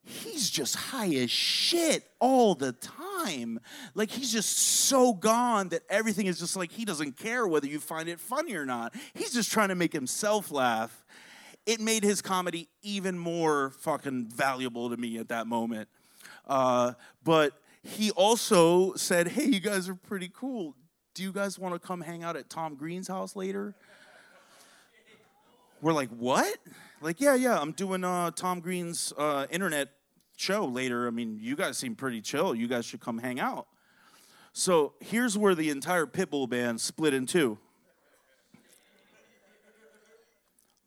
He's 0.10 0.49
just 0.49 0.76
high 0.76 1.14
as 1.14 1.30
shit 1.30 2.03
all 2.20 2.55
the 2.55 2.72
time. 2.72 3.60
Like 3.93 4.10
he's 4.10 4.32
just 4.32 4.57
so 4.57 5.14
gone 5.14 5.70
that 5.70 5.84
everything 5.88 6.26
is 6.26 6.39
just 6.39 6.55
like 6.55 6.72
he 6.72 6.84
doesn't 6.84 7.16
care 7.16 7.47
whether 7.47 7.68
you 7.68 7.80
find 7.80 8.10
it 8.10 8.20
funny 8.20 8.55
or 8.55 8.66
not. 8.66 8.95
He's 9.14 9.32
just 9.32 9.51
trying 9.51 9.70
to 9.70 9.76
make 9.76 9.93
himself 9.93 10.49
laugh. 10.49 11.05
It 11.68 11.80
made 11.80 12.03
his 12.03 12.24
comedy 12.24 12.70
even 12.82 13.20
more 13.20 13.70
fucking 13.70 14.30
valuable 14.34 14.89
to 14.89 14.97
me 14.97 15.20
at 15.20 15.30
that 15.30 15.45
moment. 15.45 15.88
Uh, 16.47 16.93
but 17.24 17.53
he 17.84 18.10
also 18.10 18.95
said, 18.95 19.28
Hey, 19.28 19.45
you 19.45 19.60
guys 19.60 19.88
are 19.88 19.95
pretty 19.95 20.32
cool. 20.34 20.76
Do 21.14 21.22
you 21.22 21.32
guys 21.32 21.60
want 21.60 21.76
to 21.76 21.80
come 21.80 22.01
hang 22.01 22.24
out 22.24 22.36
at 22.36 22.49
Tom 22.49 22.74
Green's 22.74 23.07
house 23.07 23.36
later? 23.36 23.76
We're 25.84 25.93
like, 25.93 26.10
What? 26.10 26.57
Like, 26.99 27.22
yeah, 27.22 27.36
yeah, 27.36 27.60
I'm 27.60 27.74
doing 27.74 28.03
uh, 28.03 28.32
Tom 28.32 28.60
Green's 28.60 29.14
uh, 29.16 29.45
internet 29.51 29.89
show 30.40 30.66
later. 30.66 31.08
I 31.08 31.12
mean, 31.12 31.38
you 31.42 31.56
guys 31.56 31.78
seem 31.78 31.96
pretty 31.96 32.22
chill. 32.22 32.56
You 32.56 32.68
guys 32.68 32.86
should 32.86 33.02
come 33.02 33.18
hang 33.18 33.40
out. 33.40 33.68
So 34.54 34.94
here's 35.00 35.38
where 35.38 35.56
the 35.56 35.70
entire 35.70 36.06
Pitbull 36.06 36.50
band 36.50 36.82
split 36.82 37.14
in 37.14 37.26
two. 37.26 37.58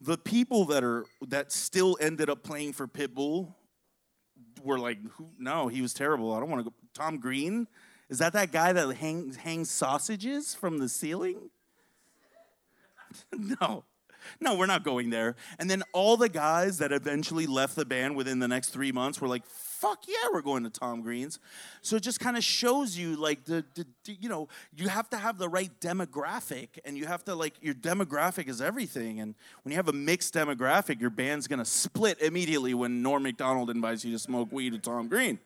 The 0.00 0.18
people 0.18 0.64
that 0.66 0.82
are 0.82 1.05
that 1.28 1.53
still 1.53 1.96
ended 2.00 2.28
up 2.28 2.42
playing 2.42 2.72
for 2.72 2.88
Pitbull 2.88 3.55
were 4.64 4.78
like, 4.78 4.98
"No, 5.38 5.68
he 5.68 5.80
was 5.80 5.94
terrible. 5.94 6.32
I 6.32 6.40
don't 6.40 6.50
want 6.50 6.64
to 6.64 6.70
go." 6.70 6.76
Tom 6.92 7.18
Green, 7.18 7.68
is 8.09 8.18
that 8.18 8.32
that 8.32 8.50
guy 8.50 8.72
that 8.72 8.96
hangs 8.96 9.36
hangs 9.36 9.70
sausages 9.70 10.55
from 10.55 10.78
the 10.78 10.88
ceiling? 10.88 11.50
no. 13.61 13.84
No, 14.40 14.56
we're 14.56 14.66
not 14.66 14.82
going 14.82 15.10
there. 15.10 15.36
And 15.58 15.70
then 15.70 15.82
all 15.92 16.16
the 16.16 16.28
guys 16.28 16.78
that 16.78 16.92
eventually 16.92 17.46
left 17.46 17.76
the 17.76 17.84
band 17.84 18.16
within 18.16 18.40
the 18.40 18.48
next 18.48 18.70
three 18.70 18.92
months 18.92 19.20
were 19.20 19.28
like, 19.28 19.46
fuck 19.46 20.04
yeah, 20.08 20.28
we're 20.32 20.42
going 20.42 20.64
to 20.64 20.70
Tom 20.70 21.00
Green's. 21.00 21.38
So 21.80 21.96
it 21.96 22.02
just 22.02 22.20
kind 22.20 22.36
of 22.36 22.44
shows 22.44 22.96
you, 22.98 23.16
like, 23.16 23.44
the, 23.44 23.64
the, 23.74 23.86
the, 24.04 24.16
you 24.20 24.28
know, 24.28 24.48
you 24.76 24.88
have 24.88 25.08
to 25.10 25.16
have 25.16 25.38
the 25.38 25.48
right 25.48 25.70
demographic 25.80 26.68
and 26.84 26.98
you 26.98 27.06
have 27.06 27.24
to, 27.24 27.34
like, 27.34 27.54
your 27.60 27.74
demographic 27.74 28.48
is 28.48 28.60
everything. 28.60 29.20
And 29.20 29.34
when 29.62 29.70
you 29.72 29.76
have 29.76 29.88
a 29.88 29.92
mixed 29.92 30.34
demographic, 30.34 31.00
your 31.00 31.10
band's 31.10 31.48
to 31.58 31.64
split 31.64 32.20
immediately 32.20 32.74
when 32.74 33.02
Norm 33.02 33.24
Macdonald 33.24 33.70
invites 33.70 34.04
you 34.04 34.12
to 34.12 34.18
smoke 34.18 34.50
weed 34.52 34.72
with 34.72 34.82
Tom 34.82 35.08
Green. 35.08 35.38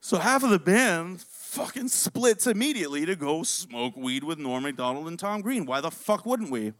So 0.00 0.18
half 0.18 0.42
of 0.42 0.50
the 0.50 0.58
band 0.58 1.20
fucking 1.20 1.88
splits 1.88 2.46
immediately 2.46 3.06
to 3.06 3.16
go 3.16 3.42
smoke 3.42 3.96
weed 3.96 4.22
with 4.24 4.38
Norm 4.38 4.64
Macdonald 4.64 5.08
and 5.08 5.18
Tom 5.18 5.40
Green. 5.40 5.64
Why 5.66 5.80
the 5.80 5.90
fuck 5.90 6.26
wouldn't 6.26 6.50
we? 6.50 6.74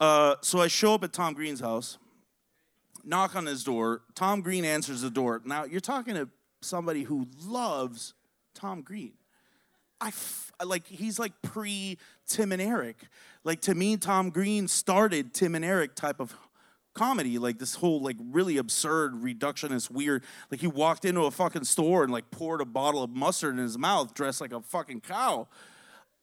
Uh, 0.00 0.36
so 0.40 0.60
I 0.60 0.68
show 0.68 0.94
up 0.94 1.04
at 1.04 1.12
Tom 1.12 1.34
Green's 1.34 1.60
house, 1.60 1.98
knock 3.04 3.36
on 3.36 3.46
his 3.46 3.62
door. 3.62 4.00
Tom 4.14 4.40
Green 4.40 4.64
answers 4.64 5.02
the 5.02 5.10
door. 5.10 5.42
Now 5.44 5.64
you're 5.64 5.80
talking 5.80 6.14
to 6.14 6.28
somebody 6.62 7.02
who 7.02 7.28
loves 7.44 8.14
Tom 8.54 8.80
Green. 8.80 9.12
I 10.00 10.08
f- 10.08 10.52
like 10.64 10.86
he's 10.86 11.18
like 11.18 11.32
pre 11.42 11.98
Tim 12.26 12.52
and 12.52 12.62
Eric. 12.62 13.08
Like 13.44 13.60
to 13.62 13.74
me, 13.74 13.98
Tom 13.98 14.30
Green 14.30 14.68
started 14.68 15.34
Tim 15.34 15.54
and 15.54 15.64
Eric 15.64 15.94
type 15.94 16.20
of 16.20 16.34
comedy, 16.94 17.38
like 17.38 17.58
this 17.58 17.74
whole 17.76 18.00
like 18.00 18.16
really 18.30 18.56
absurd 18.56 19.14
reductionist 19.14 19.90
weird. 19.90 20.22
Like 20.50 20.60
he 20.60 20.66
walked 20.66 21.04
into 21.04 21.22
a 21.22 21.30
fucking 21.30 21.64
store 21.64 22.02
and 22.02 22.12
like 22.12 22.30
poured 22.30 22.62
a 22.62 22.64
bottle 22.64 23.02
of 23.02 23.10
mustard 23.10 23.54
in 23.54 23.58
his 23.58 23.78
mouth, 23.78 24.14
dressed 24.14 24.40
like 24.40 24.52
a 24.52 24.60
fucking 24.60 25.02
cow. 25.02 25.48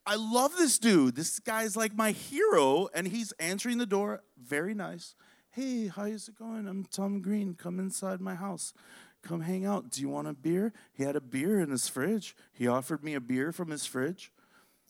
I 0.10 0.16
love 0.16 0.55
this 0.58 0.80
dude. 0.80 1.18
This 1.18 1.38
guy's 1.39 1.76
like 1.76 1.93
my 1.93 2.12
hero, 2.12 2.88
and 2.93 3.05
he's 3.10 3.34
answering 3.34 3.78
the 3.78 3.86
door. 3.86 4.24
Very 4.41 4.74
nice. 4.74 5.16
Hey, 5.51 5.88
how's 5.88 6.30
it 6.30 6.39
going? 6.39 6.66
I'm 6.66 6.86
Tom 6.86 7.22
Green. 7.22 7.55
Come 7.55 7.78
inside 7.78 8.22
my 8.22 8.34
house. 8.34 8.74
Come 9.22 9.41
hang 9.41 9.66
out. 9.66 9.89
Do 9.89 9.99
you 9.99 10.08
want 10.08 10.30
a 10.30 10.34
beer? 10.34 10.72
He 10.93 11.03
had 11.03 11.18
a 11.18 11.22
beer 11.22 11.60
in 11.60 11.72
his 11.72 11.89
fridge. 11.89 12.38
He 12.53 12.70
offered 12.70 13.03
me 13.03 13.16
a 13.16 13.20
beer 13.20 13.51
from 13.51 13.70
his 13.70 13.86
fridge. 13.86 14.32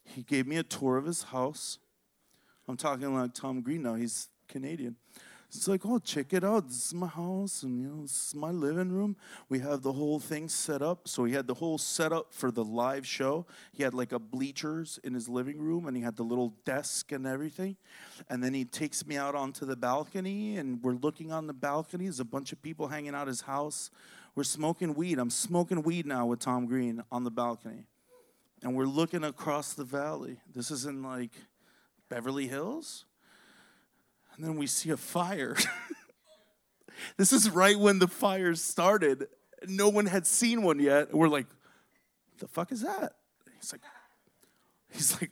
He 0.06 0.22
gave 0.22 0.46
me 0.46 0.58
a 0.58 0.64
tour 0.64 0.98
of 0.98 1.06
his 1.06 1.24
house. 1.24 1.80
I'm 2.68 2.78
talking 2.78 3.16
like 3.16 3.34
Tom 3.34 3.62
Green 3.62 3.82
now. 3.82 3.96
He's 3.96 4.28
Canadian. 4.48 4.98
It's 5.50 5.68
like, 5.68 5.86
oh, 5.86 5.98
check 6.00 6.34
it 6.34 6.44
out. 6.44 6.68
This 6.68 6.88
is 6.88 6.94
my 6.94 7.08
house, 7.08 7.64
and 7.64 7.82
you 7.82 7.88
know, 7.88 8.02
this 8.02 8.28
is 8.28 8.36
my 8.36 8.52
living 8.52 8.92
room. 8.92 9.16
We 9.48 9.60
have 9.60 9.82
the 9.82 9.94
whole 9.94 10.20
thing 10.20 10.50
set 10.50 10.82
up. 10.82 11.08
So 11.08 11.24
he 11.24 11.34
had 11.34 11.48
the 11.48 11.54
whole 11.54 11.78
setup 11.78 12.34
for 12.34 12.52
the 12.52 12.66
live 12.66 13.08
show. 13.08 13.46
He 13.72 13.84
had 13.84 13.94
like 13.94 14.12
a 14.12 14.20
bleachers 14.20 15.00
in 15.06 15.14
his 15.14 15.30
living 15.30 15.58
room, 15.58 15.88
and 15.88 15.96
he 15.96 16.04
had 16.04 16.18
the 16.18 16.24
little 16.24 16.54
desk 16.66 17.14
and 17.14 17.26
everything. 17.26 17.78
And 18.30 18.44
then 18.44 18.54
he 18.54 18.66
takes 18.66 19.08
me 19.08 19.16
out 19.16 19.36
onto 19.36 19.66
the 19.66 19.78
balcony, 19.78 20.58
and 20.58 20.84
we're 20.84 20.94
looking 20.94 21.32
on 21.32 21.48
the 21.48 21.54
balcony. 21.54 22.06
There's 22.06 22.20
a 22.20 22.26
bunch 22.26 22.52
of 22.52 22.62
people 22.62 22.90
hanging 22.90 23.16
out 23.16 23.28
his 23.28 23.42
house. 23.42 23.90
We're 24.36 24.44
smoking 24.44 24.96
weed. 24.96 25.18
I'm 25.18 25.30
smoking 25.30 25.82
weed 25.82 26.06
now 26.06 26.26
with 26.26 26.40
Tom 26.40 26.66
Green 26.66 27.04
on 27.10 27.24
the 27.24 27.32
balcony, 27.32 27.86
and 28.64 28.76
we're 28.76 28.86
looking 28.86 29.24
across 29.24 29.74
the 29.74 29.86
valley. 29.86 30.40
This 30.54 30.72
is 30.72 30.86
in 30.86 31.04
like 31.04 31.32
Beverly 32.10 32.48
Hills 32.48 33.06
and 34.38 34.46
then 34.46 34.56
we 34.56 34.68
see 34.68 34.92
a 34.92 34.98
fire. 34.98 35.56
this 37.18 37.34
is 37.34 37.50
right 37.50 37.78
when 37.78 38.00
the 38.00 38.08
fire 38.08 38.56
started. 38.56 39.28
No 39.68 39.90
one 39.90 40.06
had 40.06 40.28
seen 40.28 40.62
one 40.62 40.80
yet. 40.80 41.14
We're 41.14 41.28
like, 41.28 41.48
the 42.40 42.48
fuck 42.48 42.72
is 42.72 42.82
that? 42.82 43.14
He's 43.60 43.72
like, 43.72 43.82
he's 44.92 45.20
like, 45.20 45.32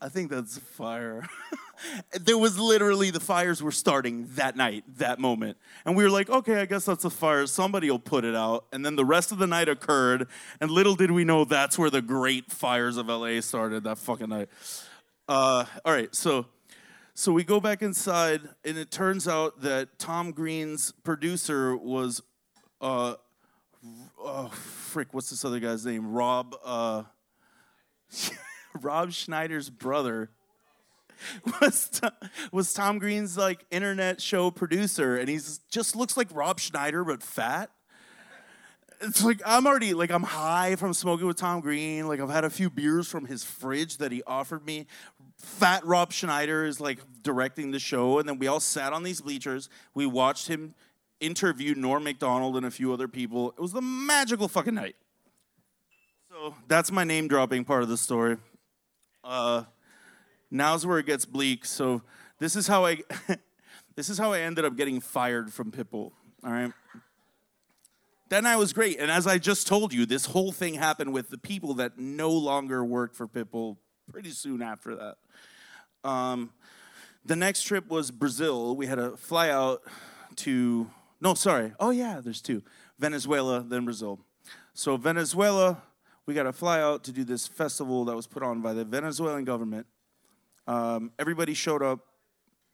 I 0.00 0.08
think 0.08 0.30
that's 0.30 0.58
fire. 0.58 1.28
there 2.20 2.38
was 2.38 2.58
literally 2.58 3.10
the 3.10 3.20
fires 3.20 3.62
were 3.62 3.72
starting 3.72 4.28
that 4.36 4.56
night, 4.56 4.84
that 4.96 5.18
moment. 5.18 5.58
And 5.84 5.96
we 5.96 6.04
were 6.04 6.10
like, 6.10 6.30
okay, 6.30 6.60
I 6.60 6.66
guess 6.66 6.84
that's 6.84 7.04
a 7.04 7.10
fire. 7.10 7.46
Somebody 7.46 7.90
will 7.90 7.98
put 7.98 8.24
it 8.24 8.34
out. 8.34 8.66
And 8.72 8.86
then 8.86 8.96
the 8.96 9.04
rest 9.04 9.32
of 9.32 9.38
the 9.38 9.46
night 9.46 9.68
occurred. 9.68 10.28
And 10.60 10.70
little 10.70 10.94
did 10.94 11.10
we 11.10 11.24
know 11.24 11.44
that's 11.44 11.78
where 11.78 11.90
the 11.90 12.00
great 12.00 12.50
fires 12.50 12.96
of 12.96 13.08
LA 13.08 13.40
started 13.40 13.84
that 13.84 13.98
fucking 13.98 14.28
night. 14.28 14.48
Uh, 15.28 15.64
all 15.84 15.92
right, 15.92 16.14
so 16.14 16.46
so 17.18 17.32
we 17.32 17.42
go 17.42 17.58
back 17.58 17.82
inside, 17.82 18.42
and 18.64 18.78
it 18.78 18.92
turns 18.92 19.26
out 19.26 19.62
that 19.62 19.98
Tom 19.98 20.30
Green's 20.30 20.92
producer 21.02 21.76
was, 21.76 22.22
uh, 22.80 23.16
oh, 24.20 24.46
frick, 24.50 25.08
what's 25.10 25.28
this 25.30 25.44
other 25.44 25.58
guy's 25.58 25.84
name? 25.84 26.12
Rob, 26.12 26.54
uh, 26.64 27.02
Rob 28.80 29.10
Schneider's 29.10 29.68
brother 29.68 30.30
was 31.60 32.00
was 32.52 32.72
Tom 32.72 33.00
Green's 33.00 33.36
like 33.36 33.66
internet 33.72 34.22
show 34.22 34.52
producer, 34.52 35.16
and 35.16 35.28
he's 35.28 35.58
just 35.72 35.96
looks 35.96 36.16
like 36.16 36.28
Rob 36.32 36.60
Schneider 36.60 37.02
but 37.02 37.24
fat. 37.24 37.72
It's 39.00 39.24
like 39.24 39.42
I'm 39.44 39.66
already 39.66 39.92
like 39.92 40.12
I'm 40.12 40.22
high 40.22 40.76
from 40.76 40.94
smoking 40.94 41.26
with 41.26 41.36
Tom 41.36 41.62
Green. 41.62 42.06
Like 42.06 42.20
I've 42.20 42.30
had 42.30 42.44
a 42.44 42.50
few 42.50 42.70
beers 42.70 43.08
from 43.08 43.26
his 43.26 43.42
fridge 43.42 43.96
that 43.98 44.12
he 44.12 44.22
offered 44.22 44.64
me 44.64 44.86
fat 45.38 45.84
Rob 45.86 46.12
Schneider 46.12 46.64
is 46.64 46.80
like 46.80 46.98
directing 47.22 47.70
the 47.70 47.78
show, 47.78 48.18
and 48.18 48.28
then 48.28 48.38
we 48.38 48.46
all 48.46 48.60
sat 48.60 48.92
on 48.92 49.02
these 49.02 49.20
bleachers. 49.20 49.68
We 49.94 50.06
watched 50.06 50.48
him 50.48 50.74
interview 51.20 51.74
Norm 51.74 52.04
Macdonald 52.04 52.56
and 52.56 52.66
a 52.66 52.70
few 52.70 52.92
other 52.92 53.08
people. 53.08 53.50
It 53.50 53.60
was 53.60 53.72
the 53.72 53.82
magical 53.82 54.48
fucking 54.48 54.74
night. 54.74 54.96
So 56.30 56.54
that's 56.68 56.92
my 56.92 57.04
name 57.04 57.28
dropping 57.28 57.64
part 57.64 57.82
of 57.82 57.88
the 57.88 57.96
story. 57.96 58.36
Uh, 59.24 59.64
now's 60.50 60.86
where 60.86 60.98
it 60.98 61.06
gets 61.06 61.24
bleak. 61.24 61.64
So 61.64 62.02
this 62.38 62.54
is 62.54 62.66
how 62.66 62.84
I, 62.86 62.98
this 63.96 64.08
is 64.08 64.18
how 64.18 64.32
I 64.32 64.40
ended 64.40 64.64
up 64.64 64.76
getting 64.76 65.00
fired 65.00 65.52
from 65.52 65.72
Pitbull. 65.72 66.12
All 66.44 66.52
right. 66.52 66.72
That 68.28 68.44
night 68.44 68.56
was 68.56 68.74
great, 68.74 69.00
and 69.00 69.10
as 69.10 69.26
I 69.26 69.38
just 69.38 69.66
told 69.66 69.94
you, 69.94 70.04
this 70.04 70.26
whole 70.26 70.52
thing 70.52 70.74
happened 70.74 71.14
with 71.14 71.30
the 71.30 71.38
people 71.38 71.72
that 71.74 71.98
no 71.98 72.30
longer 72.30 72.84
worked 72.84 73.16
for 73.16 73.26
Pitbull 73.26 73.78
pretty 74.10 74.30
soon 74.30 74.62
after 74.62 74.96
that. 74.96 76.08
Um, 76.08 76.50
the 77.24 77.36
next 77.36 77.62
trip 77.62 77.88
was 77.88 78.10
Brazil. 78.10 78.76
We 78.76 78.86
had 78.86 78.98
a 78.98 79.16
fly 79.16 79.50
out 79.50 79.82
to, 80.36 80.88
no, 81.20 81.34
sorry. 81.34 81.72
Oh, 81.78 81.90
yeah, 81.90 82.20
there's 82.22 82.40
two 82.40 82.62
Venezuela, 82.98 83.64
then 83.66 83.84
Brazil. 83.84 84.20
So, 84.72 84.96
Venezuela, 84.96 85.82
we 86.26 86.34
got 86.34 86.46
a 86.46 86.52
fly 86.52 86.80
out 86.80 87.04
to 87.04 87.12
do 87.12 87.24
this 87.24 87.46
festival 87.46 88.04
that 88.06 88.16
was 88.16 88.26
put 88.26 88.42
on 88.42 88.60
by 88.60 88.72
the 88.72 88.84
Venezuelan 88.84 89.44
government. 89.44 89.86
Um, 90.66 91.12
everybody 91.18 91.54
showed 91.54 91.82
up. 91.82 92.00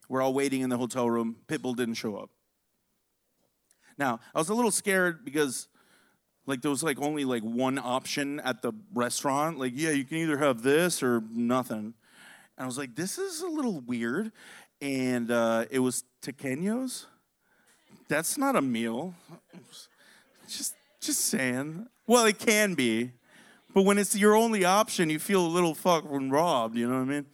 We're 0.09 0.21
all 0.21 0.35
waiting 0.35 0.61
in 0.61 0.69
the 0.71 0.77
hotel 0.77 1.09
room. 1.09 1.37
Pitbull 1.49 1.75
didn't 1.75 1.95
show 1.95 2.17
up. 2.17 2.31
Now, 3.97 4.21
I 4.35 4.39
was 4.39 4.49
a 4.49 4.55
little 4.55 4.71
scared 4.71 5.25
because 5.25 5.69
like 6.47 6.63
there 6.63 6.71
was 6.71 6.83
like 6.83 7.01
only 7.01 7.25
like 7.25 7.43
one 7.43 7.79
option 7.79 8.41
at 8.41 8.63
the 8.63 8.73
restaurant. 8.93 9.59
Like, 9.59 9.73
yeah, 9.75 9.91
you 9.91 10.05
can 10.05 10.19
either 10.19 10.39
have 10.39 10.63
this 10.63 11.03
or 11.03 11.23
nothing. 11.31 11.95
And 12.57 12.65
I 12.65 12.67
was 12.67 12.79
like, 12.79 12.95
this 12.95 13.19
is 13.19 13.41
a 13.41 13.49
little 13.49 13.81
weird. 13.81 14.33
And 14.81 15.31
uh, 15.31 15.65
it 15.71 15.79
was 15.79 16.05
tequeños. 16.23 17.07
That's 18.09 18.37
not 18.37 18.57
a 18.57 18.63
meal. 18.63 19.15
Just, 20.47 20.75
just 21.01 21.21
saying. 21.23 21.87
Well, 22.07 22.27
it 22.27 22.39
can 22.39 22.75
be, 22.75 23.13
but 23.73 23.83
when 23.83 23.97
it's 23.97 24.15
your 24.15 24.37
only 24.37 24.65
option, 24.65 25.09
you 25.09 25.19
feel 25.19 25.45
a 25.45 25.49
little 25.49 25.75
fucking 25.75 26.31
robbed. 26.31 26.77
You 26.77 26.87
know 26.89 26.97
what 26.97 27.03
I 27.03 27.05
mean? 27.05 27.27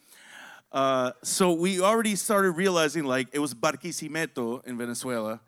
Uh, 0.70 1.12
so 1.22 1.52
we 1.52 1.80
already 1.80 2.14
started 2.14 2.52
realizing 2.52 3.04
like 3.04 3.26
it 3.32 3.40
was 3.40 3.52
Barquisimeto 3.52 4.64
in 4.64 4.78
Venezuela. 4.78 5.40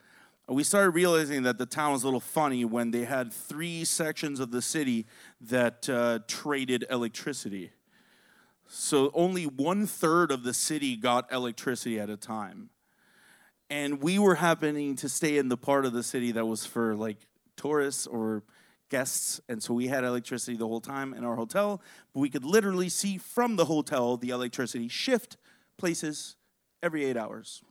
We 0.49 0.64
started 0.64 0.90
realizing 0.90 1.45
that 1.45 1.59
the 1.59 1.66
town 1.66 1.93
was 1.93 2.03
a 2.03 2.07
little 2.07 2.20
funny 2.20 2.64
when 2.64 2.90
they 2.90 3.05
had 3.05 3.32
three 3.32 3.84
sections 3.84 4.40
of 4.40 4.51
the 4.51 4.61
city 4.61 5.07
that 5.40 5.88
uh, 5.88 6.18
traded 6.26 6.84
electricity. 6.90 7.70
So 8.66 9.11
only 9.14 9.45
one 9.45 9.86
third 9.86 10.32
of 10.32 10.43
the 10.43 10.53
city 10.53 10.97
got 10.97 11.30
electricity 11.32 12.01
at 12.01 12.11
a 12.11 12.16
time. 12.16 12.70
And 13.70 14.03
we 14.03 14.18
were 14.18 14.34
happening 14.34 14.97
to 14.97 15.09
stay 15.09 15.38
in 15.38 15.49
the 15.49 15.57
part 15.57 15.86
of 15.86 15.93
the 15.93 16.03
city 16.03 16.32
that 16.32 16.45
was 16.45 16.66
for 16.66 16.95
like 16.97 17.18
tourists 17.57 18.07
or 18.07 18.43
guests. 18.90 19.40
And 19.49 19.62
so 19.62 19.72
we 19.72 19.88
had 19.88 20.05
electricity 20.05 20.57
the 20.57 20.66
whole 20.66 20.80
time 20.80 21.14
in 21.14 21.24
our 21.24 21.36
hotel, 21.36 21.80
but 22.12 22.20
we 22.20 22.28
could 22.28 22.45
literally 22.45 22.88
see 22.88 23.16
from 23.16 23.57
the 23.57 23.66
hotel 23.66 24.16
the 24.16 24.30
electricity 24.30 24.88
shift 24.88 25.36
places 25.78 26.36
every 26.82 27.05
eight 27.05 27.16
hours. 27.16 27.62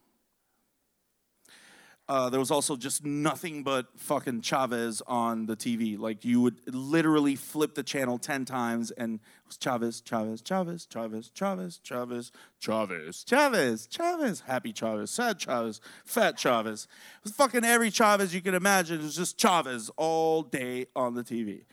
Uh, 2.10 2.30
there 2.30 2.40
was 2.40 2.52
also 2.52 2.76
just 2.76 3.06
nothing 3.06 3.64
but 3.64 3.88
fucking 3.96 4.42
Chavez 4.42 5.02
on 5.08 5.46
the 5.46 5.56
TV. 5.56 5.98
Like 5.98 6.26
you 6.26 6.42
would 6.42 6.60
literally 6.68 7.36
flip 7.36 7.74
the 7.76 7.84
channel 7.84 8.18
ten 8.18 8.44
times, 8.44 8.92
and 8.92 9.16
it 9.16 9.48
was 9.48 9.58
Chavez, 9.58 10.02
Chavez, 10.02 10.42
Chavez, 10.42 10.86
Chavez, 10.88 11.30
Chavez, 11.34 11.80
Chavez, 11.84 12.32
Chavez, 12.60 13.24
Chavez, 13.24 13.88
Chavez, 13.88 14.42
happy 14.42 14.74
Chavez, 14.74 15.10
sad 15.10 15.40
Chavez, 15.40 15.80
fat 16.04 16.38
Chavez. 16.38 16.84
It 16.84 17.24
was 17.24 17.34
fucking 17.34 17.64
every 17.64 17.92
Chavez 17.92 18.34
you 18.36 18.42
could 18.42 18.56
imagine. 18.56 19.00
It 19.00 19.04
was 19.04 19.16
just 19.16 19.38
Chavez 19.38 19.90
all 19.96 20.42
day 20.42 20.88
on 20.96 21.14
the 21.14 21.24
TV. 21.24 21.64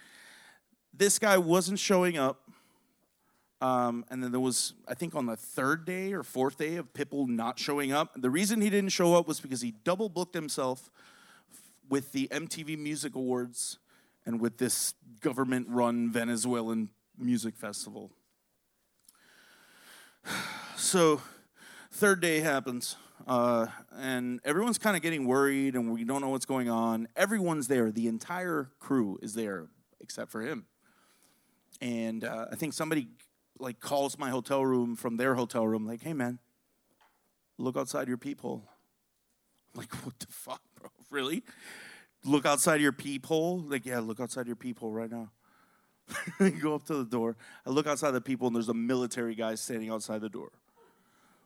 This 0.93 1.19
guy 1.19 1.39
wasn't 1.39 1.79
showing 1.79 2.17
up. 2.17 2.43
Um, 3.61 4.05
and 4.09 4.23
then 4.23 4.31
there 4.31 4.41
was, 4.41 4.75
I 4.87 4.95
think, 4.95 5.17
on 5.17 5.27
the 5.27 5.37
third 5.37 5.85
day 5.85 6.13
or 6.13 6.23
fourth 6.23 6.59
day 6.59 6.77
of 6.77 6.93
Pitbull 6.93 7.29
not 7.29 7.59
showing 7.59 7.91
up. 7.91 8.13
The 8.17 8.31
reason 8.31 8.61
he 8.61 8.71
didn't 8.71 8.91
show 8.91 9.15
up 9.15 9.27
was 9.27 9.41
because 9.41 9.61
he 9.61 9.73
double 9.83 10.09
booked 10.09 10.35
himself 10.35 10.91
with 11.89 12.13
the 12.13 12.29
MTV 12.29 12.79
Music 12.79 13.15
Awards 13.17 13.79
and 14.27 14.41
with 14.41 14.59
this 14.59 14.95
government 15.21 15.67
run 15.69 16.11
Venezuelan 16.11 16.91
music 17.19 17.57
festival. 17.57 18.11
So, 20.77 21.21
third 21.91 22.21
day 22.21 22.39
happens, 22.39 22.95
uh, 23.27 23.67
and 23.97 24.39
everyone's 24.45 24.79
kind 24.79 24.95
of 24.95 25.03
getting 25.03 25.27
worried, 25.27 25.75
and 25.75 25.93
we 25.93 26.05
don't 26.05 26.21
know 26.21 26.29
what's 26.29 26.47
going 26.47 26.71
on. 26.71 27.09
Everyone's 27.17 27.67
there, 27.67 27.91
the 27.91 28.07
entire 28.07 28.71
crew 28.79 29.19
is 29.21 29.35
there 29.35 29.67
except 30.01 30.31
for 30.31 30.41
him. 30.41 30.67
And 31.81 32.23
uh, 32.23 32.47
I 32.53 32.55
think 32.55 32.75
somebody 32.75 33.09
like 33.61 33.81
calls 33.81 34.19
my 34.19 34.31
hotel 34.31 34.65
room 34.65 34.97
from 34.97 35.17
their 35.17 35.35
hotel 35.35 35.67
room, 35.67 35.87
like, 35.87 36.03
hey 36.03 36.13
man, 36.13 36.39
look 37.59 37.77
outside 37.77 38.09
your 38.09 38.17
peephole. 38.17 38.65
I'm 39.75 39.81
like, 39.81 39.95
what 40.05 40.19
the 40.19 40.27
fuck, 40.29 40.63
bro? 40.79 40.91
Really? 41.11 41.43
Look 42.23 42.45
outside 42.45 42.83
your 42.83 42.93
peephole? 42.93 43.61
Like, 43.67 43.87
yeah, 43.87 44.01
look 44.01 44.21
outside 44.21 44.47
your 44.47 44.57
peephole 44.57 44.93
right 44.93 45.11
now. 45.11 45.31
Go 46.61 46.75
up 46.75 46.85
to 46.87 46.95
the 46.95 47.05
door. 47.05 47.37
I 47.65 47.71
look 47.71 47.87
outside 47.87 48.11
the 48.11 48.21
peephole, 48.21 48.49
and 48.49 48.57
there's 48.57 48.69
a 48.69 48.75
military 48.75 49.35
guy 49.35 49.55
standing 49.55 49.91
outside 49.91 50.21
the 50.21 50.29
door 50.29 50.51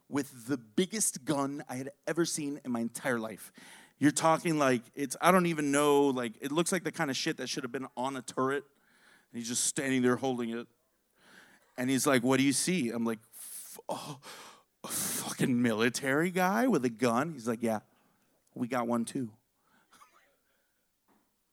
with 0.08 0.46
the 0.46 0.58
biggest 0.58 1.24
gun 1.24 1.64
I 1.68 1.76
had 1.76 1.90
ever 2.06 2.24
seen 2.24 2.60
in 2.64 2.70
my 2.70 2.80
entire 2.80 3.18
life. 3.18 3.52
You're 3.98 4.10
talking 4.10 4.58
like 4.58 4.82
it's, 4.94 5.16
I 5.20 5.32
don't 5.32 5.46
even 5.46 5.72
know, 5.72 6.06
like, 6.06 6.34
it 6.40 6.52
looks 6.52 6.70
like 6.70 6.84
the 6.84 6.92
kind 6.92 7.10
of 7.10 7.16
shit 7.16 7.38
that 7.38 7.48
should 7.48 7.62
have 7.62 7.72
been 7.72 7.86
on 7.96 8.16
a 8.16 8.22
turret. 8.22 8.64
And 9.32 9.38
he's 9.38 9.48
just 9.48 9.64
standing 9.64 10.02
there 10.02 10.16
holding 10.16 10.50
it. 10.50 10.66
And 11.76 11.90
he's 11.90 12.06
like, 12.06 12.22
What 12.22 12.38
do 12.38 12.44
you 12.44 12.52
see? 12.52 12.90
I'm 12.90 13.04
like, 13.04 13.18
Oh, 13.88 14.18
a 14.84 14.88
fucking 14.88 15.60
military 15.60 16.30
guy 16.30 16.66
with 16.66 16.84
a 16.84 16.90
gun? 16.90 17.32
He's 17.32 17.48
like, 17.48 17.62
Yeah, 17.62 17.80
we 18.54 18.68
got 18.68 18.86
one 18.86 19.04
too. 19.04 19.30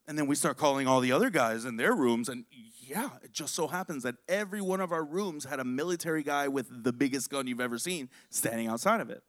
And 0.08 0.18
then 0.18 0.26
we 0.26 0.34
start 0.36 0.58
calling 0.58 0.88
all 0.88 1.02
the 1.02 1.12
other 1.12 1.30
guys 1.30 1.66
in 1.66 1.78
their 1.78 1.94
rooms, 1.94 2.30
and 2.30 2.46
yeah, 2.82 3.10
it 3.24 3.32
just 3.32 3.54
so 3.54 3.68
happens 3.68 4.02
that 4.02 4.16
every 4.28 4.62
one 4.62 4.82
of 4.82 4.92
our 4.92 5.04
rooms 5.04 5.46
had 5.46 5.60
a 5.60 5.64
military 5.64 6.24
guy 6.24 6.48
with 6.48 6.84
the 6.84 6.92
biggest 6.92 7.30
gun 7.30 7.46
you've 7.46 7.62
ever 7.62 7.78
seen 7.78 8.10
standing 8.32 8.68
outside 8.68 9.02
of 9.02 9.12
it. 9.12 9.22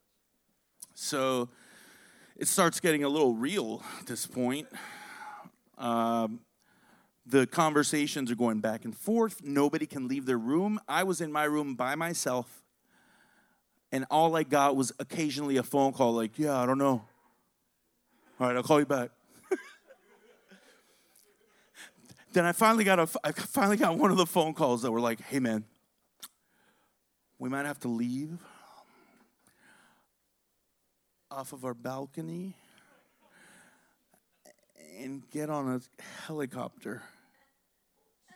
So 0.95 1.49
it 2.35 2.47
starts 2.47 2.79
getting 2.79 3.03
a 3.03 3.09
little 3.09 3.35
real 3.35 3.83
at 3.99 4.07
this 4.07 4.25
point. 4.25 4.67
Um, 5.77 6.39
the 7.31 7.47
conversations 7.47 8.29
are 8.29 8.35
going 8.35 8.59
back 8.59 8.83
and 8.83 8.95
forth. 8.95 9.41
Nobody 9.41 9.85
can 9.85 10.07
leave 10.09 10.25
their 10.25 10.37
room. 10.37 10.79
I 10.87 11.03
was 11.03 11.21
in 11.21 11.31
my 11.31 11.45
room 11.45 11.75
by 11.75 11.95
myself, 11.95 12.61
and 13.91 14.05
all 14.11 14.35
I 14.35 14.43
got 14.43 14.75
was 14.75 14.91
occasionally 14.99 15.55
a 15.55 15.63
phone 15.63 15.93
call 15.93 16.13
like, 16.13 16.37
Yeah, 16.37 16.59
I 16.59 16.65
don't 16.65 16.77
know. 16.77 17.05
All 18.39 18.47
right, 18.47 18.55
I'll 18.55 18.63
call 18.63 18.79
you 18.79 18.85
back. 18.85 19.11
then 22.33 22.43
I 22.45 22.51
finally 22.51 22.83
got 22.83 22.99
a, 22.99 23.07
I 23.23 23.31
finally 23.31 23.77
got 23.77 23.97
one 23.97 24.11
of 24.11 24.17
the 24.17 24.25
phone 24.25 24.53
calls 24.53 24.81
that 24.81 24.91
were 24.91 24.99
like, 24.99 25.21
"Hey, 25.21 25.39
man, 25.39 25.63
we 27.39 27.47
might 27.47 27.65
have 27.65 27.79
to 27.81 27.87
leave 27.87 28.39
off 31.29 31.53
of 31.53 31.63
our 31.63 31.73
balcony 31.73 32.55
and 34.99 35.29
get 35.29 35.49
on 35.49 35.69
a 35.69 35.81
helicopter 36.25 37.01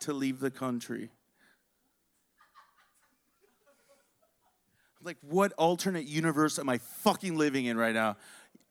to 0.05 0.13
leave 0.13 0.39
the 0.39 0.51
country." 0.51 1.11
Like, 5.03 5.17
what 5.21 5.53
alternate 5.53 6.05
universe 6.05 6.57
am 6.57 6.67
I 6.67 6.79
fucking 6.79 7.37
living 7.37 7.65
in 7.65 7.77
right 7.77 7.93
now? 7.93 8.17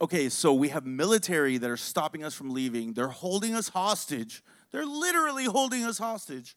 Okay, 0.01 0.29
so 0.29 0.53
we 0.53 0.69
have 0.71 0.85
military 0.85 1.59
that 1.59 1.71
are 1.71 1.77
stopping 1.77 2.25
us 2.25 2.35
from 2.35 2.51
leaving. 2.51 2.95
They're 2.95 3.07
holding 3.07 3.55
us 3.55 3.69
hostage. 3.69 4.43
They're 4.73 4.85
literally 4.85 5.45
holding 5.45 5.85
us 5.85 5.99
hostage. 5.99 6.57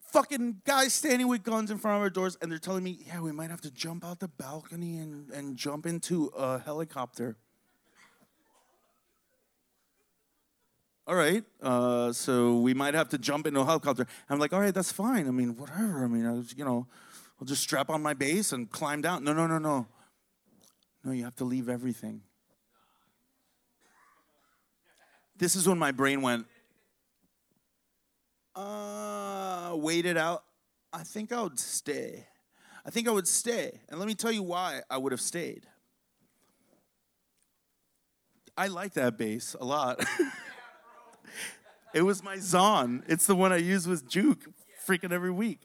Fucking 0.00 0.62
guys 0.64 0.92
standing 0.92 1.28
with 1.28 1.44
guns 1.44 1.70
in 1.70 1.78
front 1.78 1.98
of 1.98 2.02
our 2.02 2.10
doors, 2.10 2.36
and 2.42 2.50
they're 2.50 2.58
telling 2.58 2.82
me, 2.82 2.98
yeah, 3.06 3.20
we 3.20 3.30
might 3.30 3.50
have 3.50 3.60
to 3.60 3.70
jump 3.70 4.04
out 4.04 4.18
the 4.18 4.26
balcony 4.26 4.98
and, 4.98 5.30
and 5.30 5.56
jump 5.56 5.86
into 5.86 6.32
a 6.36 6.58
helicopter. 6.58 7.36
All 11.08 11.14
right, 11.14 11.42
uh, 11.62 12.12
so 12.12 12.58
we 12.58 12.74
might 12.74 12.92
have 12.92 13.08
to 13.08 13.18
jump 13.18 13.46
into 13.46 13.60
a 13.60 13.64
helicopter. 13.64 14.06
I'm 14.28 14.38
like, 14.38 14.52
all 14.52 14.60
right, 14.60 14.74
that's 14.74 14.92
fine. 14.92 15.26
I 15.26 15.30
mean, 15.30 15.56
whatever. 15.56 16.04
I 16.04 16.06
mean, 16.06 16.26
I 16.26 16.32
was, 16.32 16.54
you 16.54 16.66
know, 16.66 16.86
I'll 17.40 17.46
just 17.46 17.62
strap 17.62 17.88
on 17.88 18.02
my 18.02 18.12
bass 18.12 18.52
and 18.52 18.70
climb 18.70 19.00
down. 19.00 19.24
No, 19.24 19.32
no, 19.32 19.46
no, 19.46 19.56
no. 19.56 19.86
No, 21.02 21.12
you 21.12 21.24
have 21.24 21.34
to 21.36 21.46
leave 21.46 21.70
everything. 21.70 22.20
This 25.38 25.56
is 25.56 25.66
when 25.66 25.78
my 25.78 25.92
brain 25.92 26.20
went, 26.20 26.44
uh, 28.54 29.72
wait 29.76 30.04
it 30.04 30.18
out. 30.18 30.44
I 30.92 31.04
think 31.04 31.32
I 31.32 31.40
would 31.40 31.58
stay. 31.58 32.26
I 32.84 32.90
think 32.90 33.08
I 33.08 33.12
would 33.12 33.28
stay. 33.28 33.80
And 33.88 33.98
let 33.98 34.08
me 34.08 34.14
tell 34.14 34.32
you 34.32 34.42
why 34.42 34.82
I 34.90 34.98
would 34.98 35.12
have 35.12 35.22
stayed. 35.22 35.66
I 38.58 38.66
like 38.66 38.92
that 38.92 39.16
bass 39.16 39.56
a 39.58 39.64
lot. 39.64 40.04
it 41.94 42.02
was 42.02 42.22
my 42.22 42.38
Zon. 42.38 43.02
It's 43.06 43.26
the 43.26 43.34
one 43.34 43.52
I 43.52 43.56
use 43.56 43.86
with 43.86 44.08
Juke 44.08 44.44
freaking 44.86 45.12
every 45.12 45.30
week. 45.30 45.60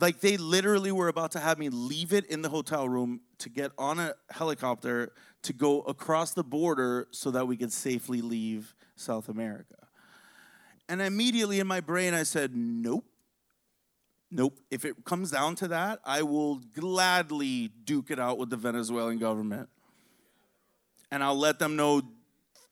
Like 0.00 0.20
they 0.20 0.36
literally 0.36 0.92
were 0.92 1.08
about 1.08 1.32
to 1.32 1.40
have 1.40 1.58
me 1.58 1.68
leave 1.68 2.12
it 2.12 2.24
in 2.26 2.42
the 2.42 2.48
hotel 2.48 2.88
room 2.88 3.20
to 3.38 3.48
get 3.48 3.72
on 3.78 3.98
a 3.98 4.14
helicopter 4.30 5.12
to 5.42 5.52
go 5.52 5.80
across 5.82 6.32
the 6.32 6.44
border 6.44 7.08
so 7.10 7.30
that 7.32 7.48
we 7.48 7.56
could 7.56 7.72
safely 7.72 8.20
leave 8.20 8.74
South 8.96 9.28
America. 9.28 9.74
And 10.88 11.02
immediately 11.02 11.60
in 11.60 11.66
my 11.66 11.80
brain, 11.80 12.14
I 12.14 12.22
said, 12.22 12.54
nope. 12.54 13.04
Nope. 14.30 14.58
If 14.70 14.84
it 14.84 15.04
comes 15.04 15.30
down 15.30 15.54
to 15.56 15.68
that, 15.68 16.00
I 16.04 16.22
will 16.22 16.56
gladly 16.56 17.70
duke 17.84 18.10
it 18.10 18.18
out 18.18 18.38
with 18.38 18.50
the 18.50 18.56
Venezuelan 18.56 19.18
government. 19.18 19.68
And 21.10 21.24
I'll 21.24 21.38
let 21.38 21.58
them 21.58 21.76
know 21.76 22.02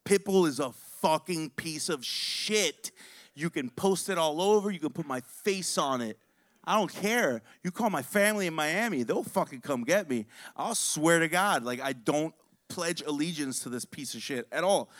Pitbull 0.05 0.47
is 0.47 0.61
a 0.61 0.73
fucking 1.01 1.51
piece 1.51 1.89
of 1.89 2.05
shit. 2.05 2.93
You 3.35 3.51
can 3.51 3.71
post 3.71 4.09
it 4.09 4.19
all 4.19 4.41
over, 4.41 4.71
you 4.71 4.79
can 4.79 4.91
put 4.91 5.07
my 5.07 5.21
face 5.21 5.77
on 5.79 6.01
it. 6.01 6.19
I 6.65 6.75
don't 6.75 6.93
care. 6.93 7.43
You 7.63 7.71
call 7.71 7.91
my 7.91 8.03
family 8.03 8.47
in 8.47 8.55
Miami, 8.55 9.05
they'll 9.05 9.23
fucking 9.23 9.61
come 9.61 9.85
get 9.85 10.11
me. 10.11 10.27
I'll 10.57 10.75
swear 10.75 11.21
to 11.21 11.29
God, 11.29 11.65
like 11.65 11.81
I 11.81 11.93
don't 11.93 12.35
pledge 12.69 13.03
allegiance 13.03 13.61
to 13.61 13.69
this 13.69 13.85
piece 13.85 14.15
of 14.15 14.23
shit 14.23 14.49
at 14.51 14.65
all. 14.65 14.91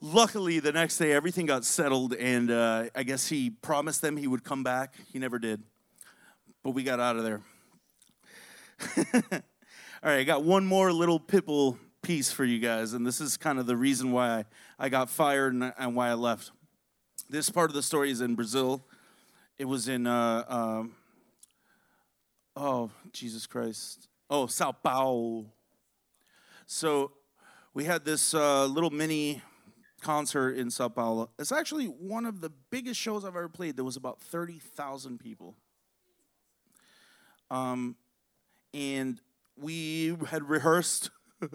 Luckily, 0.00 0.60
the 0.60 0.72
next 0.72 0.98
day 0.98 1.12
everything 1.12 1.46
got 1.46 1.64
settled, 1.64 2.14
and 2.14 2.50
uh, 2.50 2.84
I 2.94 3.02
guess 3.02 3.28
he 3.28 3.50
promised 3.50 4.02
them 4.02 4.16
he 4.16 4.26
would 4.26 4.44
come 4.44 4.62
back. 4.62 4.94
He 5.12 5.18
never 5.18 5.38
did, 5.38 5.62
but 6.62 6.70
we 6.70 6.82
got 6.82 7.00
out 7.00 7.16
of 7.16 7.24
there. 7.24 7.40
all 9.32 10.10
right, 10.10 10.18
I 10.18 10.24
got 10.24 10.42
one 10.42 10.66
more 10.66 10.92
little 10.92 11.20
Pitbull 11.20 11.78
piece 12.02 12.30
for 12.30 12.44
you 12.44 12.58
guys, 12.58 12.92
and 12.92 13.06
this 13.06 13.20
is 13.20 13.36
kind 13.36 13.58
of 13.58 13.66
the 13.66 13.76
reason 13.76 14.12
why 14.12 14.28
I, 14.28 14.44
I 14.78 14.88
got 14.88 15.10
fired 15.10 15.54
and, 15.54 15.72
and 15.78 15.94
why 15.94 16.08
I 16.08 16.14
left. 16.14 16.50
This 17.28 17.50
part 17.50 17.70
of 17.70 17.74
the 17.74 17.82
story 17.82 18.10
is 18.10 18.20
in 18.20 18.34
Brazil 18.34 18.84
it 19.58 19.66
was 19.66 19.88
in, 19.88 20.06
uh, 20.06 20.44
um, 20.48 20.92
oh, 22.56 22.90
Jesus 23.12 23.46
Christ. 23.46 24.08
Oh, 24.28 24.46
Sao 24.46 24.72
Paulo. 24.72 25.46
So 26.66 27.12
we 27.72 27.84
had 27.84 28.04
this 28.04 28.34
uh, 28.34 28.66
little 28.66 28.90
mini 28.90 29.42
concert 30.00 30.56
in 30.56 30.70
Sao 30.70 30.88
Paulo. 30.88 31.30
It's 31.38 31.52
actually 31.52 31.86
one 31.86 32.26
of 32.26 32.40
the 32.40 32.50
biggest 32.70 32.98
shows 32.98 33.24
I've 33.24 33.36
ever 33.36 33.48
played. 33.48 33.76
There 33.76 33.84
was 33.84 33.96
about 33.96 34.20
30,000 34.20 35.18
people. 35.18 35.54
Um, 37.50 37.94
and 38.72 39.20
we 39.56 40.16
had 40.26 40.48
rehearsed 40.48 41.10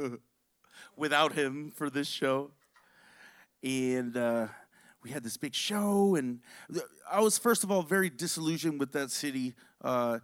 without 0.96 1.34
him 1.34 1.72
for 1.72 1.90
this 1.90 2.08
show. 2.08 2.52
And 3.64 4.16
uh, 4.16 4.48
we 5.04 5.12
had 5.12 5.24
this 5.24 5.38
big 5.38 5.54
show, 5.54 6.16
and 6.16 6.40
I 7.10 7.22
was 7.22 7.38
first 7.38 7.64
of 7.64 7.72
all 7.72 7.82
very 7.82 8.10
disillusioned 8.10 8.80
with 8.80 8.92
that 8.94 9.12
city. 9.12 9.54
Uh, 9.82 10.20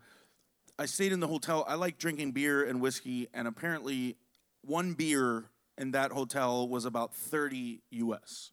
I 0.78 0.86
stayed 0.86 1.12
in 1.12 1.20
the 1.20 1.28
hotel. 1.28 1.66
I 1.68 1.76
like 1.76 1.98
drinking 1.98 2.32
beer 2.32 2.64
and 2.64 2.82
whiskey, 2.82 3.28
and 3.34 3.48
apparently, 3.48 4.18
one 4.62 4.94
beer 4.94 5.46
in 5.78 5.92
that 5.92 6.12
hotel 6.12 6.68
was 6.68 6.86
about 6.86 7.16
30 7.16 7.82
US. 7.92 8.52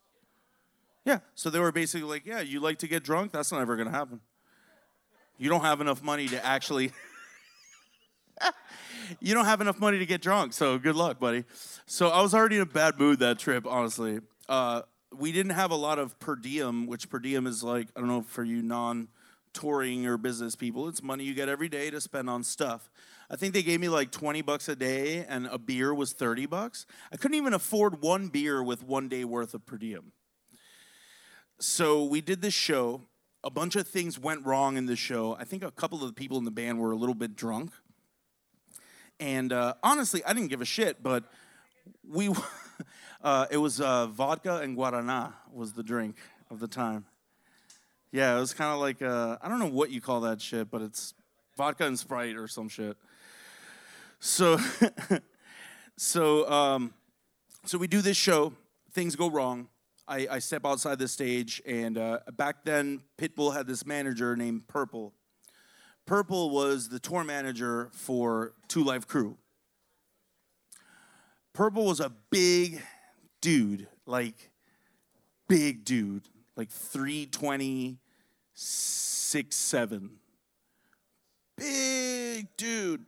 Yeah, 1.05 1.19
so 1.35 1.51
they 1.51 1.59
were 1.59 1.73
basically 1.73 2.09
like, 2.09 2.27
"Yeah, 2.27 2.41
you 2.41 2.61
like 2.61 2.79
to 2.79 2.89
get 2.89 3.03
drunk? 3.03 3.33
That's 3.33 3.51
not 3.51 3.61
ever 3.61 3.77
gonna 3.77 3.91
happen. 3.91 4.21
You 5.37 5.49
don't 5.49 5.63
have 5.63 5.81
enough 5.81 6.03
money 6.03 6.29
to 6.29 6.45
actually." 6.45 6.93
you 9.21 9.35
don't 9.35 9.45
have 9.45 9.61
enough 9.61 9.81
money 9.81 9.99
to 9.99 10.07
get 10.07 10.23
drunk, 10.23 10.53
so 10.53 10.79
good 10.79 10.95
luck, 10.95 11.19
buddy. 11.19 11.45
So 11.87 12.09
I 12.09 12.23
was 12.23 12.35
already 12.35 12.57
in 12.57 12.63
a 12.63 12.67
bad 12.67 12.99
mood 12.99 13.19
that 13.19 13.41
trip, 13.41 13.67
honestly. 13.67 14.21
Uh, 14.49 14.83
we 15.17 15.33
didn't 15.33 15.53
have 15.53 15.71
a 15.71 15.77
lot 15.77 15.99
of 15.99 16.19
per 16.19 16.37
diem, 16.37 16.87
which 16.87 17.09
per 17.09 17.19
diem 17.19 17.47
is 17.47 17.63
like, 17.63 17.89
I 17.97 18.01
don't 18.01 18.09
know, 18.09 18.23
for 18.23 18.45
you 18.45 18.63
non 18.63 19.09
touring 19.53 20.07
or 20.07 20.17
business 20.17 20.57
people, 20.57 20.89
it's 20.89 21.03
money 21.03 21.25
you 21.25 21.35
get 21.35 21.49
every 21.49 21.69
day 21.69 21.91
to 21.91 22.01
spend 22.01 22.29
on 22.31 22.43
stuff. 22.43 22.91
I 23.31 23.37
think 23.37 23.55
they 23.55 23.63
gave 23.63 23.81
me 23.81 23.89
like 23.89 24.11
20 24.11 24.43
bucks 24.43 24.69
a 24.69 24.77
day 24.77 25.25
and 25.29 25.47
a 25.47 25.59
beer 25.59 25.95
was 25.95 26.13
30 26.13 26.47
bucks. 26.47 26.87
I 27.13 27.17
couldn't 27.17 27.37
even 27.37 27.55
afford 27.55 28.03
one 28.03 28.29
beer 28.29 28.63
with 28.63 28.83
one 28.83 29.09
day 29.09 29.25
worth 29.25 29.55
of 29.55 29.65
per 29.67 29.77
diem. 29.77 30.13
So 31.61 32.05
we 32.05 32.21
did 32.21 32.43
this 32.43 32.55
show. 32.55 33.03
A 33.45 33.51
bunch 33.51 33.77
of 33.77 33.89
things 33.89 34.19
went 34.19 34.45
wrong 34.45 34.77
in 34.77 34.87
the 34.87 34.97
show. 34.97 35.37
I 35.39 35.45
think 35.45 35.63
a 35.63 35.71
couple 35.71 36.01
of 36.01 36.07
the 36.07 36.13
people 36.13 36.39
in 36.39 36.45
the 36.45 36.51
band 36.51 36.79
were 36.79 36.93
a 36.93 36.97
little 36.97 37.15
bit 37.15 37.35
drunk. 37.35 37.73
And 39.19 39.53
uh, 39.53 39.75
honestly, 39.83 40.25
I 40.25 40.33
didn't 40.33 40.49
give 40.49 40.61
a 40.61 40.67
shit, 40.67 41.03
but 41.03 41.25
we 42.09 42.31
Uh, 43.23 43.47
it 43.53 43.57
was 43.57 43.81
uh, 43.81 44.09
vodka 44.09 44.59
and 44.59 44.77
guarana 44.77 45.33
was 45.53 45.75
the 45.75 45.83
drink 45.85 46.17
of 46.51 46.59
the 46.59 46.67
time. 46.67 47.05
Yeah, 48.11 48.37
it 48.37 48.41
was 48.41 48.53
kind 48.53 48.73
of 48.75 48.81
like 48.81 49.01
uh, 49.01 49.37
I 49.41 49.49
don't 49.49 49.61
know 49.61 49.69
what 49.69 49.93
you 49.93 50.01
call 50.01 50.23
that 50.23 50.41
shit, 50.41 50.73
but 50.73 50.83
it's 50.83 51.15
vodka 51.57 51.87
and 51.87 51.97
Sprite 51.97 52.37
or 52.37 52.49
some 52.49 52.69
shit. 52.69 52.97
So, 54.19 54.59
so, 55.97 56.51
um, 56.51 56.95
so 57.65 57.79
we 57.79 57.87
do 57.87 58.03
this 58.03 58.17
show. 58.17 58.53
Things 58.93 59.17
go 59.17 59.31
wrong. 59.31 59.69
I, 60.07 60.27
I 60.31 60.39
step 60.41 60.67
outside 60.67 60.99
the 60.99 61.09
stage, 61.09 61.63
and 61.65 61.97
uh, 61.97 62.19
back 62.37 62.65
then, 62.65 63.03
Pitbull 63.19 63.55
had 63.55 63.67
this 63.67 63.87
manager 63.87 64.37
named 64.37 64.67
Purple. 64.67 65.13
Purple 66.07 66.51
was 66.51 66.89
the 66.89 66.99
tour 66.99 67.25
manager 67.25 67.91
for 67.93 68.55
Two 68.69 68.85
Live 68.85 69.07
Crew. 69.07 69.39
Purple 71.53 71.85
was 71.85 72.01
a 72.01 72.11
big 72.31 72.81
dude, 73.43 73.87
like 74.07 74.51
big 75.49 75.85
dude, 75.85 76.23
like 76.57 76.71
320, 76.71 77.99
6'7. 78.57 80.09
Big 81.59 82.49
dude. 82.57 83.05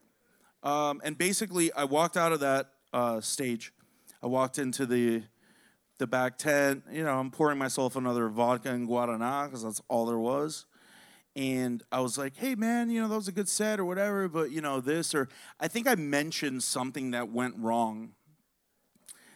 Um, 0.63 1.01
and 1.05 1.17
basically, 1.17 1.73
I 1.73 1.85
walked 1.85 2.19
out 2.19 2.33
of 2.33 2.41
that 2.41 2.71
uh, 2.93 3.23
stage. 3.23 3.73
I 4.23 4.27
walked 4.27 4.59
into 4.59 4.85
the 4.87 5.23
the 5.99 6.07
back 6.07 6.37
tent. 6.37 6.83
You 6.91 7.05
know, 7.05 7.19
I'm 7.19 7.31
pouring 7.31 7.57
myself 7.57 7.97
another 7.97 8.29
vodka 8.29 8.71
and 8.71 8.89
guarana 8.89 9.47
because 9.47 9.63
that's 9.63 9.81
all 9.89 10.07
there 10.07 10.19
was. 10.19 10.67
And 11.37 11.83
I 11.91 12.01
was 12.01 12.19
like, 12.19 12.37
"Hey, 12.37 12.55
man, 12.55 12.91
you 12.91 13.01
know 13.01 13.09
that 13.09 13.17
was 13.17 13.29
a 13.29 13.33
good 13.33 13.49
set 13.49 13.81
or 13.81 13.85
whatever, 13.85 14.29
but 14.29 14.51
you 14.51 14.61
know 14.61 14.81
this 14.81 15.15
or 15.15 15.29
I 15.61 15.69
think 15.69 15.87
I 15.87 15.95
mentioned 15.95 16.63
something 16.63 17.13
that 17.13 17.31
went 17.31 17.55
wrong 17.59 18.13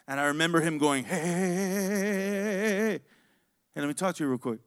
And 0.09 0.19
I 0.19 0.25
remember 0.29 0.63
him 0.63 0.79
going, 0.79 1.05
hey, 1.05 1.19
hey, 1.19 1.27
hey, 1.29 2.91
hey, 2.93 3.01
let 3.77 3.87
me 3.87 3.93
talk 3.93 4.15
to 4.17 4.25
you 4.25 4.31
real 4.31 4.39
quick. 4.39 4.61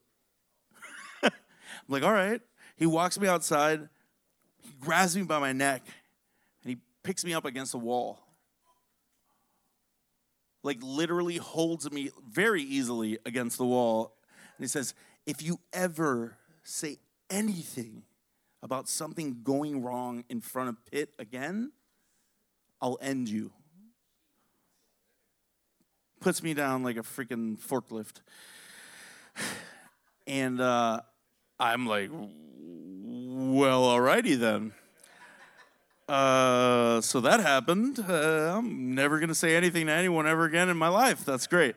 I'm 1.23 1.31
like, 1.89 2.03
all 2.03 2.13
right. 2.13 2.39
He 2.75 2.85
walks 2.85 3.19
me 3.19 3.27
outside, 3.27 3.89
he 4.61 4.71
grabs 4.79 5.15
me 5.15 5.23
by 5.23 5.39
my 5.39 5.51
neck, 5.51 5.83
and 6.63 6.69
he 6.69 6.77
picks 7.03 7.25
me 7.25 7.33
up 7.33 7.45
against 7.45 7.71
the 7.71 7.79
wall. 7.79 8.19
Like 10.63 10.77
literally 10.81 11.37
holds 11.37 11.91
me 11.91 12.11
very 12.29 12.61
easily 12.61 13.17
against 13.25 13.57
the 13.57 13.65
wall. 13.65 14.13
And 14.57 14.63
he 14.63 14.67
says, 14.67 14.93
if 15.25 15.41
you 15.41 15.59
ever 15.73 16.37
say 16.63 16.97
anything 17.31 18.03
about 18.61 18.87
something 18.87 19.41
going 19.43 19.81
wrong 19.81 20.23
in 20.29 20.39
front 20.39 20.69
of 20.69 20.85
Pitt 20.85 21.13
again, 21.17 21.71
I'll 22.79 22.99
end 23.01 23.27
you. 23.27 23.51
Puts 26.21 26.41
me 26.41 26.53
down 26.53 26.83
like 26.83 26.95
a 26.95 27.01
freaking 27.01 27.59
forklift. 27.59 28.21
And 30.27 30.61
uh, 30.61 31.01
I'm 31.59 31.87
like, 31.87 32.09
well, 32.11 33.83
alrighty 33.83 34.37
then. 34.37 34.71
Uh, 36.07 37.01
so 37.01 37.19
that 37.21 37.39
happened. 37.39 37.99
Uh, 37.99 38.55
I'm 38.57 38.93
never 38.93 39.17
going 39.17 39.29
to 39.29 39.35
say 39.35 39.55
anything 39.55 39.87
to 39.87 39.91
anyone 39.91 40.27
ever 40.27 40.45
again 40.45 40.69
in 40.69 40.77
my 40.77 40.89
life. 40.89 41.25
That's 41.25 41.47
great. 41.47 41.75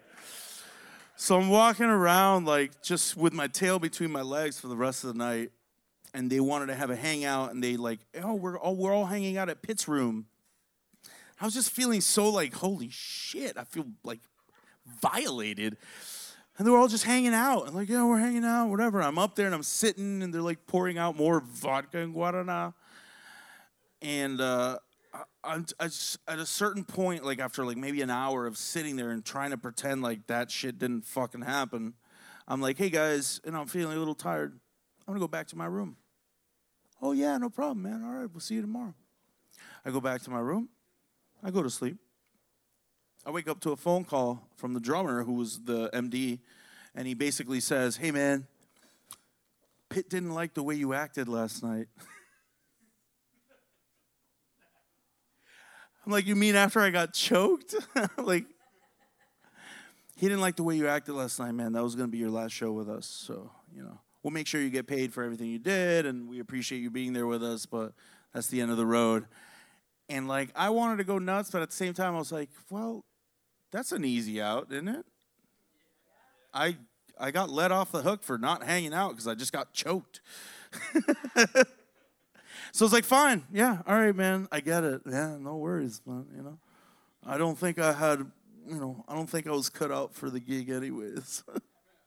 So 1.16 1.38
I'm 1.38 1.48
walking 1.48 1.86
around 1.86 2.46
like 2.46 2.82
just 2.82 3.16
with 3.16 3.32
my 3.32 3.46
tail 3.46 3.78
between 3.78 4.12
my 4.12 4.22
legs 4.22 4.60
for 4.60 4.68
the 4.68 4.76
rest 4.76 5.04
of 5.04 5.12
the 5.12 5.18
night, 5.18 5.52
and 6.12 6.30
they 6.30 6.40
wanted 6.40 6.66
to 6.66 6.74
have 6.74 6.90
a 6.90 6.96
hangout, 6.96 7.52
and 7.52 7.62
they 7.62 7.76
like, 7.76 8.00
oh, 8.22 8.34
we're 8.34 8.58
all 8.58 8.76
we're 8.76 8.92
all 8.92 9.06
hanging 9.06 9.38
out 9.38 9.48
at 9.48 9.62
Pitt's 9.62 9.88
room. 9.88 10.26
I 11.40 11.44
was 11.44 11.54
just 11.54 11.70
feeling 11.70 12.00
so 12.00 12.28
like, 12.28 12.54
holy 12.54 12.88
shit! 12.90 13.56
I 13.56 13.64
feel 13.64 13.86
like 14.02 14.20
violated, 15.00 15.76
and 16.56 16.66
they 16.66 16.70
were 16.70 16.78
all 16.78 16.88
just 16.88 17.04
hanging 17.04 17.34
out, 17.34 17.66
and 17.66 17.74
like, 17.74 17.88
yeah, 17.88 18.04
we're 18.04 18.18
hanging 18.18 18.44
out, 18.44 18.68
whatever. 18.68 19.02
I'm 19.02 19.18
up 19.18 19.34
there 19.34 19.46
and 19.46 19.54
I'm 19.54 19.62
sitting, 19.62 20.22
and 20.22 20.32
they're 20.32 20.42
like 20.42 20.66
pouring 20.66 20.98
out 20.98 21.16
more 21.16 21.40
vodka 21.40 21.98
and 21.98 22.14
guarana, 22.14 22.74
and 24.02 24.40
uh, 24.40 24.78
I'm, 25.42 25.66
I 25.78 25.84
just, 25.84 26.18
at 26.28 26.38
a 26.38 26.46
certain 26.46 26.84
point, 26.84 27.24
like 27.24 27.38
after 27.38 27.64
like 27.64 27.76
maybe 27.76 28.02
an 28.02 28.10
hour 28.10 28.46
of 28.46 28.56
sitting 28.56 28.96
there 28.96 29.10
and 29.10 29.24
trying 29.24 29.50
to 29.50 29.58
pretend 29.58 30.02
like 30.02 30.26
that 30.26 30.50
shit 30.50 30.78
didn't 30.78 31.04
fucking 31.06 31.42
happen, 31.42 31.94
I'm 32.46 32.60
like, 32.60 32.78
hey 32.78 32.90
guys, 32.90 33.40
and 33.44 33.56
I'm 33.56 33.66
feeling 33.66 33.96
a 33.96 33.98
little 33.98 34.14
tired. 34.14 34.58
I'm 35.06 35.14
gonna 35.14 35.20
go 35.20 35.28
back 35.28 35.48
to 35.48 35.56
my 35.56 35.66
room. 35.66 35.96
Oh 37.02 37.12
yeah, 37.12 37.36
no 37.38 37.50
problem, 37.50 37.82
man. 37.82 38.02
All 38.04 38.12
right, 38.12 38.30
we'll 38.30 38.40
see 38.40 38.54
you 38.54 38.62
tomorrow. 38.62 38.94
I 39.84 39.90
go 39.90 40.00
back 40.00 40.22
to 40.22 40.30
my 40.30 40.40
room. 40.40 40.68
I 41.42 41.50
go 41.50 41.62
to 41.62 41.68
sleep. 41.68 41.98
I 43.26 43.30
wake 43.30 43.48
up 43.48 43.60
to 43.60 43.70
a 43.72 43.76
phone 43.76 44.04
call 44.04 44.46
from 44.54 44.74
the 44.74 44.80
drummer 44.80 45.24
who 45.24 45.32
was 45.32 45.60
the 45.60 45.88
MD, 45.94 46.40
and 46.94 47.06
he 47.06 47.14
basically 47.14 47.60
says, 47.60 47.96
Hey 47.96 48.10
man, 48.10 48.46
Pitt 49.88 50.10
didn't 50.10 50.34
like 50.34 50.52
the 50.52 50.62
way 50.62 50.74
you 50.74 50.92
acted 50.92 51.26
last 51.26 51.62
night. 51.62 51.86
I'm 56.04 56.12
like, 56.12 56.26
You 56.26 56.36
mean 56.36 56.54
after 56.54 56.80
I 56.80 56.90
got 56.90 57.14
choked? 57.14 57.74
like, 58.18 58.44
he 60.16 60.28
didn't 60.28 60.42
like 60.42 60.56
the 60.56 60.62
way 60.62 60.76
you 60.76 60.86
acted 60.86 61.14
last 61.14 61.38
night, 61.40 61.52
man. 61.52 61.72
That 61.72 61.82
was 61.82 61.94
going 61.94 62.08
to 62.08 62.12
be 62.12 62.18
your 62.18 62.30
last 62.30 62.52
show 62.52 62.72
with 62.72 62.90
us. 62.90 63.06
So, 63.06 63.50
you 63.74 63.82
know, 63.82 63.98
we'll 64.22 64.32
make 64.32 64.46
sure 64.46 64.60
you 64.60 64.70
get 64.70 64.86
paid 64.86 65.14
for 65.14 65.22
everything 65.24 65.48
you 65.48 65.58
did, 65.58 66.04
and 66.04 66.28
we 66.28 66.40
appreciate 66.40 66.80
you 66.80 66.90
being 66.90 67.14
there 67.14 67.26
with 67.26 67.42
us, 67.42 67.64
but 67.64 67.94
that's 68.34 68.48
the 68.48 68.60
end 68.60 68.70
of 68.70 68.76
the 68.76 68.86
road. 68.86 69.24
And 70.10 70.28
like, 70.28 70.50
I 70.54 70.68
wanted 70.68 70.98
to 70.98 71.04
go 71.04 71.18
nuts, 71.18 71.50
but 71.50 71.62
at 71.62 71.70
the 71.70 71.76
same 71.76 71.94
time, 71.94 72.14
I 72.14 72.18
was 72.18 72.30
like, 72.30 72.50
well, 72.70 73.02
that's 73.74 73.90
an 73.90 74.04
easy 74.04 74.40
out, 74.40 74.68
isn't 74.70 74.86
it? 74.86 75.04
I 76.54 76.76
I 77.18 77.32
got 77.32 77.50
let 77.50 77.72
off 77.72 77.90
the 77.90 78.02
hook 78.02 78.22
for 78.22 78.38
not 78.38 78.62
hanging 78.62 78.94
out 78.94 79.10
because 79.10 79.26
I 79.26 79.34
just 79.34 79.52
got 79.52 79.72
choked. 79.72 80.20
so 82.72 82.84
it's 82.84 82.92
like, 82.92 83.04
fine, 83.04 83.44
yeah, 83.52 83.82
all 83.86 83.96
right, 83.96 84.14
man, 84.14 84.46
I 84.52 84.60
get 84.60 84.84
it. 84.84 85.02
Yeah, 85.04 85.36
no 85.40 85.56
worries, 85.56 86.00
but 86.06 86.24
you 86.36 86.42
know, 86.42 86.58
I 87.26 87.36
don't 87.36 87.58
think 87.58 87.80
I 87.80 87.92
had, 87.92 88.20
you 88.68 88.76
know, 88.76 89.04
I 89.08 89.14
don't 89.14 89.28
think 89.28 89.48
I 89.48 89.50
was 89.50 89.68
cut 89.68 89.90
out 89.90 90.14
for 90.14 90.30
the 90.30 90.40
gig, 90.40 90.70
anyways. 90.70 91.42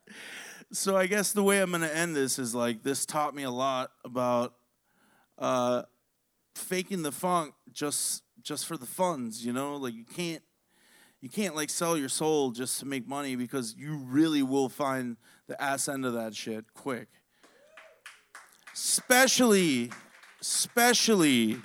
so 0.71 0.95
I 0.95 1.05
guess 1.05 1.33
the 1.33 1.43
way 1.43 1.59
I'm 1.59 1.71
gonna 1.71 1.87
end 1.87 2.15
this 2.15 2.39
is 2.39 2.55
like 2.55 2.81
this 2.81 3.05
taught 3.05 3.35
me 3.35 3.43
a 3.43 3.51
lot 3.51 3.91
about 4.05 4.53
uh, 5.37 5.83
faking 6.55 7.01
the 7.03 7.11
funk 7.11 7.55
just 7.73 8.23
just 8.41 8.65
for 8.65 8.77
the 8.77 8.85
funds, 8.85 9.45
you 9.45 9.51
know, 9.51 9.75
like 9.75 9.93
you 9.93 10.05
can't 10.05 10.43
you 11.21 11.29
can't 11.29 11.55
like 11.55 11.69
sell 11.69 11.97
your 11.97 12.09
soul 12.09 12.51
just 12.51 12.79
to 12.79 12.85
make 12.85 13.07
money 13.07 13.35
because 13.35 13.75
you 13.77 13.97
really 13.97 14.43
will 14.43 14.69
find 14.69 15.17
the 15.47 15.61
ass 15.61 15.87
end 15.87 16.05
of 16.05 16.13
that 16.13 16.35
shit 16.35 16.73
quick. 16.73 17.07
Especially, 18.73 19.91
especially 20.39 21.57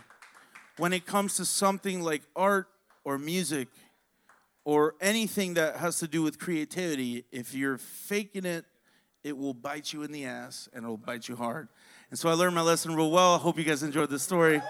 when 0.79 0.93
it 0.93 1.05
comes 1.05 1.37
to 1.37 1.45
something 1.45 2.03
like 2.03 2.23
art 2.35 2.69
or 3.05 3.19
music 3.19 3.69
or 4.65 4.95
anything 5.01 5.55
that 5.55 5.77
has 5.77 5.99
to 5.99 6.09
do 6.09 6.23
with 6.23 6.39
creativity. 6.39 7.25
If 7.31 7.53
you're 7.55 7.79
faking 7.79 8.47
it, 8.47 8.65
it 9.23 9.37
will 9.37 9.55
bite 9.55 9.93
you 9.93 10.03
in 10.03 10.13
the 10.13 10.25
ass 10.25 10.69
and 10.73 10.85
it'll 10.85 10.97
bite 10.97 11.29
you 11.29 11.37
hard. 11.37 11.69
And 12.11 12.19
so 12.19 12.29
I 12.29 12.33
learned 12.33 12.55
my 12.55 12.63
lesson 12.63 12.95
real 12.95 13.11
well. 13.11 13.35
I 13.35 13.39
hope 13.39 13.59
you 13.59 13.65
guys 13.65 13.83
enjoyed 13.83 14.11
this 14.11 14.23
story. 14.23 14.63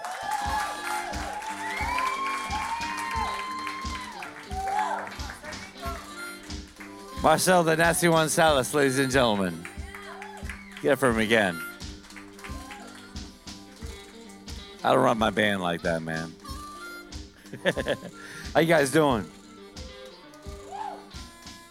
Marcel, 7.23 7.63
the 7.63 7.77
nasty 7.77 8.09
one, 8.09 8.27
Salas, 8.27 8.73
ladies 8.73 8.99
and 8.99 9.09
gentlemen. 9.09 9.65
Get 10.81 10.91
it 10.91 10.95
for 10.97 11.09
him 11.09 11.19
again. 11.19 11.57
I 14.83 14.93
don't 14.93 15.01
run 15.01 15.17
my 15.17 15.29
band 15.29 15.61
like 15.61 15.83
that, 15.83 16.03
man. 16.03 16.33
How 18.53 18.59
you 18.59 18.67
guys 18.67 18.91
doing? 18.91 19.23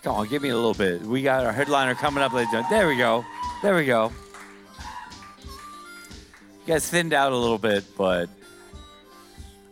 Come 0.02 0.14
on, 0.16 0.26
give 0.28 0.40
me 0.40 0.48
a 0.48 0.56
little 0.56 0.72
bit. 0.72 1.02
We 1.02 1.20
got 1.20 1.44
our 1.44 1.52
headliner 1.52 1.94
coming 1.94 2.24
up, 2.24 2.32
ladies 2.32 2.50
and 2.54 2.64
gentlemen. 2.64 2.78
There 2.78 2.88
we 2.88 2.96
go. 2.96 3.24
There 3.62 3.76
we 3.76 3.84
go. 3.84 4.10
You 6.62 6.66
guys 6.66 6.88
thinned 6.88 7.12
out 7.12 7.32
a 7.32 7.36
little 7.36 7.58
bit, 7.58 7.84
but 7.98 8.30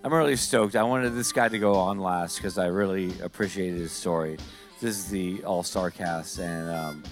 I'm 0.05 0.13
really 0.13 0.37
stoked. 0.37 0.77
I 0.77 0.83
wanted 0.83 1.15
this 1.15 1.33
guy 1.33 1.49
to 1.49 1.59
go 1.59 1.77
on 1.77 1.99
last 2.01 2.37
because 2.37 2.59
I 2.59 2.67
really 2.67 3.19
appreciated 3.23 3.81
his 3.81 3.93
story. 3.93 4.37
This 4.81 4.97
is 4.97 5.11
the 5.11 5.45
All 5.45 5.63
Star 5.63 5.91
cast, 5.91 6.39
and 6.39 6.71
um, 6.71 7.05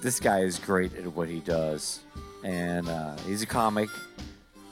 this 0.00 0.20
guy 0.20 0.42
is 0.42 0.60
great 0.60 0.94
at 0.94 1.06
what 1.08 1.28
he 1.28 1.40
does. 1.40 1.98
And 2.44 2.88
uh, 2.88 3.16
he's 3.26 3.42
a 3.42 3.46
comic, 3.46 3.88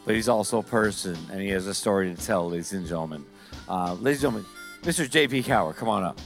but 0.06 0.14
he's 0.14 0.28
also 0.28 0.58
a 0.58 0.62
person, 0.62 1.16
and 1.32 1.40
he 1.40 1.48
has 1.48 1.66
a 1.66 1.74
story 1.74 2.14
to 2.14 2.22
tell, 2.24 2.48
ladies 2.48 2.72
and 2.72 2.86
gentlemen. 2.86 3.24
Uh, 3.68 3.94
ladies 3.94 4.22
and 4.22 4.34
gentlemen, 4.34 4.46
Mr. 4.82 5.10
J.P. 5.10 5.42
Cower, 5.42 5.72
come 5.72 5.88
on 5.88 6.04
up. 6.04 6.20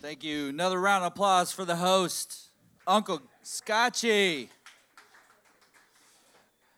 Thank 0.00 0.22
you. 0.22 0.50
Another 0.50 0.80
round 0.80 1.02
of 1.04 1.10
applause 1.12 1.50
for 1.50 1.64
the 1.64 1.76
host, 1.76 2.50
Uncle 2.86 3.22
Scotchy. 3.42 4.50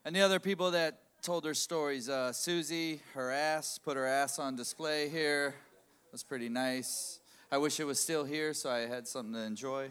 And 0.07 0.17
the 0.17 0.23
other 0.23 0.41
people 0.41 0.71
that 0.71 1.01
told 1.29 1.45
her 1.45 1.53
stories. 1.53 2.09
Uh, 2.09 2.33
Susie, 2.33 3.03
her 3.13 3.31
ass, 3.31 3.77
put 3.77 3.99
her 3.99 4.07
ass 4.07 4.39
on 4.39 4.57
display 4.57 5.11
here. 5.11 5.49
It 6.07 6.13
was 6.13 6.23
pretty 6.23 6.49
nice. 6.49 7.21
I 7.53 7.59
wish 7.59 7.81
it 7.81 7.85
was 7.85 8.01
still 8.01 8.25
here 8.25 8.55
so 8.55 8.71
I 8.71 8.87
had 8.87 9.07
something 9.07 9.35
to 9.35 9.43
enjoy. 9.43 9.91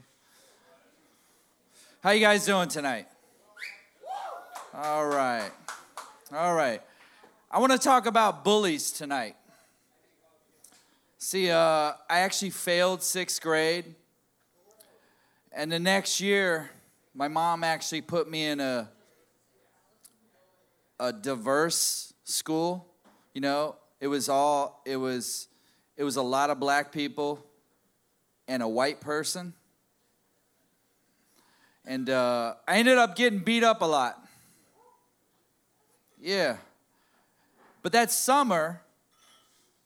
How 2.01 2.09
you 2.09 2.21
guys 2.21 2.43
doing 2.43 2.69
tonight? 2.69 3.07
All 4.73 5.05
right. 5.05 5.51
All 6.33 6.55
right. 6.55 6.81
I 7.51 7.59
want 7.59 7.71
to 7.71 7.77
talk 7.77 8.07
about 8.07 8.43
bullies 8.43 8.91
tonight. 8.91 9.35
See, 11.19 11.51
uh, 11.51 11.57
I 12.09 12.21
actually 12.21 12.49
failed 12.49 13.03
sixth 13.03 13.43
grade. 13.43 13.93
And 15.51 15.71
the 15.71 15.77
next 15.77 16.19
year, 16.19 16.71
my 17.13 17.27
mom 17.27 17.63
actually 17.63 18.01
put 18.01 18.27
me 18.27 18.47
in 18.47 18.59
a, 18.59 18.89
a 20.99 21.13
diverse 21.13 22.13
school. 22.23 22.87
You 23.33 23.41
know, 23.41 23.75
it 23.99 24.07
was 24.07 24.29
all, 24.29 24.81
it 24.85 24.97
was, 24.97 25.47
it 25.95 26.03
was 26.03 26.15
a 26.15 26.21
lot 26.21 26.49
of 26.49 26.59
black 26.59 26.91
people 26.91 27.43
and 28.47 28.63
a 28.63 28.67
white 28.67 29.01
person. 29.01 29.53
And 31.85 32.09
uh, 32.09 32.55
I 32.67 32.79
ended 32.79 32.97
up 32.97 33.15
getting 33.15 33.39
beat 33.39 33.63
up 33.63 33.81
a 33.81 33.85
lot. 33.85 34.21
Yeah. 36.19 36.57
But 37.81 37.91
that 37.93 38.11
summer, 38.11 38.81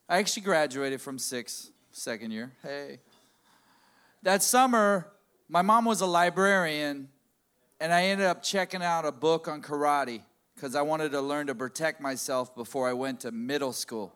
I 0.09 0.18
actually 0.18 0.43
graduated 0.43 1.01
from 1.01 1.20
sixth, 1.20 1.70
second 1.91 2.32
year. 2.32 2.51
Hey. 2.64 2.99
That 4.24 4.41
summer, 4.41 5.07
my 5.47 5.62
mom 5.62 5.86
was 5.86 6.01
a 6.01 6.05
librarian, 6.05 7.09
and 7.80 7.93
I 7.93 8.03
ended 8.05 8.28
up 8.28 8.41
checking 8.41 8.82
out 8.82 9.05
a 9.05 9.12
book 9.12 9.47
on 9.47 9.62
karate 9.62 10.22
because 10.62 10.76
I 10.76 10.84
wanted 10.84 11.14
to 11.14 11.22
learn 11.22 11.47
to 11.47 11.55
protect 11.55 11.99
myself 11.99 12.53
before 12.53 12.88
I 12.88 12.93
went 12.93 13.22
to 13.22 13.32
middle 13.32 13.74
school. 13.74 14.14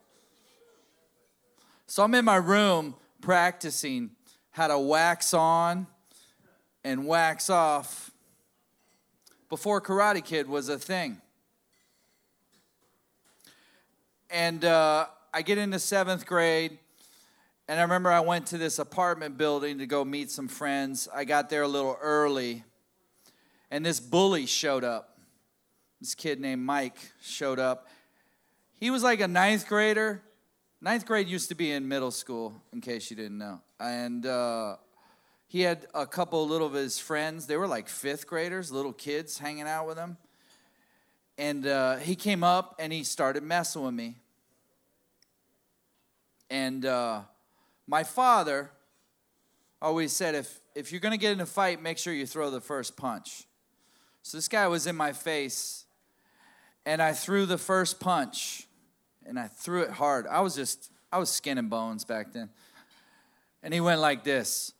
So 1.87 2.03
I'm 2.03 2.13
in 2.13 2.23
my 2.23 2.35
room 2.35 2.93
practicing 3.19 4.11
how 4.51 4.67
to 4.67 4.77
wax 4.77 5.33
on 5.33 5.87
and 6.83 7.07
wax 7.07 7.49
off 7.49 8.11
before 9.49 9.81
Karate 9.81 10.23
Kid 10.23 10.47
was 10.47 10.69
a 10.69 10.77
thing. 10.77 11.19
And 14.29 14.63
uh, 14.63 15.07
I 15.33 15.41
get 15.41 15.57
into 15.57 15.79
seventh 15.79 16.27
grade, 16.27 16.77
and 17.67 17.79
I 17.79 17.81
remember 17.81 18.11
I 18.11 18.19
went 18.19 18.45
to 18.47 18.59
this 18.59 18.77
apartment 18.77 19.35
building 19.35 19.79
to 19.79 19.87
go 19.87 20.05
meet 20.05 20.29
some 20.29 20.47
friends. 20.47 21.07
I 21.11 21.25
got 21.25 21.49
there 21.49 21.63
a 21.63 21.67
little 21.67 21.97
early, 21.99 22.63
and 23.71 23.83
this 23.83 23.99
bully 23.99 24.45
showed 24.45 24.83
up. 24.83 25.14
This 26.05 26.13
kid 26.13 26.39
named 26.39 26.61
Mike 26.61 26.97
showed 27.19 27.57
up. 27.57 27.87
He 28.79 28.91
was 28.91 29.01
like 29.01 29.21
a 29.21 29.27
ninth 29.27 29.67
grader. 29.67 30.21
Ninth 30.79 31.03
grade 31.03 31.27
used 31.27 31.49
to 31.49 31.55
be 31.55 31.71
in 31.71 31.87
middle 31.87 32.11
school, 32.11 32.53
in 32.71 32.79
case 32.79 33.09
you 33.09 33.17
didn't 33.17 33.39
know. 33.39 33.59
And 33.79 34.23
uh, 34.23 34.75
he 35.47 35.61
had 35.61 35.87
a 35.95 36.05
couple 36.05 36.47
little 36.47 36.67
of 36.67 36.73
his 36.73 36.99
friends. 36.99 37.47
They 37.47 37.57
were 37.57 37.65
like 37.67 37.89
fifth 37.89 38.27
graders, 38.27 38.71
little 38.71 38.93
kids 38.93 39.39
hanging 39.39 39.63
out 39.63 39.87
with 39.87 39.97
him. 39.97 40.17
And 41.39 41.65
uh, 41.65 41.95
he 41.95 42.15
came 42.15 42.43
up 42.43 42.75
and 42.77 42.93
he 42.93 43.03
started 43.03 43.41
messing 43.41 43.81
with 43.81 43.95
me. 43.95 44.13
And 46.51 46.85
uh, 46.85 47.21
my 47.87 48.03
father 48.03 48.69
always 49.81 50.13
said, 50.13 50.35
if, 50.35 50.61
if 50.75 50.91
you're 50.91 51.01
going 51.01 51.13
to 51.13 51.17
get 51.17 51.31
in 51.31 51.41
a 51.41 51.47
fight, 51.47 51.81
make 51.81 51.97
sure 51.97 52.13
you 52.13 52.27
throw 52.27 52.51
the 52.51 52.61
first 52.61 52.95
punch. 52.95 53.47
So 54.21 54.37
this 54.37 54.47
guy 54.47 54.67
was 54.67 54.85
in 54.85 54.95
my 54.95 55.13
face, 55.13 55.84
and 56.85 57.01
I 57.01 57.13
threw 57.13 57.45
the 57.45 57.57
first 57.57 57.99
punch, 57.99 58.67
and 59.25 59.39
I 59.39 59.47
threw 59.47 59.81
it 59.81 59.91
hard. 59.91 60.27
I 60.27 60.41
was 60.41 60.55
just, 60.55 60.91
I 61.11 61.17
was 61.17 61.29
skin 61.29 61.57
and 61.57 61.69
bones 61.69 62.05
back 62.05 62.31
then. 62.31 62.49
And 63.63 63.73
he 63.73 63.81
went 63.81 63.99
like 63.99 64.23
this. 64.23 64.71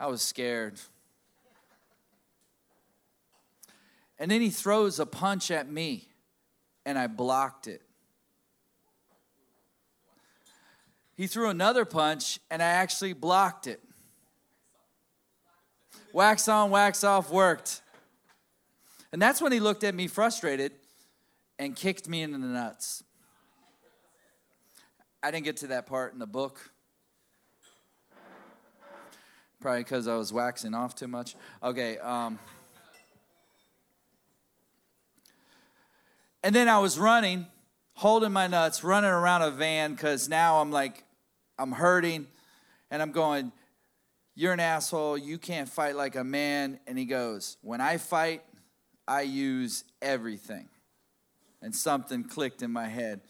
I 0.00 0.06
was 0.06 0.22
scared. 0.22 0.80
And 4.18 4.30
then 4.30 4.40
he 4.40 4.50
throws 4.50 4.98
a 4.98 5.06
punch 5.06 5.50
at 5.50 5.70
me, 5.70 6.08
and 6.86 6.98
I 6.98 7.06
blocked 7.06 7.66
it. 7.66 7.82
He 11.14 11.26
threw 11.26 11.48
another 11.48 11.84
punch, 11.84 12.40
and 12.50 12.62
I 12.62 12.66
actually 12.66 13.12
blocked 13.12 13.66
it. 13.66 13.80
Wax 16.14 16.46
on, 16.46 16.70
wax 16.70 17.02
off 17.02 17.28
worked. 17.28 17.82
And 19.12 19.20
that's 19.20 19.42
when 19.42 19.50
he 19.50 19.58
looked 19.58 19.82
at 19.82 19.96
me 19.96 20.06
frustrated 20.06 20.70
and 21.58 21.74
kicked 21.74 22.08
me 22.08 22.22
in 22.22 22.30
the 22.30 22.38
nuts. 22.38 23.02
I 25.24 25.32
didn't 25.32 25.44
get 25.44 25.56
to 25.58 25.66
that 25.68 25.86
part 25.86 26.12
in 26.12 26.20
the 26.20 26.26
book. 26.28 26.70
Probably 29.60 29.80
because 29.80 30.06
I 30.06 30.14
was 30.14 30.32
waxing 30.32 30.72
off 30.72 30.94
too 30.94 31.08
much. 31.08 31.34
Okay. 31.60 31.98
Um, 31.98 32.38
and 36.44 36.54
then 36.54 36.68
I 36.68 36.78
was 36.78 36.96
running, 36.96 37.46
holding 37.94 38.30
my 38.30 38.46
nuts, 38.46 38.84
running 38.84 39.10
around 39.10 39.42
a 39.42 39.50
van 39.50 39.94
because 39.94 40.28
now 40.28 40.60
I'm 40.60 40.70
like, 40.70 41.02
I'm 41.58 41.72
hurting. 41.72 42.28
And 42.92 43.02
I'm 43.02 43.10
going, 43.10 43.50
You're 44.34 44.52
an 44.52 44.60
asshole. 44.60 45.16
You 45.16 45.38
can't 45.38 45.68
fight 45.68 45.96
like 45.96 46.16
a 46.16 46.24
man. 46.24 46.80
And 46.86 46.98
he 46.98 47.04
goes, 47.04 47.56
When 47.62 47.80
I 47.80 47.98
fight, 47.98 48.42
I 49.06 49.22
use 49.22 49.84
everything. 50.02 50.68
And 51.62 51.74
something 51.74 52.24
clicked 52.24 52.62
in 52.62 52.70
my 52.70 52.86
head. 52.86 53.20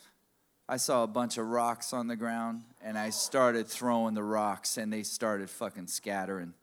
I 0.69 0.79
saw 0.79 1.03
a 1.03 1.07
bunch 1.07 1.37
of 1.37 1.47
rocks 1.47 1.93
on 1.93 2.07
the 2.07 2.17
ground 2.17 2.63
and 2.83 2.97
I 2.97 3.11
started 3.11 3.69
throwing 3.69 4.15
the 4.15 4.23
rocks 4.23 4.79
and 4.79 4.91
they 4.91 5.03
started 5.03 5.51
fucking 5.51 5.89
scattering. 5.89 6.55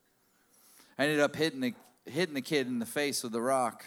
I 0.98 1.04
ended 1.04 1.20
up 1.20 1.36
hitting 1.36 1.62
the, 1.62 1.74
hitting 2.06 2.34
the 2.34 2.42
kid 2.42 2.66
in 2.66 2.80
the 2.80 2.86
face 2.86 3.22
with 3.22 3.32
the 3.32 3.42
rock. 3.42 3.86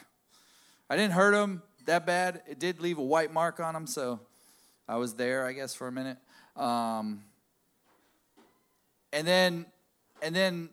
I 0.88 0.96
didn't 0.96 1.14
hurt 1.14 1.34
him 1.34 1.62
that 1.86 2.06
bad. 2.06 2.42
It 2.46 2.58
did 2.58 2.80
leave 2.80 2.98
a 2.98 3.02
white 3.02 3.32
mark 3.32 3.60
on 3.60 3.74
him, 3.74 3.86
so 3.86 4.20
I 4.88 4.96
was 4.96 5.14
there, 5.14 5.46
I 5.46 5.52
guess, 5.52 5.74
for 5.74 5.88
a 5.88 5.92
minute. 5.92 6.18
Um, 6.56 7.22
and 9.12 9.26
then, 9.26 9.66
and 10.24 10.34
then 10.34 10.70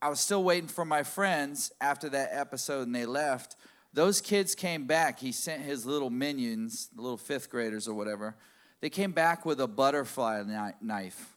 I 0.00 0.08
was 0.08 0.20
still 0.20 0.44
waiting 0.44 0.68
for 0.68 0.84
my 0.84 1.02
friends 1.02 1.72
after 1.80 2.08
that 2.10 2.30
episode 2.32 2.86
and 2.86 2.94
they 2.94 3.06
left. 3.06 3.56
Those 3.92 4.20
kids 4.20 4.54
came 4.54 4.86
back. 4.86 5.18
He 5.18 5.32
sent 5.32 5.62
his 5.62 5.84
little 5.84 6.10
minions, 6.10 6.88
the 6.94 7.02
little 7.02 7.16
fifth 7.18 7.50
graders 7.50 7.88
or 7.88 7.94
whatever. 7.94 8.36
They 8.80 8.88
came 8.88 9.10
back 9.10 9.44
with 9.44 9.60
a 9.60 9.66
butterfly 9.66 10.44
knife. 10.80 11.34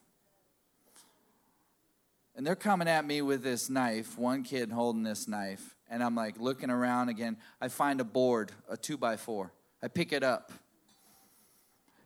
And 2.36 2.46
they're 2.46 2.56
coming 2.56 2.88
at 2.88 3.06
me 3.06 3.24
with 3.24 3.44
this 3.44 3.70
knife, 3.70 4.20
one 4.20 4.44
kid 4.44 4.72
holding 4.72 5.04
this 5.04 5.28
knife. 5.28 5.76
And 5.90 6.04
I'm 6.04 6.16
like 6.16 6.40
looking 6.40 6.70
around 6.70 7.10
again. 7.10 7.38
I 7.60 7.70
find 7.70 8.00
a 8.02 8.04
board, 8.04 8.52
a 8.70 8.78
two 8.78 8.98
by 8.98 9.18
four. 9.18 9.52
I 9.82 9.88
pick 9.88 10.14
it 10.14 10.24
up. 10.24 10.52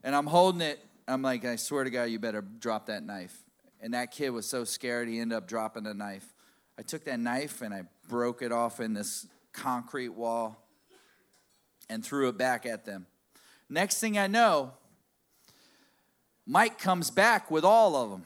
And 0.02 0.16
I'm 0.16 0.28
holding 0.28 0.62
it. 0.62 0.80
I'm 1.10 1.22
like, 1.22 1.44
I 1.44 1.58
swear 1.58 1.84
to 1.84 1.90
God, 1.90 2.04
you 2.04 2.20
better 2.20 2.42
drop 2.42 2.86
that 2.86 3.04
knife. 3.04 3.38
And 3.82 3.94
that 3.94 4.12
kid 4.12 4.32
was 4.32 4.46
so 4.46 4.64
scared, 4.64 5.08
he 5.08 5.20
ended 5.20 5.38
up 5.38 5.48
dropping 5.48 5.84
the 5.84 5.94
knife. 5.94 6.34
I 6.78 6.82
took 6.82 7.06
that 7.06 7.20
knife 7.20 7.62
and 7.62 7.74
I 7.74 7.84
broke 8.08 8.42
it 8.42 8.52
off 8.52 8.80
in 8.80 8.94
this 8.94 9.28
concrete 9.54 10.10
wall 10.10 10.66
and 11.90 12.04
threw 12.06 12.28
it 12.30 12.38
back 12.38 12.66
at 12.66 12.86
them. 12.86 13.08
Next 13.70 14.00
thing 14.00 14.18
I 14.18 14.28
know, 14.28 14.74
Mike 16.46 16.80
comes 16.80 17.12
back 17.12 17.52
with 17.52 17.64
all 17.64 17.96
of 17.96 18.10
them. 18.10 18.24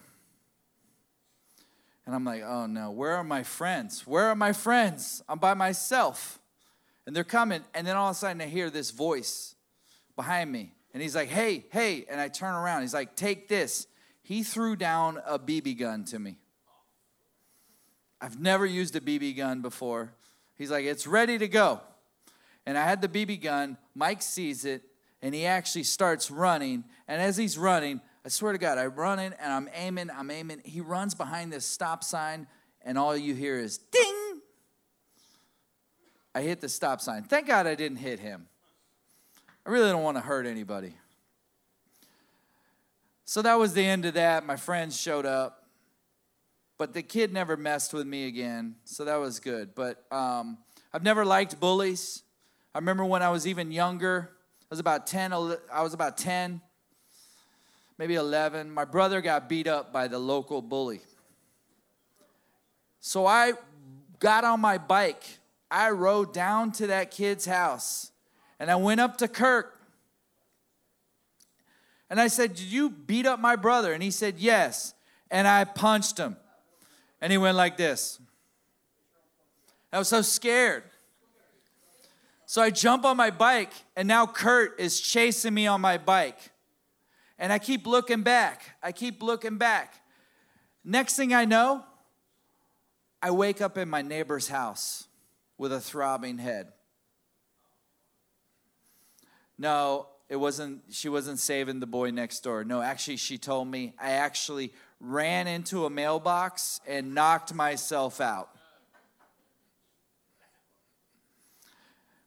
And 2.05 2.15
I'm 2.15 2.25
like, 2.25 2.43
oh 2.43 2.65
no, 2.65 2.91
where 2.91 3.15
are 3.15 3.23
my 3.23 3.43
friends? 3.43 4.05
Where 4.05 4.25
are 4.25 4.35
my 4.35 4.53
friends? 4.53 5.23
I'm 5.27 5.39
by 5.39 5.53
myself. 5.53 6.39
And 7.05 7.15
they're 7.15 7.23
coming. 7.23 7.61
And 7.73 7.85
then 7.85 7.95
all 7.95 8.09
of 8.09 8.15
a 8.15 8.19
sudden 8.19 8.41
I 8.41 8.47
hear 8.47 8.69
this 8.69 8.91
voice 8.91 9.55
behind 10.15 10.51
me. 10.51 10.73
And 10.93 11.01
he's 11.01 11.15
like, 11.15 11.29
hey, 11.29 11.65
hey. 11.71 12.05
And 12.09 12.19
I 12.19 12.27
turn 12.27 12.53
around. 12.53 12.81
He's 12.81 12.93
like, 12.93 13.15
take 13.15 13.47
this. 13.47 13.87
He 14.23 14.41
threw 14.41 14.75
down 14.75 15.21
a 15.25 15.37
BB 15.37 15.77
gun 15.77 16.05
to 16.05 16.17
me. 16.17 16.37
I've 18.19 18.39
never 18.39 18.65
used 18.65 18.95
a 18.95 19.01
BB 19.01 19.37
gun 19.37 19.61
before. 19.61 20.13
He's 20.55 20.71
like, 20.71 20.85
it's 20.85 21.05
ready 21.05 21.37
to 21.37 21.47
go. 21.47 21.81
And 22.65 22.77
I 22.77 22.85
had 22.85 23.01
the 23.01 23.09
BB 23.09 23.43
gun. 23.43 23.77
Mike 23.93 24.21
sees 24.21 24.63
it 24.63 24.81
and 25.21 25.35
he 25.35 25.45
actually 25.45 25.83
starts 25.83 26.31
running. 26.31 26.85
And 27.07 27.21
as 27.21 27.37
he's 27.37 27.57
running, 27.57 28.01
I 28.25 28.29
swear 28.29 28.53
to 28.53 28.57
God, 28.57 28.77
I'm 28.77 28.95
running 28.95 29.33
and 29.39 29.51
I'm 29.51 29.69
aiming, 29.73 30.09
I'm 30.09 30.31
aiming. 30.31 30.61
He 30.63 30.79
runs 30.79 31.15
behind 31.15 31.51
this 31.51 31.65
stop 31.65 32.03
sign, 32.03 32.47
and 32.81 32.97
all 32.97 33.15
you 33.15 33.33
hear 33.33 33.57
is 33.57 33.77
ding. 33.77 34.41
I 36.35 36.41
hit 36.41 36.61
the 36.61 36.69
stop 36.69 36.99
sign. 36.99 37.23
Thank 37.23 37.47
God 37.47 37.67
I 37.67 37.75
didn't 37.75 37.97
hit 37.97 38.19
him. 38.19 38.47
I 39.65 39.69
really 39.69 39.89
don't 39.89 40.03
want 40.03 40.17
to 40.17 40.21
hurt 40.21 40.45
anybody. 40.45 40.95
So 43.25 43.41
that 43.41 43.55
was 43.55 43.73
the 43.73 43.85
end 43.85 44.05
of 44.05 44.15
that. 44.15 44.45
My 44.45 44.55
friends 44.55 44.99
showed 44.99 45.25
up. 45.25 45.63
But 46.77 46.93
the 46.93 47.03
kid 47.03 47.31
never 47.31 47.55
messed 47.55 47.93
with 47.93 48.07
me 48.07 48.27
again, 48.27 48.75
so 48.83 49.05
that 49.05 49.15
was 49.15 49.39
good. 49.39 49.75
But 49.75 50.03
um, 50.11 50.57
I've 50.91 51.03
never 51.03 51.23
liked 51.23 51.59
bullies. 51.59 52.23
I 52.73 52.79
remember 52.79 53.05
when 53.05 53.21
I 53.21 53.29
was 53.29 53.45
even 53.45 53.71
younger, 53.71 54.31
I 54.63 54.65
was 54.69 54.79
about 54.79 55.05
10, 55.05 55.31
I 55.31 55.81
was 55.83 55.93
about 55.93 56.17
10, 56.17 56.59
maybe 57.99 58.15
11. 58.15 58.71
My 58.71 58.85
brother 58.85 59.21
got 59.21 59.47
beat 59.47 59.67
up 59.67 59.93
by 59.93 60.07
the 60.07 60.17
local 60.17 60.61
bully. 60.61 61.01
So 62.99 63.27
I 63.27 63.53
got 64.19 64.43
on 64.43 64.59
my 64.59 64.77
bike. 64.77 65.23
I 65.69 65.91
rode 65.91 66.33
down 66.33 66.71
to 66.73 66.87
that 66.87 67.11
kid's 67.11 67.45
house 67.45 68.11
and 68.59 68.71
I 68.71 68.75
went 68.75 68.99
up 69.01 69.17
to 69.17 69.27
Kirk. 69.27 69.79
And 72.13 72.21
I 72.21 72.27
said, 72.27 72.53
Did 72.53 72.67
you 72.67 72.91
beat 72.91 73.25
up 73.25 73.39
my 73.39 73.55
brother? 73.55 73.91
And 73.91 74.03
he 74.03 74.11
said, 74.11 74.35
Yes. 74.37 74.93
And 75.31 75.47
I 75.47 75.63
punched 75.63 76.19
him. 76.19 76.37
And 77.19 77.31
he 77.31 77.39
went 77.39 77.57
like 77.57 77.75
this. 77.75 78.19
I 79.91 79.97
was 79.97 80.09
so 80.09 80.21
scared. 80.21 80.83
So 82.45 82.61
I 82.61 82.69
jump 82.69 83.03
on 83.03 83.17
my 83.17 83.31
bike, 83.31 83.71
and 83.95 84.07
now 84.07 84.27
Kurt 84.27 84.79
is 84.79 85.01
chasing 85.01 85.55
me 85.55 85.65
on 85.65 85.81
my 85.81 85.97
bike. 85.97 86.37
And 87.39 87.51
I 87.51 87.57
keep 87.57 87.87
looking 87.87 88.21
back. 88.21 88.61
I 88.83 88.91
keep 88.91 89.23
looking 89.23 89.57
back. 89.57 89.95
Next 90.85 91.15
thing 91.15 91.33
I 91.33 91.45
know, 91.45 91.83
I 93.23 93.31
wake 93.31 93.59
up 93.59 93.75
in 93.75 93.89
my 93.89 94.03
neighbor's 94.03 94.49
house 94.49 95.07
with 95.57 95.73
a 95.73 95.79
throbbing 95.79 96.37
head. 96.37 96.73
No, 99.57 100.09
it 100.33 100.39
wasn't, 100.39 100.81
she 100.89 101.09
wasn't 101.09 101.37
saving 101.37 101.79
the 101.79 101.85
boy 101.85 102.09
next 102.09 102.39
door. 102.39 102.63
No, 102.63 102.81
actually, 102.81 103.17
she 103.17 103.37
told 103.37 103.67
me 103.67 103.93
I 104.01 104.13
actually 104.13 104.73
ran 104.99 105.45
into 105.45 105.85
a 105.85 105.91
mailbox 105.91 106.81
and 106.87 107.13
knocked 107.13 107.53
myself 107.53 108.19
out. 108.19 108.49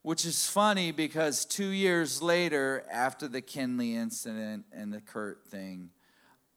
which 0.03 0.25
is 0.25 0.49
funny 0.49 0.93
because 0.93 1.45
two 1.45 1.67
years 1.67 2.23
later, 2.23 2.85
after 2.93 3.27
the 3.27 3.41
Kinley 3.41 3.97
incident 3.97 4.65
and 4.71 4.93
the 4.93 5.01
Kurt 5.01 5.45
thing, 5.49 5.91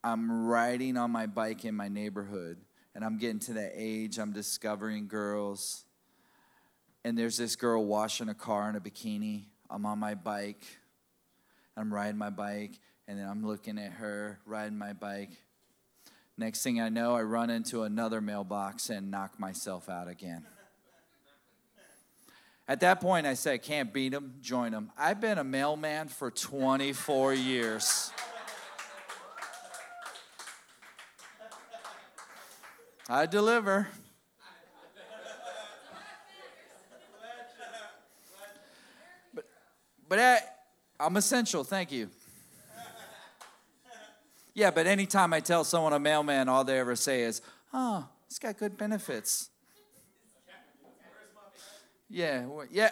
I'm 0.03 0.45
riding 0.45 0.97
on 0.97 1.09
my 1.09 1.25
bike 1.25 1.65
in 1.65 1.73
my 1.73 1.87
neighborhood 1.87 2.57
and 2.93 3.03
I'm 3.03 3.17
getting 3.17 3.39
to 3.39 3.53
that 3.53 3.71
age, 3.73 4.19
I'm 4.19 4.33
discovering 4.33 5.07
girls. 5.07 5.83
And 7.03 7.17
there's 7.17 7.37
this 7.37 7.55
girl 7.55 7.83
washing 7.85 8.29
a 8.29 8.35
car 8.35 8.69
in 8.69 8.75
a 8.75 8.79
bikini. 8.79 9.45
I'm 9.67 9.83
on 9.87 9.97
my 9.97 10.13
bike. 10.13 10.63
I'm 11.79 11.93
riding 11.93 12.17
my 12.17 12.29
bike, 12.29 12.77
and 13.07 13.17
then 13.17 13.25
I'm 13.25 13.47
looking 13.47 13.77
at 13.77 13.93
her 13.93 14.41
riding 14.45 14.77
my 14.77 14.91
bike. 14.91 15.29
Next 16.37 16.61
thing 16.61 16.81
I 16.81 16.89
know, 16.89 17.15
I 17.15 17.21
run 17.21 17.49
into 17.49 17.83
another 17.83 18.19
mailbox 18.19 18.89
and 18.89 19.09
knock 19.09 19.39
myself 19.39 19.87
out 19.87 20.09
again. 20.09 20.45
At 22.67 22.81
that 22.81 22.99
point, 22.99 23.25
I 23.25 23.33
said, 23.33 23.63
can't 23.63 23.93
beat 23.93 24.09
them, 24.09 24.35
join 24.41 24.73
them. 24.73 24.91
I've 24.97 25.21
been 25.21 25.37
a 25.37 25.43
mailman 25.45 26.09
for 26.09 26.29
24 26.29 27.33
years. 27.33 28.11
I 33.07 33.25
deliver. 33.25 33.87
But, 39.33 39.45
but 40.09 40.19
I, 40.19 40.39
I'm 40.99 41.15
essential, 41.15 41.63
thank 41.63 41.91
you. 41.91 42.09
Yeah, 44.53 44.71
but 44.71 44.87
anytime 44.87 45.31
I 45.31 45.39
tell 45.39 45.63
someone 45.63 45.93
a 45.93 45.99
mailman, 45.99 46.49
all 46.49 46.65
they 46.65 46.79
ever 46.79 46.95
say 46.95 47.21
is, 47.21 47.41
oh, 47.73 48.05
he's 48.27 48.39
got 48.39 48.57
good 48.57 48.77
benefits. 48.77 49.49
Yeah, 52.09 52.45
yeah. 52.71 52.89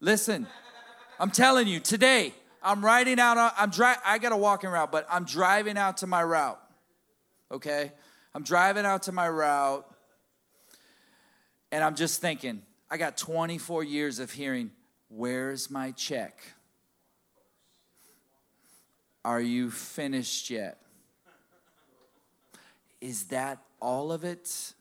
Listen, 0.00 0.46
I'm 1.20 1.30
telling 1.30 1.68
you, 1.68 1.78
today 1.78 2.34
I'm 2.62 2.84
riding 2.84 3.20
out. 3.20 3.54
I'm 3.56 3.70
dri- 3.70 3.94
I 4.04 4.18
got 4.18 4.32
a 4.32 4.36
walking 4.36 4.70
route, 4.70 4.90
but 4.90 5.06
I'm 5.10 5.24
driving 5.24 5.76
out 5.76 5.98
to 5.98 6.06
my 6.06 6.24
route. 6.24 6.60
Okay, 7.52 7.92
I'm 8.34 8.42
driving 8.42 8.86
out 8.86 9.02
to 9.04 9.12
my 9.12 9.28
route, 9.28 9.86
and 11.70 11.84
I'm 11.84 11.94
just 11.94 12.20
thinking, 12.22 12.62
I 12.90 12.96
got 12.96 13.18
24 13.18 13.84
years 13.84 14.18
of 14.18 14.30
hearing, 14.30 14.72
"Where's 15.08 15.70
my 15.70 15.92
check? 15.92 16.53
Are 19.24 19.40
you 19.40 19.70
finished 19.70 20.50
yet? 20.50 20.78
Is 23.00 23.24
that 23.24 23.58
all 23.80 24.12
of 24.12 24.24
it?" 24.24 24.74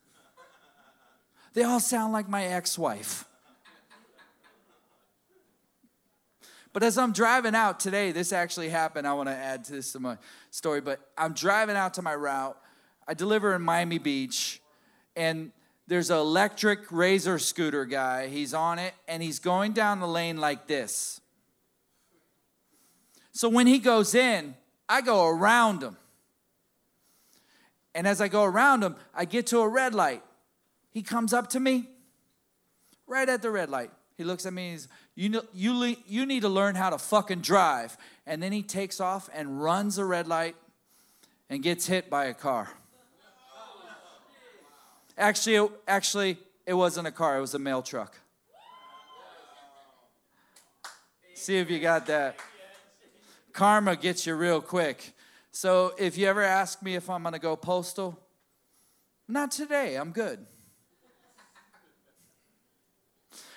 They 1.54 1.64
all 1.64 1.80
sound 1.80 2.14
like 2.14 2.28
my 2.28 2.46
ex-wife. 2.46 3.26
But 6.74 6.82
as 6.82 6.98
I'm 6.98 7.12
driving 7.12 7.54
out 7.54 7.80
today, 7.80 8.12
this 8.12 8.34
actually 8.34 8.70
happened. 8.70 9.08
I 9.08 9.14
want 9.14 9.30
to 9.30 9.36
add 9.36 9.64
to 9.66 9.74
this 9.74 9.92
to 9.92 10.00
my 10.00 10.18
story, 10.50 10.82
but 10.82 11.12
I'm 11.16 11.34
driving 11.34 11.76
out 11.76 11.94
to 11.94 12.02
my 12.02 12.16
route. 12.16 12.60
I 13.08 13.14
deliver 13.14 13.54
in 13.54 13.62
Miami 13.62 14.00
Beach, 14.00 14.60
and 15.16 15.52
there's 15.86 16.10
an 16.10 16.18
electric 16.18 16.92
razor 16.92 17.38
scooter 17.38 17.86
guy. 17.86 18.28
He's 18.28 18.56
on 18.56 18.80
it, 18.80 18.96
and 19.08 19.22
he's 19.22 19.38
going 19.38 19.74
down 19.74 20.00
the 20.00 20.08
lane 20.08 20.38
like 20.38 20.66
this. 20.66 21.22
So 23.34 23.50
when 23.50 23.68
he 23.68 23.80
goes 23.80 24.14
in, 24.14 24.56
I 24.88 25.02
go 25.02 25.28
around 25.28 25.82
him. 25.82 25.98
And 27.96 28.08
as 28.08 28.22
I 28.22 28.28
go 28.28 28.44
around 28.44 28.84
him, 28.84 28.96
I 29.14 29.26
get 29.26 29.48
to 29.48 29.60
a 29.60 29.68
red 29.68 29.94
light. 29.94 30.24
He 30.92 31.02
comes 31.02 31.34
up 31.34 31.50
to 31.50 31.60
me 31.60 31.90
right 33.08 33.28
at 33.28 33.42
the 33.42 33.50
red 33.50 33.70
light. 33.70 33.92
He 34.16 34.24
looks 34.24 34.46
at 34.46 34.54
me 34.54 34.64
and 34.66 34.72
he's, 34.74 34.88
you, 35.16 35.30
know, 35.30 35.42
you, 35.54 35.96
you 36.08 36.26
need 36.26 36.42
to 36.42 36.50
learn 36.50 36.76
how 36.76 36.92
to 36.92 37.00
fucking 37.00 37.42
drive. 37.42 37.98
And 38.28 38.42
then 38.42 38.52
he 38.52 38.62
takes 38.62 39.02
off 39.02 39.30
and 39.34 39.62
runs 39.62 39.98
a 39.98 40.06
red 40.06 40.28
light 40.28 40.56
and 41.50 41.64
gets 41.64 41.88
hit 41.88 42.10
by 42.10 42.26
a 42.26 42.34
car. 42.34 42.70
Actually, 45.18 45.70
actually, 45.88 46.38
it 46.66 46.74
wasn't 46.74 47.08
a 47.08 47.12
car, 47.12 47.38
it 47.38 47.42
was 47.42 47.54
a 47.54 47.60
mail 47.60 47.82
truck. 47.82 48.20
See 51.34 51.58
if 51.58 51.70
you 51.70 51.80
got 51.80 52.06
that. 52.08 52.40
Karma 53.54 53.96
gets 53.96 54.26
you 54.26 54.36
real 54.36 54.62
quick. 54.62 55.14
So 55.52 55.94
if 55.98 56.18
you 56.18 56.28
ever 56.28 56.42
ask 56.42 56.82
me 56.82 56.96
if 56.96 57.10
I'm 57.10 57.24
gonna 57.24 57.40
go 57.40 57.56
postal, 57.56 58.20
not 59.28 59.52
today, 59.52 59.96
I'm 59.96 60.12
good. 60.12 60.46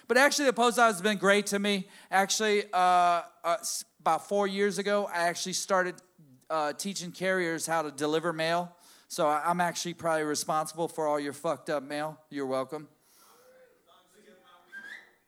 But 0.08 0.18
actually, 0.18 0.44
the 0.44 0.52
post 0.52 0.78
office 0.78 0.96
has 0.96 1.02
been 1.02 1.18
great 1.18 1.46
to 1.46 1.58
me. 1.58 1.88
Actually, 2.10 2.64
uh, 2.72 3.22
uh, 3.42 3.56
about 3.98 4.28
four 4.28 4.46
years 4.46 4.78
ago, 4.78 5.10
I 5.12 5.26
actually 5.26 5.54
started 5.54 5.96
uh, 6.48 6.74
teaching 6.74 7.10
carriers 7.10 7.66
how 7.66 7.82
to 7.82 7.90
deliver 7.90 8.32
mail. 8.32 8.72
So 9.08 9.26
I'm 9.28 9.60
actually 9.60 9.94
probably 9.94 10.24
responsible 10.24 10.86
for 10.86 11.08
all 11.08 11.18
your 11.18 11.32
fucked 11.32 11.70
up 11.70 11.82
mail. 11.82 12.20
You're 12.30 12.46
welcome. 12.46 12.88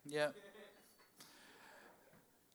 Yeah. 0.06 0.28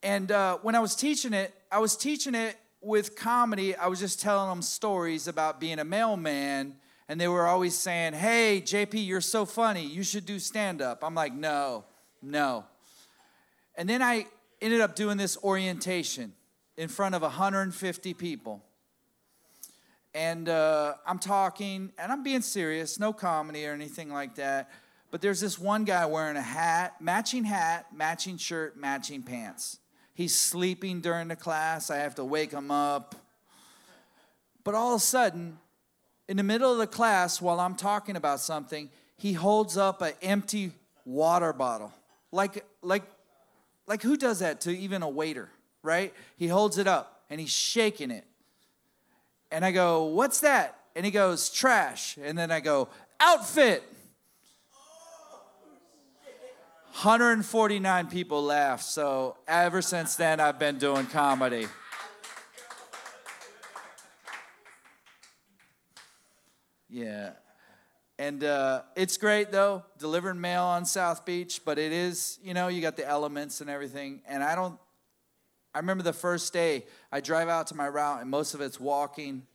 And 0.04 0.34
uh, 0.34 0.58
when 0.62 0.76
I 0.76 0.80
was 0.80 0.96
teaching 0.96 1.34
it, 1.34 1.54
I 1.72 1.80
was 1.80 1.96
teaching 1.96 2.36
it 2.36 2.58
with 2.82 3.16
comedy. 3.16 3.74
I 3.74 3.88
was 3.88 4.00
just 4.00 4.22
telling 4.22 4.50
them 4.50 4.62
stories 4.62 5.30
about 5.30 5.62
being 5.62 5.80
a 5.80 5.86
mailman. 5.86 6.76
And 7.08 7.20
they 7.20 7.30
were 7.30 7.48
always 7.48 7.74
saying, 7.76 8.14
Hey, 8.14 8.62
JP, 8.64 9.08
you're 9.08 9.22
so 9.22 9.46
funny. 9.46 9.86
You 9.86 10.04
should 10.04 10.26
do 10.26 10.40
stand 10.40 10.82
up. 10.82 11.04
I'm 11.04 11.16
like, 11.16 11.34
No, 11.34 11.86
no. 12.22 12.66
And 13.76 13.90
then 13.90 14.02
I 14.02 14.28
ended 14.62 14.82
up 14.82 14.96
doing 14.96 15.18
this 15.18 15.38
orientation 15.42 16.34
in 16.76 16.90
front 16.90 17.16
of 17.16 17.22
150 17.22 18.14
people. 18.14 18.62
And 20.14 20.48
uh, 20.48 20.96
I'm 21.08 21.18
talking, 21.18 21.92
and 21.98 22.12
I'm 22.12 22.24
being 22.24 22.42
serious, 22.42 23.00
no 23.00 23.14
comedy 23.14 23.66
or 23.66 23.74
anything 23.74 24.12
like 24.12 24.36
that. 24.36 24.70
But 25.12 25.22
there's 25.22 25.40
this 25.40 25.58
one 25.58 25.86
guy 25.86 26.06
wearing 26.06 26.38
a 26.38 26.42
hat, 26.42 26.96
matching 27.00 27.46
hat, 27.46 27.88
matching 27.96 28.38
shirt, 28.38 28.78
matching 28.78 29.24
pants. 29.24 29.80
He's 30.14 30.38
sleeping 30.38 31.02
during 31.02 31.28
the 31.28 31.36
class. 31.36 31.90
I 31.90 31.98
have 31.98 32.16
to 32.16 32.24
wake 32.24 32.52
him 32.52 32.70
up. 32.70 33.16
But 34.64 34.76
all 34.76 34.94
of 34.94 35.02
a 35.02 35.04
sudden, 35.04 35.58
in 36.28 36.38
the 36.38 36.44
middle 36.44 36.72
of 36.72 36.78
the 36.78 36.88
class, 36.88 37.42
while 37.42 37.60
I'm 37.60 37.76
talking 37.76 38.16
about 38.16 38.40
something, 38.40 38.90
he 39.18 39.34
holds 39.34 39.78
up 39.78 40.02
an 40.02 40.14
empty 40.22 40.72
water 41.06 41.52
bottle. 41.52 41.92
Like, 42.32 42.66
like, 42.82 43.04
like 43.88 44.02
who 44.02 44.18
does 44.18 44.40
that 44.40 44.62
to 44.62 44.72
even 44.76 45.02
a 45.02 45.10
waiter, 45.10 45.50
right? 45.82 46.14
He 46.38 46.48
holds 46.48 46.78
it 46.78 46.88
up 46.88 47.24
and 47.30 47.40
he's 47.40 47.52
shaking 47.52 48.12
it. 48.12 48.26
And 49.52 49.64
I 49.64 49.72
go, 49.72 50.06
What's 50.06 50.40
that? 50.42 50.78
And 50.96 51.06
he 51.06 51.12
goes, 51.12 51.50
Trash. 51.50 52.18
And 52.22 52.38
then 52.38 52.52
I 52.52 52.60
go, 52.60 52.90
Outfit. 53.20 53.84
149 56.94 58.08
people 58.08 58.44
laughed. 58.44 58.84
So 58.84 59.36
ever 59.48 59.82
since 59.82 60.16
then, 60.16 60.40
I've 60.40 60.60
been 60.60 60.78
doing 60.78 61.08
comedy. 61.08 61.66
Yeah. 66.88 67.32
And 68.20 68.44
uh, 68.44 68.84
it's 68.96 69.18
great 69.18 69.52
though, 69.52 69.84
delivering 69.98 70.40
mail 70.40 70.62
on 70.62 70.86
South 70.86 71.26
Beach, 71.26 71.62
but 71.66 71.80
it 71.80 71.92
is, 71.92 72.38
you 72.44 72.54
know, 72.54 72.68
you 72.68 72.80
got 72.80 72.96
the 72.96 73.08
elements 73.08 73.60
and 73.60 73.72
everything. 73.72 74.22
And 74.28 74.44
I 74.44 74.54
don't, 74.54 74.80
I 75.74 75.80
remember 75.80 76.04
the 76.04 76.14
first 76.14 76.54
day 76.54 76.86
I 77.12 77.22
drive 77.22 77.50
out 77.50 77.68
to 77.68 77.76
my 77.76 77.90
route 77.90 78.22
and 78.22 78.30
most 78.30 78.54
of 78.54 78.62
it's 78.62 78.80
walking. 78.80 79.48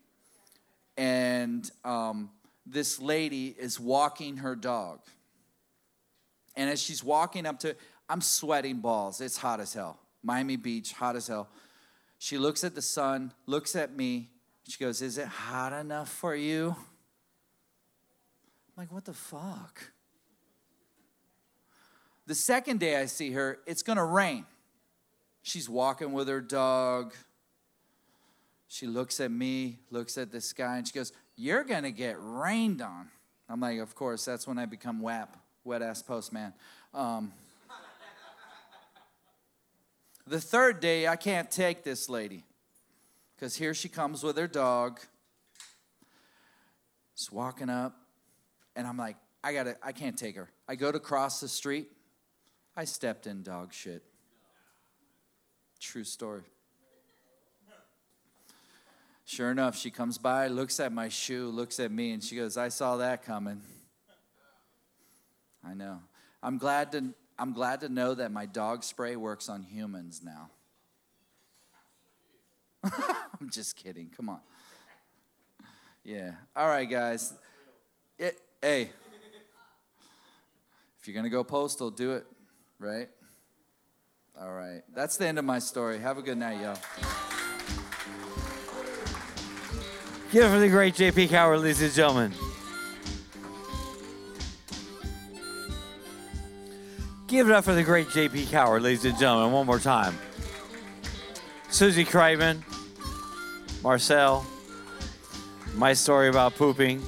And 0.96 1.70
um, 1.84 2.30
this 2.66 3.00
lady 3.00 3.54
is 3.56 3.78
walking 3.78 4.38
her 4.38 4.56
dog. 4.56 4.98
And 6.58 6.68
as 6.68 6.82
she's 6.82 7.02
walking 7.04 7.46
up 7.46 7.60
to, 7.60 7.74
I'm 8.08 8.20
sweating 8.20 8.80
balls. 8.80 9.20
It's 9.20 9.38
hot 9.38 9.60
as 9.60 9.72
hell. 9.72 10.00
Miami 10.22 10.56
Beach, 10.56 10.92
hot 10.92 11.14
as 11.14 11.28
hell. 11.28 11.48
She 12.18 12.36
looks 12.36 12.64
at 12.64 12.74
the 12.74 12.82
sun, 12.82 13.32
looks 13.46 13.76
at 13.76 13.96
me. 13.96 14.28
She 14.66 14.76
goes, 14.76 15.00
Is 15.00 15.18
it 15.18 15.28
hot 15.28 15.72
enough 15.72 16.08
for 16.08 16.34
you? 16.34 16.74
I'm 18.76 18.82
like, 18.82 18.92
what 18.92 19.04
the 19.04 19.12
fuck? 19.12 19.92
The 22.26 22.34
second 22.34 22.80
day 22.80 22.96
I 22.96 23.06
see 23.06 23.32
her, 23.32 23.60
it's 23.64 23.82
gonna 23.82 24.04
rain. 24.04 24.44
She's 25.42 25.68
walking 25.68 26.12
with 26.12 26.28
her 26.28 26.40
dog. 26.40 27.14
She 28.66 28.86
looks 28.86 29.20
at 29.20 29.30
me, 29.30 29.78
looks 29.90 30.18
at 30.18 30.30
the 30.30 30.40
sky, 30.40 30.76
and 30.76 30.86
she 30.86 30.92
goes, 30.92 31.12
You're 31.36 31.64
gonna 31.64 31.92
get 31.92 32.16
rained 32.18 32.82
on. 32.82 33.08
I'm 33.48 33.60
like, 33.60 33.78
Of 33.78 33.94
course, 33.94 34.24
that's 34.24 34.46
when 34.46 34.58
I 34.58 34.66
become 34.66 35.00
WAP, 35.00 35.36
wet 35.68 35.82
ass 35.82 36.02
postman. 36.02 36.54
Um, 36.94 37.30
the 40.26 40.40
third 40.40 40.80
day, 40.80 41.06
I 41.06 41.16
can't 41.16 41.50
take 41.50 41.84
this 41.84 42.08
lady 42.08 42.44
because 43.36 43.54
here 43.54 43.74
she 43.74 43.90
comes 43.90 44.22
with 44.22 44.36
her 44.38 44.48
dog. 44.48 44.98
Just 47.14 47.32
walking 47.32 47.68
up, 47.68 47.96
and 48.74 48.86
I'm 48.86 48.96
like, 48.96 49.16
I 49.44 49.52
gotta, 49.52 49.76
I 49.82 49.92
can't 49.92 50.16
take 50.16 50.36
her. 50.36 50.48
I 50.66 50.74
go 50.74 50.90
to 50.90 50.98
cross 50.98 51.40
the 51.40 51.48
street. 51.48 51.90
I 52.74 52.84
stepped 52.84 53.26
in 53.26 53.42
dog 53.42 53.72
shit. 53.74 54.02
True 55.80 56.04
story. 56.04 56.42
Sure 59.26 59.50
enough, 59.50 59.76
she 59.76 59.90
comes 59.90 60.16
by, 60.16 60.46
looks 60.46 60.80
at 60.80 60.92
my 60.92 61.10
shoe, 61.10 61.48
looks 61.50 61.78
at 61.78 61.92
me, 61.92 62.12
and 62.12 62.24
she 62.24 62.36
goes, 62.36 62.56
I 62.56 62.70
saw 62.70 62.96
that 62.96 63.22
coming. 63.22 63.60
I 65.64 65.74
know. 65.74 66.00
I'm 66.42 66.58
glad 66.58 66.92
to, 66.92 67.04
I'm 67.38 67.52
glad 67.52 67.80
to 67.80 67.88
know 67.88 68.14
that 68.14 68.30
my 68.32 68.46
dog 68.46 68.84
spray 68.84 69.16
works 69.16 69.48
on 69.48 69.62
humans 69.62 70.22
now. 70.24 70.50
I'm 73.40 73.50
just 73.50 73.76
kidding. 73.76 74.10
Come 74.16 74.28
on. 74.28 74.40
Yeah. 76.04 76.32
All 76.56 76.68
right, 76.68 76.88
guys. 76.88 77.34
It, 78.18 78.40
hey, 78.62 78.90
if 81.00 81.06
you're 81.06 81.14
going 81.14 81.24
to 81.24 81.30
go 81.30 81.44
postal, 81.44 81.90
do 81.90 82.12
it, 82.12 82.26
right? 82.78 83.08
All 84.40 84.52
right. 84.52 84.82
That's 84.94 85.16
the 85.16 85.26
end 85.26 85.38
of 85.38 85.44
my 85.44 85.58
story. 85.58 85.98
Have 85.98 86.18
a 86.18 86.22
good 86.22 86.38
night, 86.38 86.60
y'all. 86.60 86.78
Give 90.30 90.44
it 90.44 90.50
for 90.50 90.58
the 90.58 90.68
great 90.68 90.94
JP 90.94 91.30
Coward, 91.30 91.60
ladies 91.60 91.82
and 91.82 91.92
gentlemen. 91.92 92.32
Give 97.28 97.46
it 97.46 97.52
up 97.52 97.64
for 97.64 97.74
the 97.74 97.82
great 97.82 98.08
JP 98.08 98.50
Coward, 98.50 98.80
ladies 98.80 99.04
and 99.04 99.18
gentlemen, 99.18 99.52
one 99.52 99.66
more 99.66 99.78
time. 99.78 100.18
Susie 101.68 102.06
Craven, 102.06 102.64
Marcel, 103.82 104.46
my 105.74 105.92
story 105.92 106.28
about 106.28 106.54
pooping. 106.54 107.02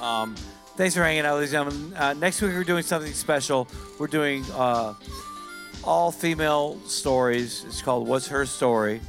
Um, 0.00 0.34
thanks 0.78 0.94
for 0.94 1.02
hanging 1.02 1.26
out, 1.26 1.34
ladies 1.34 1.52
and 1.52 1.68
gentlemen. 1.68 1.94
Uh, 1.98 2.14
next 2.14 2.40
week, 2.40 2.52
we're 2.52 2.64
doing 2.64 2.82
something 2.82 3.12
special. 3.12 3.68
We're 3.98 4.06
doing 4.06 4.42
uh, 4.54 4.94
all 5.84 6.10
female 6.10 6.80
stories. 6.86 7.66
It's 7.66 7.82
called 7.82 8.08
What's 8.08 8.28
Her 8.28 8.46
Story? 8.46 9.02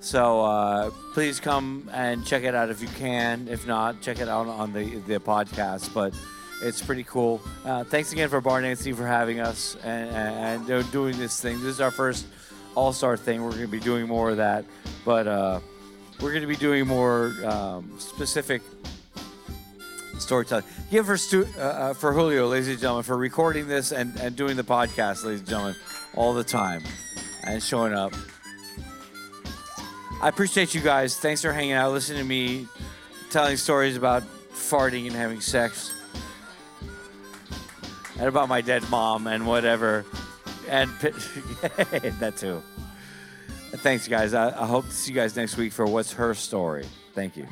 So 0.00 0.40
uh, 0.40 0.90
please 1.14 1.38
come 1.38 1.88
and 1.92 2.26
check 2.26 2.42
it 2.42 2.56
out 2.56 2.70
if 2.70 2.82
you 2.82 2.88
can. 2.88 3.46
If 3.46 3.68
not, 3.68 4.02
check 4.02 4.18
it 4.18 4.28
out 4.28 4.48
on 4.48 4.72
the, 4.72 4.96
the 5.06 5.20
podcast. 5.20 5.94
But 5.94 6.12
it's 6.62 6.82
pretty 6.82 7.04
cool. 7.04 7.40
Uh, 7.64 7.84
thanks 7.84 8.12
again 8.12 8.28
for 8.28 8.40
Bar 8.40 8.60
Nancy 8.62 8.92
for 8.92 9.06
having 9.06 9.40
us 9.40 9.76
and, 9.84 10.66
and, 10.68 10.90
doing 10.92 11.18
this 11.18 11.40
thing. 11.40 11.56
This 11.56 11.74
is 11.74 11.80
our 11.80 11.90
first 11.90 12.26
All 12.74 12.92
Star 12.92 13.16
thing. 13.16 13.42
We're 13.42 13.50
going 13.50 13.62
to 13.62 13.68
be 13.68 13.80
doing 13.80 14.06
more 14.06 14.30
of 14.30 14.38
that. 14.38 14.64
But 15.04 15.26
uh, 15.26 15.60
we're 16.20 16.30
going 16.30 16.42
to 16.42 16.48
be 16.48 16.56
doing 16.56 16.86
more 16.86 17.34
um, 17.44 17.92
specific 17.98 18.62
storytelling. 20.18 20.64
Give 20.90 21.06
for 21.06 21.16
Stu, 21.16 21.46
uh, 21.58 21.60
uh, 21.60 21.94
for 21.94 22.12
Julio, 22.12 22.48
ladies 22.48 22.68
and 22.68 22.78
gentlemen, 22.78 23.04
for 23.04 23.16
recording 23.16 23.68
this 23.68 23.92
and, 23.92 24.18
and 24.20 24.34
doing 24.34 24.56
the 24.56 24.64
podcast, 24.64 25.24
ladies 25.24 25.40
and 25.40 25.48
gentlemen, 25.48 25.76
all 26.14 26.32
the 26.32 26.44
time 26.44 26.82
and 27.44 27.62
showing 27.62 27.92
up. 27.92 28.12
I 30.22 30.28
appreciate 30.28 30.74
you 30.74 30.80
guys. 30.80 31.18
Thanks 31.18 31.42
for 31.42 31.52
hanging 31.52 31.72
out, 31.72 31.92
listening 31.92 32.18
to 32.18 32.24
me 32.24 32.66
telling 33.30 33.56
stories 33.56 33.96
about 33.96 34.22
farting 34.52 35.06
and 35.06 35.14
having 35.14 35.40
sex, 35.40 35.94
and 38.18 38.28
about 38.28 38.48
my 38.48 38.60
dead 38.60 38.88
mom 38.90 39.26
and 39.26 39.46
whatever, 39.46 40.04
and 40.68 40.90
that 41.00 42.34
too. 42.36 42.62
Thanks, 43.72 44.08
guys. 44.08 44.32
I, 44.32 44.48
I 44.48 44.66
hope 44.66 44.86
to 44.86 44.92
see 44.92 45.12
you 45.12 45.16
guys 45.16 45.36
next 45.36 45.56
week 45.56 45.72
for 45.72 45.86
What's 45.86 46.12
Her 46.12 46.34
Story. 46.34 46.86
Thank 47.14 47.36
you. 47.36 47.46